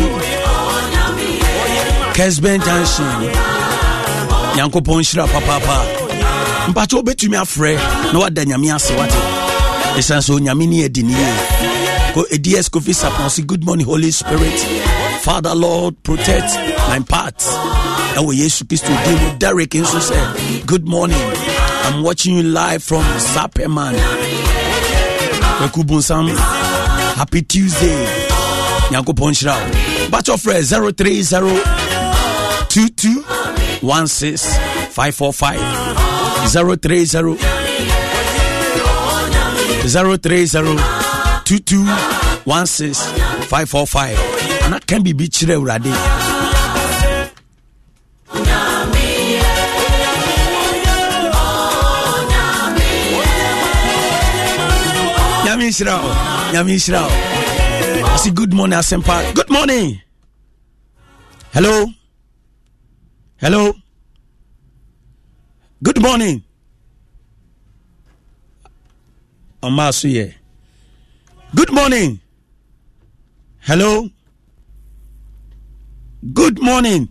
kesben 2.13 2.59
junction. 2.65 3.05
Nyankopɔn 4.55 4.99
nhyira 4.99 5.25
papaapa. 5.27 5.77
Mpakyɛ 6.67 6.95
wobɛtumi 7.01 7.37
afrɛ 7.39 8.11
na 8.11 8.19
wada 8.19 8.43
nyame 8.45 8.75
ase 8.75 8.91
wate. 8.91 9.19
Ɛsiane 9.95 10.19
sɛ 10.19 10.31
onyame 10.39 10.67
ne 10.67 10.83
yɛdi 10.87 11.70
Ko 12.13 12.23
Kofi 12.23 13.47
Good 13.47 13.63
morning, 13.63 13.85
Holy 13.85 14.11
Spirit. 14.11 14.59
Father, 15.21 15.55
Lord, 15.55 16.03
protect 16.03 16.53
my 16.89 16.99
parts. 17.07 17.47
And 18.17 18.27
we 18.27 18.35
Jesus 18.35 18.63
Christ 18.63 18.85
to 18.85 18.91
deal 19.05 19.29
with 19.29 19.39
Derek 19.39 19.73
and 19.75 19.85
so 19.87 19.99
say, 19.99 20.61
Good 20.65 20.85
morning. 20.87 21.17
I'm 21.17 22.03
watching 22.03 22.35
you 22.35 22.43
live 22.43 22.83
from. 22.83 23.03
Kwekubunsam. 25.59 26.27
Happy 27.15 27.41
Tuesday. 27.43 28.05
Nyanko 28.89 29.13
Ponchirao. 29.15 30.11
Batch 30.11 30.29
of 30.29 30.41
friends 30.41 30.69
030 30.71 31.23
22 32.69 33.23
16 34.07 34.37
545 34.91 35.59
030 36.81 37.05
030 39.87 41.00
22 41.51 41.83
16 42.47 42.95
545 43.51 44.71
na 44.71 44.79
kan 44.87 45.03
biribi 45.03 45.27
kyerɛ 45.27 45.53
awurade. 45.59 45.91
Nyame 55.43 55.65
nhyira 55.67 55.95
wo 56.03 56.09
nyame 56.53 56.71
nhyira 56.75 57.01
wo 57.03 57.11
ɔse 58.15 58.29
good 58.33 58.53
morning 58.53 58.79
asɛmpa 58.79 59.15
good 59.35 59.49
morning. 59.51 59.99
Hello? 61.53 61.85
Hello? 63.43 63.73
Good 65.83 65.99
morning. 66.01 66.43
Ɔmaa 69.61 69.91
so 69.93 70.07
yɛ 70.07 70.40
Good 71.53 71.71
morning. 71.73 72.19
Hello. 73.59 74.07
Good 76.33 76.61
morning. 76.61 77.09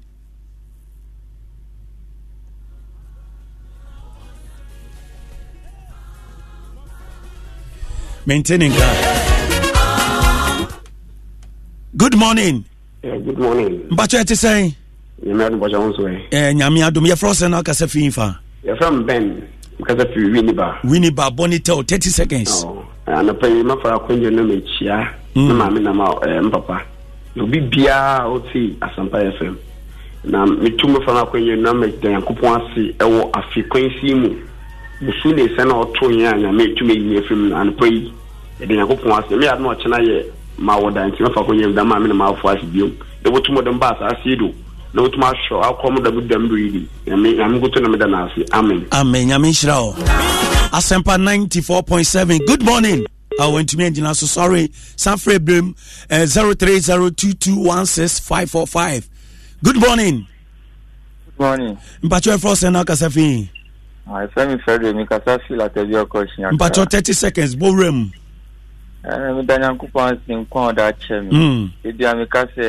Maintaining 8.24 8.70
that. 8.72 8.96
Good 11.96 12.16
morning. 12.16 12.64
Yeah, 13.02 13.18
good 13.18 13.38
morning. 13.38 13.88
Mbacho 13.90 14.20
ete 14.20 14.36
say? 14.36 14.74
Nyame 15.22 15.44
adum 15.44 15.60
bɔsɛ 15.60 15.76
wɔn 15.78 15.96
so 15.96 16.02
ɛ. 16.02 16.16
Ɛ 16.30 16.32
eh, 16.32 16.52
Nyame 16.54 16.80
adum 16.88 17.04
yɛ 17.06 17.16
fɔ 17.20 17.30
sɛ 17.36 17.46
n'akasɛ 17.52 17.88
fi 17.90 18.08
nfa. 18.08 18.38
Ben. 19.80 19.96
Mekasa 19.96 20.06
firi 20.12 20.30
Winneba. 20.30 20.78
Winneba 20.84 21.30
bɔne 21.30 21.62
tell 21.62 21.82
30 21.82 22.10
seconds. 22.10 22.66
anɔpa 23.06 23.46
yi 23.48 23.62
mafa 23.62 23.94
akɔnnwa 23.96 24.30
no 24.32 24.42
mekyia 24.44 25.08
na 25.34 25.54
maame 25.54 25.80
nam 25.82 26.00
eh, 26.00 26.40
mpapa. 26.42 26.80
Na 27.34 27.42
obi 27.42 27.60
biara 27.60 28.24
a 28.24 28.28
ɔte 28.28 28.76
asɛmpa 28.80 29.32
fm 29.38 29.56
na 30.24 30.44
metu 30.46 30.86
me 30.86 30.98
no 31.06 31.24
no 31.24 31.56
na 31.56 31.72
mada 31.74 32.08
nyankopɔn 32.08 32.56
ase 32.56 32.94
ɛwɔ 32.98 33.30
afe 33.34 33.62
kwansi 33.68 34.14
mu. 34.14 34.28
Musu 35.02 35.34
ne 35.34 35.42
sɛ 35.48 35.66
na 35.66 35.74
ɔto 35.74 36.08
yɛ 36.08 36.28
a 36.32 36.36
nyame 36.36 36.66
ɛtumi 36.74 36.90
ayi 36.92 37.18
afiri 37.18 37.36
mu 37.36 37.48
no 37.48 37.56
anɔpa 37.56 37.86
yi 37.90 38.12
yɛde 38.60 38.76
nyankopɔn 38.76 39.18
ase. 39.24 39.30
Me 39.36 39.46
ade 39.48 39.60
na 39.60 39.74
ɔkyena 39.74 39.98
yɛ 39.98 40.24
ma 40.58 40.76
wɔda 40.78 41.10
nti 41.10 41.20
mafa 41.22 41.42
mu 41.52 41.72
da 41.74 41.84
maame 41.84 42.06
na 42.08 42.14
maafo 42.14 42.48
ase 42.48 42.62
biom. 42.66 42.92
Na 43.24 43.30
wɔtum 43.30 43.56
ɔde 43.58 43.74
mba 43.74 43.96
asase 43.98 44.36
do 44.38 44.54
na 44.94 45.02
wotumi 45.02 45.24
ahyɛ 45.24 45.62
akɔm 45.68 45.94
dam 46.04 46.28
dam 46.28 46.48
do 46.48 46.54
yidi 46.56 46.86
nyame 47.06 47.32
nkoto 47.58 47.80
na 47.82 47.88
meda 47.88 48.06
naase 48.06 48.44
amen. 48.52 48.86
Amen. 48.92 49.28
Nyame 49.28 49.48
nhyira 49.50 49.76
wo 49.82 49.92
asɛmpa 50.72 51.16
94.7 51.18 52.38
good 52.46 52.62
morning. 52.64 53.06
Uh, 53.38 53.44
wantumi 53.50 53.84
angyina 53.90 54.14
so 54.14 54.26
sorry. 54.26 54.68
Sanfrɛ 54.68 55.38
brem 55.38 55.74
uh, 56.10 56.26
0302216545 56.26 59.08
good 59.62 59.76
morning. 59.80 60.26
Good 61.26 61.38
morning. 61.38 61.78
Mpatwɛ 62.02 62.34
ɛfrɛ 62.36 62.54
sɛ 62.56 62.70
na 62.72 62.82
wokasa 62.84 63.08
fii 63.10 63.48
ɛfɛ 64.10 64.48
me 64.48 64.54
fɛde 64.66 64.92
mekasa 64.94 65.38
fi 65.46 65.54
latabi 65.54 65.94
ɔkɔhyia 66.04 66.50
mpatwɛ 66.52 66.84
30 66.90 67.12
seconds 67.12 67.54
bɔwura 67.56 67.90
mu 67.94 68.10
meda 69.36 69.58
nyankopɔn 69.58 70.12
ase 70.12 70.32
nkwa 70.34 70.72
ɔda 70.74 70.92
kyɛ 70.98 71.16
me 71.30 71.70
ɛbia 71.84 72.14
meka 72.18 72.42
sɛ 72.56 72.66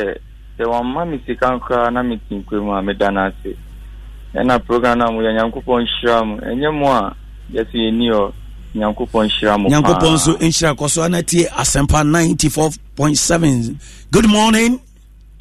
sɛ 0.58 0.64
wɔmma 0.64 1.08
me 1.10 1.20
sika 1.26 1.46
nkoraa 1.56 1.92
na 1.92 2.02
mete 2.02 2.30
nkwa 2.34 2.62
mu 2.64 2.72
a 2.72 2.82
meda 2.82 3.10
no 3.10 3.20
ase 3.26 3.56
ɛna 4.34 4.64
program 4.64 4.98
no 4.98 5.04
a 5.06 5.10
moyɛ 5.10 5.32
nyankopɔn 5.36 5.84
nhyira 5.86 6.26
mu 6.26 6.36
ɛnyɛ 6.40 6.70
mu 6.78 6.86
a 6.86 7.14
yɛsɛ 7.52 7.74
yɛni 7.74 8.08
ɔ 8.12 8.32
nyankopɔn 8.74 9.26
nhyira 9.28 9.58
mu 9.60 9.68
nyankopɔn 9.68 10.12
nso 10.14 10.32
nhyira 10.38 10.74
kɔ 10.76 10.88
so 10.90 11.02
ana 11.02 11.22
tie 11.22 11.44
asɛmpa 11.48 12.02
94.7 12.04 13.76
good 14.10 14.28
morning. 14.28 14.80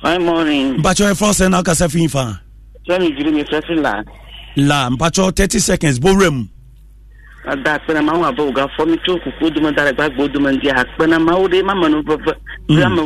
Good 0.02 0.22
morning. 0.22 0.78
mpakyɛ 0.78 1.12
ɛfrɛ 1.14 1.30
sɛ 1.40 1.50
na 1.52 1.60
akasa 1.62 1.88
fii 1.90 2.08
fa? 2.10 2.40
Sani 2.88 3.12
jiri 3.12 3.34
mi 3.34 3.44
fẹ́ 3.44 3.62
fi 3.68 3.74
la. 3.76 4.04
la 4.56 4.90
mpakyɛ 4.90 5.32
30 5.36 5.60
seconds 5.60 6.00
bɔwura 6.00 6.32
mu 6.34 6.46
da 7.64 7.74
akpena 7.74 8.02
mawo 8.02 8.26
abe 8.26 8.42
wògafɔ 8.42 8.86
mi 8.88 8.98
tso 8.98 9.18
kuku 9.18 9.50
dome 9.50 9.72
da 9.76 9.84
le 9.86 9.94
gbagbo 9.94 10.28
dome 10.28 10.52
ŋdi 10.52 10.70
akpena 10.72 11.20
mawo 11.20 11.48
ɖe 11.48 11.64
ma 11.66 11.74
menu 11.76 12.02
veve 12.04 12.34
kple 12.68 12.84
ame 12.86 13.02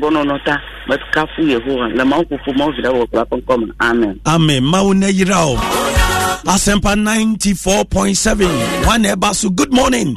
bɔnɔnɔ 0.00 0.44
ta 0.44 0.60
mekafu 0.88 1.40
yehowa 1.42 1.88
le 1.96 2.04
mawo 2.04 2.22
ƒoƒo 2.24 2.56
mawo 2.58 2.72
vi 2.72 2.82
ɖe 2.82 2.90
wɔ 2.92 3.06
kple 3.08 3.20
akɔkɔ 3.24 3.58
me 3.60 3.72
amen. 3.80 4.20
amen 4.26 4.62
mawo 4.64 4.92
ne 4.94 5.06
yira 5.10 5.38
o 5.46 5.56
asempa 6.46 6.94
ninety 6.96 7.54
four 7.54 7.84
point 7.86 8.16
seven 8.16 8.48
wane 8.86 9.16
basu 9.18 9.48
good 9.50 9.72
morning. 9.72 10.14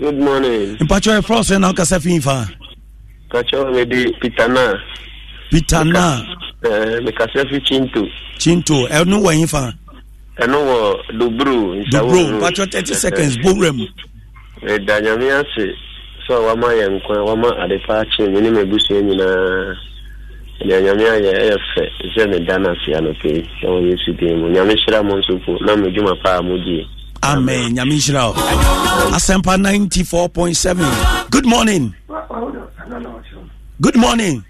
good 0.00 0.18
morning. 0.18 0.76
mpatsɔ 0.78 1.16
ye 1.16 1.20
fɔlɔ 1.22 1.42
sɛ 1.42 1.58
n'aw 1.60 1.72
kasa 1.76 1.98
fi 1.98 2.20
fa. 2.20 2.46
katsɔ 3.32 3.74
le 3.74 3.84
di 3.84 4.12
pitana. 4.22 4.78
pitana. 5.50 6.22
ɛɛ 6.62 7.02
mekasa 7.04 7.48
fi 7.50 7.60
chinto. 7.66 8.06
chinto 8.38 8.86
ɛnu 8.88 9.20
wɔ 9.24 9.36
yin 9.36 9.46
fa 9.48 9.74
ɛno 10.42 10.58
wɔ 10.68 10.78
dobro 11.18 11.54
dobro 11.90 12.18
mpakyɛ 12.38 12.66
30 12.70 12.94
seconds 12.94 13.36
bowura 13.38 13.72
mu. 13.72 13.86
Ɛda 14.62 15.00
nyame 15.00 15.30
ase 15.40 15.64
sɛ 16.28 16.34
wama 16.46 16.68
yɛ 16.76 16.86
nkwa 17.00 17.24
wama 17.28 17.48
ade 17.64 17.78
pa 17.86 18.02
akyerɛ 18.04 18.32
me 18.32 18.40
ne 18.40 18.50
mabusua 18.50 19.00
nyinaa 19.00 19.74
nea 20.64 20.80
nyame 20.80 21.04
ayɛ 21.08 21.32
ɛyɛ 21.40 21.56
fɛ 21.72 21.82
sɛ 22.14 22.30
meda 22.30 22.58
no 22.58 22.70
ase 22.70 22.90
anɔpɛ 22.92 23.28
yi 23.34 23.42
ɛwɔ 23.62 23.78
yesu 23.90 24.12
din 24.18 24.38
mu. 24.40 24.48
Nyame 24.52 24.74
hyira 24.76 25.02
mo 25.04 25.16
nso 25.16 25.38
po 25.44 25.56
na 25.64 25.74
medwuma 25.76 26.14
pa 26.22 26.38
a 26.38 26.42
modie 26.42 26.86
amen 27.22 27.74
nyame 27.74 27.94
nhyira 27.96 28.28
o. 28.28 28.32
Asɛmpa 29.16 29.56
94.7 29.56 31.30
good 31.30 31.46
morning. 31.46 31.94
Good 33.80 33.96
morning. 33.96 34.44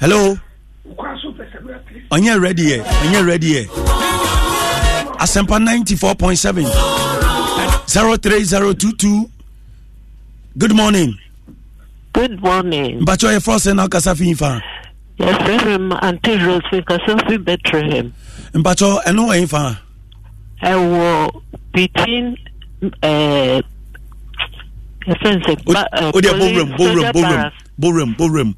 Hello 0.00 0.36
ɔnyɛ 2.10 2.40
ready 2.40 2.64
yɛ 2.72 2.78
ɔnyɛ 3.04 3.26
ready 3.26 3.50
yɛ 3.54 3.62
asɛmpa 5.20 5.60
ninety 5.62 5.94
four 5.96 6.14
point 6.14 6.38
seven 6.38 6.64
zero 7.86 8.16
three 8.16 8.44
zero 8.44 8.72
two 8.72 8.92
two 8.92 9.28
good 10.56 10.74
morning. 10.74 11.14
good 12.12 12.40
morning. 12.42 13.00
mpatsi 13.00 13.26
ɔyɛ 13.28 13.40
fɔlɔ 13.44 13.58
sɛ 13.60 13.74
n'aw 13.76 13.88
kasa 13.90 14.14
fi 14.14 14.32
nfa. 14.32 14.60
yɛfrɛ 15.20 15.66
me 15.66 15.74
m 15.74 15.92
ante 16.00 16.32
rose 16.44 16.62
nkasa 16.72 17.28
fi 17.28 17.36
bethlehem. 17.36 18.12
mpatsi 18.54 18.88
ɛnu 19.04 19.22
wɔ 19.28 19.42
nfa. 19.44 19.76
ɛwɔ 20.62 21.30
between 21.74 22.36
ɛɛ 23.02 23.62
yɛfrɛ 25.06 25.30
nsɛ. 25.36 26.14
o 26.14 26.20
de 26.20 26.28
bowuram 26.28 26.72
bowuram 26.76 27.12
bowuram 27.12 27.52
bowuram 27.78 28.16
bowuram. 28.16 28.54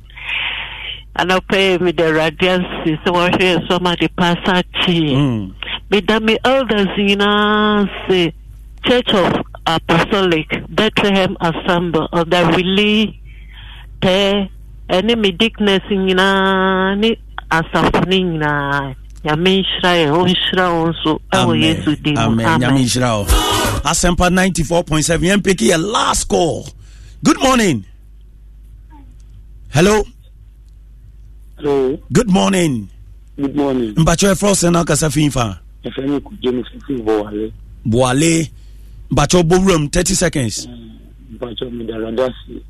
Anɔpɛ 1.18 1.80
mede 1.80 2.02
Awurade 2.02 2.48
ase 2.48 2.96
sɛ 3.04 3.08
wɔhwɛ 3.10 3.38
yɛ 3.40 3.68
so 3.68 3.76
ama 3.76 3.96
de 3.96 4.08
paasa 4.08 4.62
kyeeɛ. 4.82 5.52
Meda 5.90 6.20
mm. 6.20 6.24
me 6.24 6.38
elders 6.44 6.86
nyinaa 6.96 7.88
se 8.08 8.32
Church 8.84 9.12
of 9.12 9.32
Apostolic 9.66 10.48
Bethlehem 10.68 11.36
Assemble 11.40 12.08
ɔda 12.12 12.56
really 12.56 13.20
pɛ 14.00 14.48
ɛne 14.88 15.18
me 15.18 15.30
dickness 15.32 15.82
nyinaa 15.90 16.98
ne 16.98 17.16
asafo 17.50 18.06
ne 18.06 18.18
nyinaa 18.22 18.94
nyame 19.24 19.50
nhyira 19.62 19.90
yɛ 20.00 20.08
ɔnhyira 20.20 20.66
wo 20.72 20.86
nso 20.92 21.20
ɛwɔ 21.32 21.60
yesu 21.60 21.96
din 21.96 22.14
mu 22.14 22.20
amen. 22.20 22.60
Nyame 22.60 22.80
nhyira 22.84 23.10
wo 23.18 23.24
asɛmpa 23.90 24.30
94.7 24.30 25.18
yɛmpeki 25.28 25.70
yɛ 25.70 25.92
last 25.92 26.28
call. 26.28 26.66
Good 27.22 27.38
morning. 27.40 27.84
Hello 29.70 30.02
Hello. 31.60 31.92
Good 32.10 32.30
morning. 32.30 32.88
Good 33.36 33.54
morning. 33.54 33.92
Mpacho 33.96 34.30
efro 34.30 34.54
sena 34.54 34.84
kasa 34.84 35.10
finfa. 35.10 35.58
Efe 35.84 36.02
ni 36.02 36.20
kuje 36.20 36.50
ni 36.50 36.64
fifi 36.64 37.02
boale. 37.02 37.52
Boale. 37.84 38.50
Mpacho 39.10 39.42
30 39.88 40.14
seconds. 40.14 40.64
Eh, 40.64 40.70
Mpacho 41.34 41.70
mi 41.70 41.84
darada 41.84 42.34
si. 42.46 42.62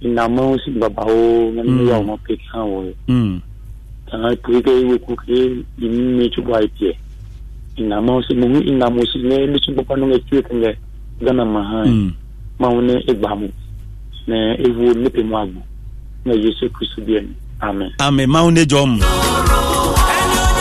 babao 0.00 0.28
mo 0.28 0.58
si 0.58 0.70
baba 0.70 1.04
o 1.04 1.50
na 1.52 1.62
mi 1.62 1.70
mm. 1.70 1.88
ya 1.88 2.02
mo 2.02 2.16
pe 2.18 2.36
kan 2.52 2.60
wo. 2.68 2.92
Mm. 3.08 3.40
Tana 4.10 4.36
kuike 4.36 4.80
iwe 4.80 4.98
kuike 4.98 5.64
imi 5.78 6.02
me 6.18 6.28
chuba 6.30 6.62
ipie. 6.62 6.98
Ina 7.76 8.02
mo 8.02 8.22
si 8.22 8.34
mo 8.34 8.60
ina 8.60 8.90
mo 8.90 9.06
si 9.06 9.18
ne 9.18 9.46
mi 9.46 9.60
chuba. 10.52 10.76
Gana 11.20 11.44
mahan. 11.44 11.88
Mm. 11.88 12.12
Ma 12.58 12.68
wone 12.68 13.04
egbamu. 13.08 13.48
Na 14.26 14.58
ewu 14.60 14.94
nipe 14.94 15.22
mwagu. 15.22 15.62
Na 16.24 16.32
Yesu 16.34 16.70
Kristo 16.70 17.00
bien. 17.00 17.34
Amen. 17.62 17.92
Amen. 18.00 18.28
Maune 18.28 18.64
Jom. 18.66 19.00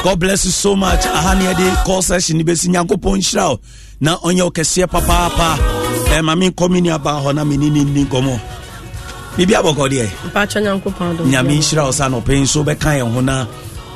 God 0.04 0.20
bless 0.20 0.46
you 0.46 0.52
so 0.52 0.76
much. 0.76 1.02
Ahani 1.02 1.56
de 1.56 1.84
call 1.86 2.02
session 2.02 2.40
besi 2.40 2.70
nyankopon 2.70 3.20
hyira. 3.22 3.58
Na 4.02 4.18
onye 4.18 4.42
okese 4.42 4.88
papa 4.88 5.30
papa. 5.30 5.58
Eh 6.12 6.22
mami 6.22 6.52
komini 6.52 6.90
aba 6.94 7.20
ho 7.20 7.32
na 7.32 7.44
mini 7.46 7.70
ni 7.70 7.84
ni 7.84 8.06
gomo. 8.06 8.40
Bibi 9.38 9.54
abokọ 9.54 9.90
de. 9.90 10.10
Mpacho 10.28 10.60
nyankopon 10.60 11.18
do. 11.18 11.24
Nyame 11.26 11.54
hyira 11.62 11.88
o 11.88 11.92
sa 11.92 12.08
no 12.08 12.22
pen 12.22 12.46
so 12.46 12.64
ho 12.64 13.22
na 13.22 13.48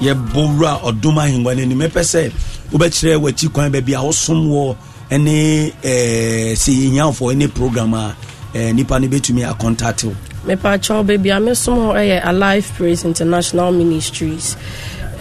ye 0.02 0.14
bowura 0.14 0.80
odum 0.84 1.18
ahengwa 1.18 1.56
ni 1.56 1.76
mepɛ 1.76 2.02
sɛ 2.04 2.32
wobɛkyerɛ 2.72 3.18
w'akyi 3.18 3.52
kwan 3.52 3.72
baabi 3.72 3.94
a 3.94 4.02
wosom 4.02 4.48
wɔ 4.48 4.76
ne 5.20 5.74
eh 5.84 6.56
sɛ 6.56 6.72
yɛnyanfoɔ 6.72 7.36
ne 7.36 7.48
program 7.48 7.94
a 7.94 8.16
eh, 8.54 8.72
nipa 8.74 9.00
no 9.00 9.08
bɛtumi 9.08 9.44
akɔntate 9.52 10.06
wo. 10.06 10.16
Mepakyɛw 10.46 11.06
baabi 11.06 11.30
a 11.36 11.40
mesom 11.40 11.78
hɔ 11.78 11.94
ɛyɛ 11.96 12.22
alive 12.30 12.72
praise 12.78 13.04
international 13.06 13.72
ministries. 13.72 14.56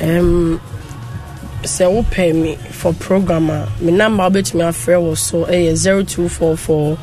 Um, 0.01 0.61
sɛ 1.63 1.87
wopɛ 1.93 2.35
me 2.35 2.55
for 2.71 2.93
program 2.95 3.51
a 3.51 3.69
me 3.81 3.93
number 3.93 4.23
a 4.25 4.31
wobɛtumi 4.31 4.63
afrɛ 4.69 4.97
wɔ 5.03 5.17
so 5.17 5.45
ɛyɛ 5.45 5.77
0244 5.77 6.97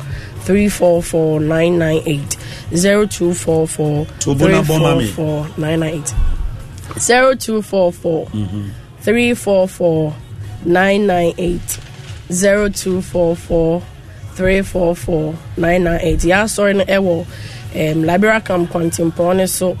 344 0.44 1.40
998 1.40 2.36
0244 2.72 4.06
To 4.20 4.34
bo 4.34 4.46
na 4.46 4.62
bɔ 4.62 4.80
ma 4.80 4.94
me. 4.96 5.12
344 9.06 10.14
998 10.64 11.78
0244 12.30 13.82
344 14.36 15.34
998 15.56 16.20
0244 16.20 16.26
344 16.26 16.26
998 16.26 16.28
yɛ 16.28 16.36
asɔre 16.44 16.76
no 16.76 16.84
ɛwɔ 16.84 17.26
um, 17.76 18.02
liberia 18.04 18.40
camp 18.40 18.70
kwantimpɔn 18.70 19.36
ne 19.36 19.46
so 19.46 19.76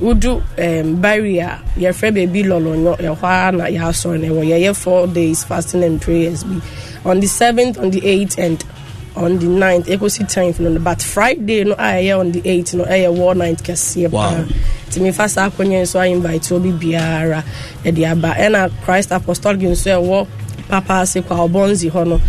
wodu 0.00 0.42
um, 0.58 0.96
barrier. 1.00 1.58
Yɛfrɛ 1.76 2.12
baabi 2.14 2.44
lɔlɔnyɔ 2.44 2.96
ɛhɔ 2.98 3.48
a 3.48 3.52
na 3.52 3.64
yɛ 3.66 3.80
asɔre 3.88 4.20
no 4.20 4.34
ɛwɔ 4.34 4.46
yɛyɛ 4.48 4.76
four 4.76 5.06
days 5.06 5.44
fasting 5.44 5.82
and 5.84 6.00
prayers 6.00 6.44
bi 6.44 6.60
on 7.04 7.20
the 7.20 7.26
7th 7.26 7.78
on 7.80 7.90
the 7.90 8.00
8th 8.00 8.38
and 8.38 8.64
on 9.16 9.38
the 9.38 9.46
9th 9.46 9.86
ɛkɔsi 9.86 10.24
10th 10.30 10.60
no 10.60 10.78
but 10.78 11.02
friday 11.02 11.64
no 11.64 11.72
a 11.72 11.98
ɛyɛ 12.02 12.18
on 12.20 12.32
the 12.32 12.40
8th 12.42 12.74
no 12.74 12.84
ɛyɛ 12.84 13.12
war 13.12 13.34
night 13.34 13.58
kɛseɛ 13.62 14.10
Wow. 14.10 14.30
paa 14.30 14.44
nti 14.90 15.00
mefa 15.00 15.28
saa 15.28 15.48
akɔnyɛ 15.50 15.82
nso 15.82 15.98
ainvite 16.00 16.52
obi 16.52 16.70
biara 16.72 17.42
ɛde 17.84 18.10
aba 18.12 18.34
ɛna 18.38 18.70
christ 18.84 19.10
apostolic 19.12 19.60
nso 19.62 19.90
ɛwɔ 20.00 20.26
papa 20.68 21.00
ase 21.02 21.20
kwa 21.26 21.36
ɔbɔnzi 21.48 21.90
hɔ 21.90 22.06
no 22.06 22.20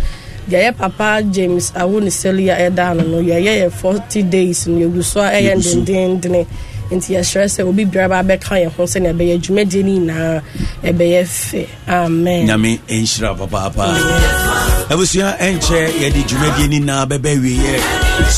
deɛ 0.48 0.58
ɛyɛ 0.70 0.76
papa 0.76 1.22
james 1.30 1.72
awo 1.74 2.00
ne 2.02 2.10
selia 2.10 2.56
ɛda 2.56 2.96
no 2.96 3.02
no 3.04 3.18
yɛyɛ 3.22 3.52
yɛ 3.64 3.70
40 3.72 4.22
days 4.22 4.66
no 4.66 4.78
yɛgu 4.86 5.02
so 5.04 5.20
a 5.20 5.30
ɛyɛ 5.30 5.54
ndendendene 5.56 6.46
nti 6.90 7.14
yɛhyerɛ 7.14 7.46
sɛ 7.46 7.62
obi 7.68 7.84
biara 7.84 8.08
ba 8.08 8.22
bɛka 8.22 8.54
yɛn 8.62 8.72
ho 8.74 8.82
sɛnea 8.84 9.12
ɛbɛyɛ 9.14 9.40
dwumadie 9.42 9.82
no 9.84 9.90
nyinaa 9.90 10.42
ɛbɛyɛ 10.82 11.22
fɛ. 11.24 11.66
Amen. 11.88 12.46
Nyame 12.48 12.80
ɛnhyira 12.88 13.36
papaapa. 13.38 13.84
Abusua 14.90 15.38
ɛnkyɛ 15.38 15.80
yɛde 16.02 16.20
dwumadie 16.28 16.66
no 16.68 16.74
nyinaa 16.78 17.06
bɛbɛ 17.06 17.30
wieɛ 17.42 17.74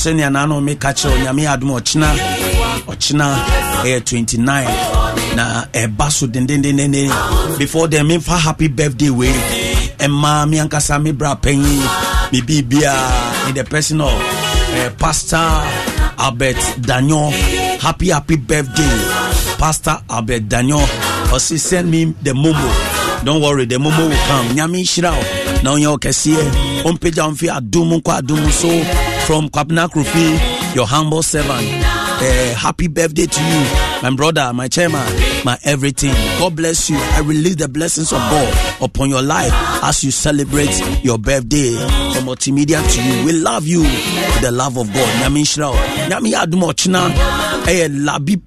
sɛnea 0.03 0.29
naano 0.31 0.61
meka 0.61 0.93
kyerɛ 0.93 1.11
wo, 1.11 1.19
nyame 1.25 1.43
yɛ 1.47 1.51
adom 1.57 1.71
ɔkyena 1.81 2.09
ɔkyena 2.87 3.27
ɛyɛ 3.85 4.05
29 4.05 4.69
na 5.37 5.65
ɛba 5.73 6.11
so 6.11 6.27
dendendendende. 6.27 7.09
Before 7.59 7.89
then 7.89 8.07
memfa 8.09 8.39
happy 8.39 8.69
birthday 8.69 9.09
wei. 9.11 9.62
Ɛma 10.03 10.49
me 10.49 10.59
ankasa 10.59 10.99
me 11.03 11.13
bra 11.13 11.35
panyin 11.37 11.83
me 12.33 12.41
biribiaa 12.43 13.49
in 13.49 13.55
the 13.55 13.65
person 13.65 14.01
of 14.01 14.13
eh, 14.75 14.91
pastor 14.99 15.39
albert 16.19 16.57
daniel. 16.81 17.31
Happy 17.81 18.09
happy 18.11 18.37
birthday 18.37 18.91
pastor 19.59 19.97
albert 20.11 20.49
daniel. 20.49 20.81
Ɔse 21.33 21.59
send 21.59 21.91
me 21.91 22.05
the 22.23 22.33
momo. 22.33 23.25
Don't 23.25 23.41
worry 23.43 23.65
the 23.65 23.77
momo 23.77 24.09
will 24.09 24.27
come. 24.27 24.49
Nyame 24.57 24.83
nhyira 24.83 25.11
wo 25.13 25.23
na 25.63 25.71
ɔnyɛ 25.75 25.89
wo 25.91 25.99
kɛseɛ. 25.99 26.83
Ɔmpagya 26.85 27.31
mfi 27.33 27.49
adom 27.51 28.01
nkɔ 28.01 28.21
adom 28.21 28.51
so 28.51 28.69
from 29.27 29.49
kwabena 29.49 29.89
krofi 29.91 30.75
your 30.75 30.87
humble 30.87 31.23
servant. 31.23 31.67
Uh, 32.23 32.55
happy 32.55 32.87
birthday 32.89 33.27
to 33.27 33.41
you 33.43 33.92
my 34.03 34.11
brother 34.15 34.53
my 34.53 34.69
chairman 34.69 35.07
my 35.45 35.59
everything. 35.65 36.13
God 36.39 36.57
bless 36.57 36.89
you. 36.91 36.97
I 36.97 37.21
release 37.21 37.57
the 37.57 37.69
blessings 37.69 38.13
of 38.13 38.19
god 38.19 38.83
upon 38.83 39.11
your 39.11 39.23
life 39.23 39.53
as 39.83 40.05
you 40.05 40.11
celebrate 40.11 40.71
your 41.05 41.19
birthday. 41.19 41.75
From 42.15 42.25
multimedia 42.27 42.81
to 42.95 43.03
you 43.03 43.25
we 43.25 43.33
love 43.33 43.67
you 43.67 43.83
with 43.83 44.41
the 44.41 44.51
love 44.53 44.77
of 44.77 44.93
god. 44.93 45.09
Nyame 45.23 46.31
yɛ 46.33 46.39
adom 46.43 46.63
ɔkyena 46.63 47.11
ɛyɛ 47.65 48.05
labi 48.05 48.41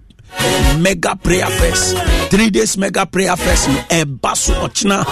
mega 0.82 1.15
prayer 1.15 1.48
fest. 1.48 1.98
Three 2.30 2.49
days 2.49 2.77
mega 2.77 3.06
prayer 3.06 3.36
fest 3.36 3.68
no 3.69 3.76
ɛba 3.90 4.36
so 4.36 4.53
ɔkyena 4.53 5.03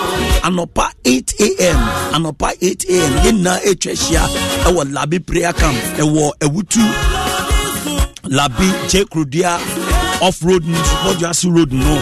anɔpa 0.41 0.91
8 1.05 1.33
am 1.61 1.77
anɔpa 2.15 2.51
8 2.61 2.85
am 2.89 3.11
yɛn 3.23 3.43
nyinaa 3.43 3.59
ɛtwa 3.63 3.91
ahyia 3.91 4.93
labi 4.93 5.19
prayer 5.25 5.53
camp 5.53 5.77
ɛwɔ 5.97 6.31
ɛwutu 6.39 6.83
labi 8.29 8.67
j 8.89 9.03
krodua 9.05 9.59
off 10.23 10.41
road 10.43 10.63
no 10.65 10.77
supɔduase 10.89 11.45
road 11.55 11.71
no 11.73 11.95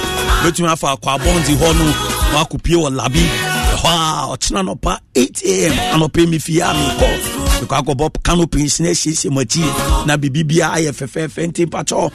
bɛtumi 0.44 0.70
afa 0.72 0.88
akɔ 0.96 1.08
abɔnte 1.18 1.54
hɔ 1.62 1.70
no 1.80 1.86
na 1.86 2.38
wakɔpie 2.44 2.78
wɔ 2.78 2.90
labi 3.00 3.24
ɛhɔ 3.74 3.90
a 3.90 4.28
ɔkyena 4.34 4.62
nɔpa 4.68 4.94
8 5.16 5.44
am 5.46 5.74
anɔpa 6.02 6.30
mi 6.30 6.38
fie 6.38 6.60
a 6.62 6.70
mekɔ 6.74 7.10
mekɔ 7.62 7.76
akɔbɔ 7.82 8.24
canopies 8.24 8.80
na 8.80 8.90
asiesie 8.90 9.32
mu 9.32 9.42
akyi 9.42 9.66
na 10.06 10.18
biribibiaa 10.18 10.78
ayɛ 10.78 10.92
fɛfɛɛfɛ 11.00 11.48
nti 11.50 11.66
mpakyɛ 11.66 12.12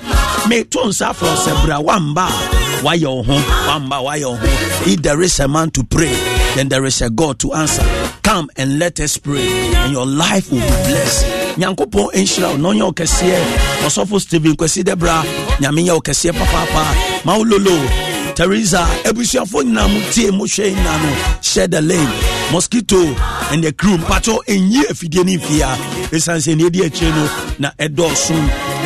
meto 0.48 0.80
nsa 0.86 1.10
frɛ 1.12 1.34
sɛ 1.44 1.52
berɛ 1.64 1.74
a 1.80 1.82
woamba 1.82 2.26
a 2.28 2.82
woayɛ 2.84 3.06
wo 3.10 3.22
ho 3.24 3.34
woamba 3.68 3.96
woayɛ 4.06 4.26
wo 4.30 4.36
ho 4.36 4.46
if 4.86 5.02
there 5.02 5.20
is 5.22 5.40
a 5.40 5.48
man 5.48 5.70
to 5.70 5.82
pray 5.84 6.14
then 6.54 6.68
there 6.68 6.84
is 6.86 7.02
a 7.02 7.10
god 7.10 7.38
to 7.38 7.52
answer. 7.52 7.82
Come 8.22 8.48
and 8.56 8.78
let 8.78 8.98
us 9.00 9.18
pray 9.18 9.46
and 9.46 9.92
your 9.92 10.06
life 10.06 10.50
will 10.50 10.58
be 10.60 10.66
blessed 10.66 11.26
nyankopɔn 11.58 12.10
nhyira 12.14 12.48
wo 12.52 12.56
na 12.58 12.68
ɔnyɛ 12.70 12.84
wo 12.84 12.92
kɛseɛ. 12.92 13.38
Ɔsɔfo 13.86 14.20
steven 14.20 14.56
kwasi 14.56 14.82
dɛ 14.84 14.96
bra 14.98 15.22
nyame 15.60 15.82
nyɛ 15.84 15.94
wo 15.94 16.00
kɛseɛ 16.00 16.32
papaapa. 16.32 16.82
Ma 17.24 17.36
wo 17.38 17.44
lolo 17.44 17.76
teresa 18.34 18.86
abusuafoɔ 19.04 19.62
nyinaa 19.64 19.88
mo 19.92 20.00
tie 20.12 20.30
mo 20.30 20.44
hwɛ 20.44 20.74
nyinaa 20.74 20.98
no. 21.02 21.40
Share 21.40 21.66
the 21.68 21.80
lane. 21.80 22.12
Mosquito 22.52 23.00
and 23.50 23.64
the 23.64 23.72
crew 23.72 23.96
mpatɔ 23.96 24.38
ɛnyi 24.46 24.84
afidie 24.90 25.24
no 25.24 25.32
mfie 25.32 25.62
a 25.62 25.76
ɛsiane 26.14 26.40
sɛ 26.44 26.54
neɛdi 26.54 26.84
akyire 26.86 27.10
no 27.14 27.28
na 27.58 27.70
ɛdɔɔso. 27.78 28.36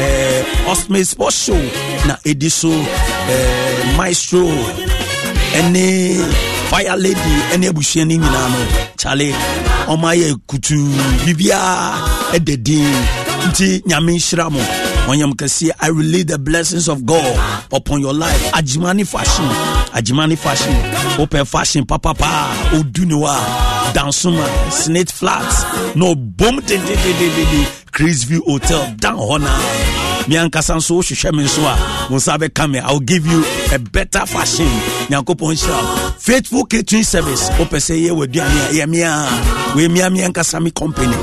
Eh, 0.01 0.45
osme 0.69 1.05
sport 1.05 1.35
show 1.35 1.59
na 2.07 2.15
ɛdi 2.25 2.51
so. 2.51 2.71
Eh, 2.71 3.97
maestro 3.97 4.47
ɛne 5.59 6.25
fire 6.71 6.97
lady 6.97 7.35
ɛne 7.53 7.69
abusua 7.71 8.07
no 8.07 8.15
nyinaa 8.17 8.49
no. 8.49 8.61
Kyale 8.97 9.35
ɔma 9.93 10.11
yɛ 10.15 10.29
kutu 10.47 10.77
biribiaa 11.25 11.95
ɛda 12.37 12.55
din 12.63 12.87
nti 13.49 13.83
nyame 13.87 14.13
nhyira 14.15 14.51
mo. 14.51 14.61
Ɔnyam 15.11 15.33
kɛseɛ 15.35 15.71
i 15.81 15.89
relate 15.89 16.29
the 16.29 16.39
blessings 16.39 16.89
of 16.89 17.05
god 17.05 17.37
upon 17.73 18.01
your 18.01 18.15
life. 18.15 18.53
Agyimane 18.53 19.05
fashion 19.07 19.49
agyimane 19.93 20.39
fashion. 20.39 20.73
Wopɛ 21.19 21.47
fashion 21.47 21.85
papapaa 21.85 22.71
ɔdu 22.79 23.07
ne 23.07 23.15
wa 23.17 23.35
dansoma 23.95 24.47
snate 24.71 25.11
flat 25.11 25.51
na 25.97 26.15
ɔbom 26.15 26.61
dedededede 26.69 27.67
crisview 27.91 28.43
hotel 28.47 28.95
dan 29.01 29.17
hɔ 29.17 29.39
me 30.31 30.37
ankasa 30.39 30.77
nso 30.77 30.95
wohwehwɛ 30.95 31.33
me 31.35 31.43
nso 31.43 31.63
a 31.67 31.75
wo 32.09 32.17
nsa 32.17 32.39
bɛka 32.39 32.71
me. 32.71 32.79
Iwill 32.79 33.05
give 33.05 33.27
you 33.27 33.45
a 33.75 33.79
better 33.81 34.25
fashion. 34.27 34.69
Nyankopɔn 35.11 35.57
hyira 35.59 36.21
faithful 36.21 36.65
catering 36.67 37.03
service. 37.03 37.49
Wopɛ 37.59 37.79
sɛ 37.83 37.99
yɛ 38.07 38.11
w'aduane 38.15 38.71
a 38.71 38.73
ɛyɛ 38.73 38.89
mea 38.89 39.75
wei 39.75 39.89
mea 39.89 40.09
me 40.09 40.21
ankasa 40.21 40.63
me 40.63 40.71
company. 40.71 41.17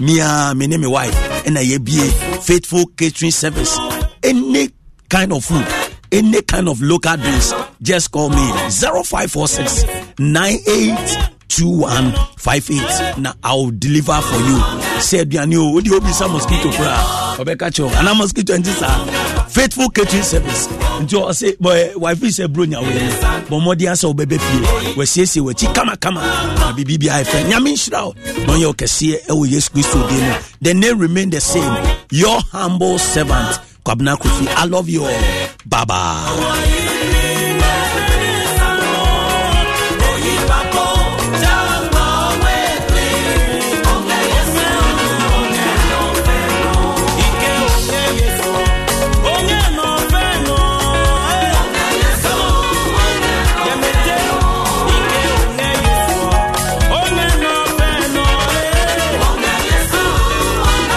Mea 0.00 0.54
me 0.56 0.66
ne 0.66 0.78
me 0.78 0.86
wife. 0.86 1.14
Ɛna 1.44 1.60
yɛbie 1.62 2.42
faithful 2.42 2.86
catering 2.96 3.30
service. 3.32 3.78
Any 4.22 4.70
kind 5.10 5.32
of 5.34 5.44
food 5.44 5.66
any 6.12 6.40
kind 6.42 6.68
of 6.68 6.80
local 6.80 7.16
drinks 7.16 7.52
just 7.82 8.10
call 8.12 8.30
me. 8.30 8.36
0546 8.70 9.84
98 10.18 11.33
2158 11.48 13.18
na 13.18 13.32
i 13.42 13.52
will 13.54 13.70
deliver 13.70 14.20
for 14.22 14.40
you. 14.40 14.58
Sɛ 14.98 15.20
aduane 15.24 15.56
oh, 15.56 15.68
o 15.68 15.72
wode 15.74 15.88
obisa 15.90 16.28
mosquito 16.28 16.70
koraa 16.70 17.36
ɔbɛka 17.38 17.70
kyɛ 17.74 17.90
anaa 17.98 18.14
mosquito 18.14 18.56
nti 18.56 18.72
saa 18.78 19.04
faithful 19.48 19.90
catering 19.90 20.22
service. 20.24 20.68
Nti 21.00 21.14
ɔse 21.16 21.56
wifi 21.96 22.28
sɛ 22.30 22.48
bro 22.52 22.64
nya 22.64 22.78
woyɛ 22.80 23.08
bɔ 23.48 23.56
mmɔden 23.60 23.92
asɛ 23.92 24.06
wobɛbɛ 24.14 24.38
fie. 24.40 24.94
Wasiesie 24.96 25.42
w'akyi 25.42 25.72
kamakama 25.74 26.22
na 26.58 26.72
biribi 26.72 26.98
biaa 26.98 27.22
ɛfɛ 27.24 27.48
nyame 27.48 27.72
nhyira 27.74 28.04
wo 28.06 28.14
na 28.46 28.52
ɔyɛ 28.54 28.66
ɔkɛseɛ 28.74 29.26
ɛwɔ 29.28 29.50
yesu 29.50 29.70
kristo 29.70 30.08
din 30.08 30.20
mu 30.24 30.34
the 30.62 30.74
name 30.74 30.98
remain 30.98 31.30
the 31.30 31.40
same. 31.40 31.76
Your 32.10 32.40
humble 32.52 32.98
servant 32.98 33.58
kwabena 33.84 34.16
kofi. 34.16 34.46
I 34.56 34.64
love 34.64 34.88
you 34.88 35.04
all. 35.04 35.20
Baba 35.66 37.23